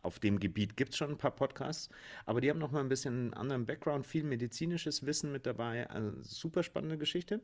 auf 0.00 0.18
dem 0.18 0.40
Gebiet 0.40 0.76
gibt 0.76 0.92
es 0.92 0.96
schon 0.96 1.10
ein 1.10 1.18
paar 1.18 1.34
Podcasts, 1.34 1.90
aber 2.24 2.40
die 2.40 2.50
haben 2.50 2.58
noch 2.58 2.72
mal 2.72 2.80
ein 2.80 2.88
bisschen 2.88 3.14
einen 3.14 3.34
anderen 3.34 3.66
Background, 3.66 4.06
viel 4.06 4.24
medizinisches 4.24 5.04
Wissen 5.04 5.30
mit 5.30 5.46
dabei, 5.46 5.88
also 5.90 6.10
super 6.22 6.62
spannende 6.62 6.98
Geschichte. 6.98 7.40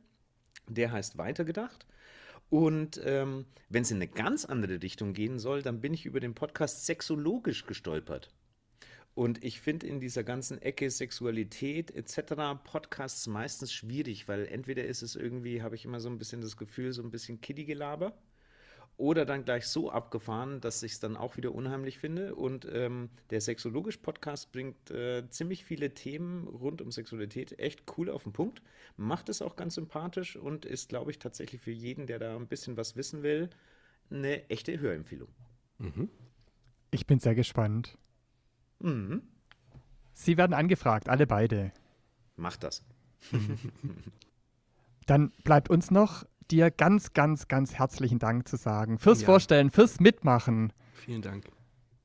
Der 0.69 0.93
heißt 0.93 1.19
Weitergedacht. 1.19 1.87
Und 2.51 3.01
ähm, 3.05 3.47
wenn 3.69 3.83
es 3.83 3.91
in 3.93 3.99
eine 3.99 4.09
ganz 4.09 4.45
andere 4.45 4.83
Richtung 4.83 5.13
gehen 5.13 5.39
soll, 5.39 5.63
dann 5.63 5.81
bin 5.81 5.95
ich 5.95 6.05
über 6.05 6.21
den 6.21 6.35
Podcast 6.35 6.85
Sexologisch 6.85 7.65
gestolpert. 7.65 8.31
Und 9.15 9.43
ich 9.45 9.61
finde 9.61 9.87
in 9.87 10.01
dieser 10.01 10.25
ganzen 10.25 10.61
Ecke 10.61 10.91
Sexualität 10.91 11.91
etc. 11.93 12.63
Podcasts 12.65 13.27
meistens 13.27 13.73
schwierig, 13.73 14.29
weil 14.29 14.47
entweder 14.47 14.85
ist 14.85 15.03
es 15.03 15.15
irgendwie, 15.17 15.63
habe 15.63 15.75
ich 15.75 15.85
immer 15.85 16.01
so 16.01 16.09
ein 16.09 16.19
bisschen 16.19 16.41
das 16.41 16.57
Gefühl, 16.57 16.93
so 16.93 17.03
ein 17.03 17.11
bisschen 17.11 17.41
Kiddie-Gelaber 17.41 18.17
oder 19.01 19.25
dann 19.25 19.47
gleich 19.47 19.67
so 19.67 19.91
abgefahren, 19.91 20.61
dass 20.61 20.83
ich 20.83 20.93
es 20.93 21.01
dann 21.01 21.17
auch 21.17 21.39
wieder 21.39 21.55
unheimlich 21.55 21.99
finde. 21.99 22.35
Und 22.35 22.69
ähm, 22.71 23.09
der 23.31 23.41
Sexologisch-Podcast 23.41 24.53
bringt 24.53 24.91
äh, 24.91 25.29
ziemlich 25.31 25.65
viele 25.65 25.95
Themen 25.95 26.47
rund 26.47 26.83
um 26.83 26.93
Sexualität 26.93 27.59
echt 27.59 27.85
cool 27.97 28.11
auf 28.11 28.25
den 28.25 28.33
Punkt, 28.33 28.63
macht 28.99 29.31
es 29.31 29.41
auch 29.41 29.57
ganz 29.57 29.77
sympathisch 29.77 30.37
und 30.37 30.67
ist, 30.67 30.91
glaube 30.91 31.11
ich, 31.11 31.19
tatsächlich 31.19 31.63
für 31.63 31.71
jeden, 31.71 32.07
der 32.07 32.19
da 32.19 32.37
ein 32.37 32.47
bisschen 32.47 32.77
was 32.77 32.95
wissen 32.95 33.23
will, 33.23 33.49
eine 34.11 34.49
echte 34.51 34.79
Hörempfehlung. 34.79 35.29
Ich 36.91 37.07
bin 37.07 37.21
sehr 37.21 37.35
gespannt. 37.35 37.97
Mhm. 38.81 39.23
Sie 40.13 40.37
werden 40.37 40.53
angefragt, 40.53 41.09
alle 41.09 41.27
beide. 41.27 41.73
Macht 42.37 42.65
das. 42.65 42.85
Dann 45.07 45.31
bleibt 45.43 45.71
uns 45.71 45.91
noch, 45.91 46.27
dir 46.51 46.71
ganz, 46.71 47.13
ganz, 47.13 47.49
ganz 47.49 47.75
herzlichen 47.75 48.19
Dank 48.19 48.47
zu 48.49 48.57
sagen. 48.57 48.99
Fürs 48.99 49.21
Ja. 49.23 49.27
Vorstellen, 49.27 49.71
fürs 49.71 50.01
Mitmachen, 50.01 50.73
Vielen 50.95 51.23
Dank. 51.23 51.47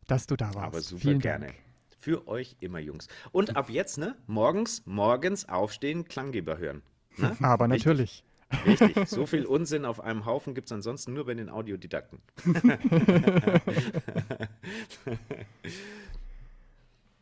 dass 0.08 0.28
du 0.28 0.36
da 0.36 0.54
warst. 0.54 0.58
Aber 0.68 0.82
super 0.82 1.02
Vielen 1.02 1.20
gerne. 1.20 1.48
Dank. 1.48 1.58
Für 1.98 2.28
euch 2.28 2.56
immer, 2.60 2.80
Jungs. 2.80 3.08
Und 3.32 3.56
ab 3.58 3.70
jetzt, 3.70 3.98
ne? 3.98 4.16
Morgens, 4.28 4.84
morgens 4.86 5.50
aufstehen, 5.50 6.06
Klanggeber 6.06 6.58
hören. 6.60 6.84
Ne? 7.18 7.36
Aber 7.41 7.68
natürlich. 7.68 8.24
Richtig. 8.66 9.10
So 9.10 9.26
viel 9.32 9.46
Unsinn 9.46 9.86
auf 9.86 10.00
einem 10.00 10.26
Haufen 10.26 10.54
gibt 10.54 10.68
es 10.68 10.72
ansonsten 10.72 11.14
nur 11.14 11.26
bei 11.26 11.34
den 11.34 11.50
Audiodidakten. 11.50 12.20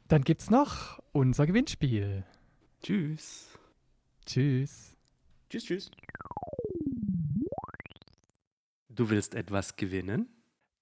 Dann 0.09 0.23
gibt's 0.23 0.49
noch 0.49 0.99
unser 1.11 1.47
Gewinnspiel. 1.47 2.25
Tschüss. 2.81 3.47
Tschüss. 4.25 4.95
Tschüss, 5.49 5.63
tschüss. 5.65 5.91
Du 8.95 9.09
willst 9.09 9.33
etwas 9.33 9.75
gewinnen? 9.75 10.29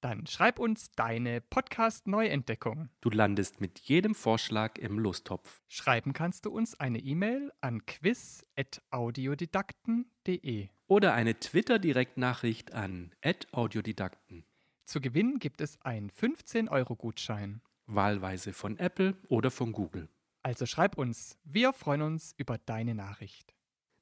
Dann 0.02 0.28
schreib 0.28 0.60
uns 0.60 0.92
deine 0.92 1.40
Podcast-Neuentdeckung. 1.40 2.90
Du 3.00 3.10
landest 3.10 3.62
mit 3.62 3.80
jedem 3.80 4.16
Vorschlag 4.16 4.78
im 4.78 5.00
Lostopf. 5.00 5.62
Schreiben 5.70 6.12
kannst 6.12 6.46
du 6.46 6.50
uns 6.50 6.78
eine 6.78 7.00
E-Mail 7.00 7.54
an 7.62 7.86
quiz.audiodidakten.de. 7.86 10.68
Oder 10.88 11.14
eine 11.14 11.40
Twitter-Direktnachricht 11.40 12.74
an 12.74 13.16
@audiodidakten. 13.54 14.44
Zu 14.84 15.00
gewinnen 15.00 15.40
gibt 15.40 15.62
es 15.62 15.80
einen 15.82 16.10
15-Euro-Gutschein. 16.10 17.62
Wahlweise 17.86 18.52
von 18.52 18.78
Apple 18.78 19.16
oder 19.30 19.52
von 19.52 19.72
Google. 19.72 20.10
Also 20.44 20.66
schreib 20.66 20.98
uns, 20.98 21.38
wir 21.46 21.72
freuen 21.72 22.02
uns 22.02 22.36
über 22.38 22.58
deine 22.58 22.94
Nachricht. 22.94 23.54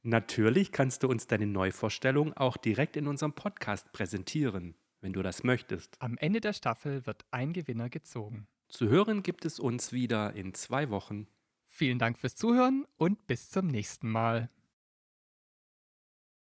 Natürlich 0.01 0.71
kannst 0.71 1.03
du 1.03 1.07
uns 1.09 1.27
deine 1.27 1.47
Neuvorstellung 1.47 2.33
auch 2.33 2.55
direkt 2.55 2.95
in 2.95 3.07
unserem 3.07 3.33
Podcast 3.33 3.91
präsentieren, 3.91 4.75
wenn 5.01 5.13
du 5.13 5.21
das 5.21 5.43
möchtest. 5.43 5.97
Am 5.99 6.17
Ende 6.17 6.39
der 6.39 6.53
Staffel 6.53 7.05
wird 7.05 7.25
ein 7.31 7.51
Gewinner 7.51 7.89
gezogen. 7.89 8.47
Zu 8.69 8.87
hören 8.87 9.23
gibt 9.23 9.45
es 9.45 9.59
uns 9.59 9.91
wieder 9.91 10.33
in 10.35 10.53
zwei 10.53 10.89
Wochen. 10.89 11.27
Vielen 11.65 11.99
Dank 11.99 12.17
fürs 12.17 12.35
Zuhören 12.35 12.85
und 12.97 13.27
bis 13.27 13.49
zum 13.49 13.67
nächsten 13.67 14.09
Mal. 14.09 14.49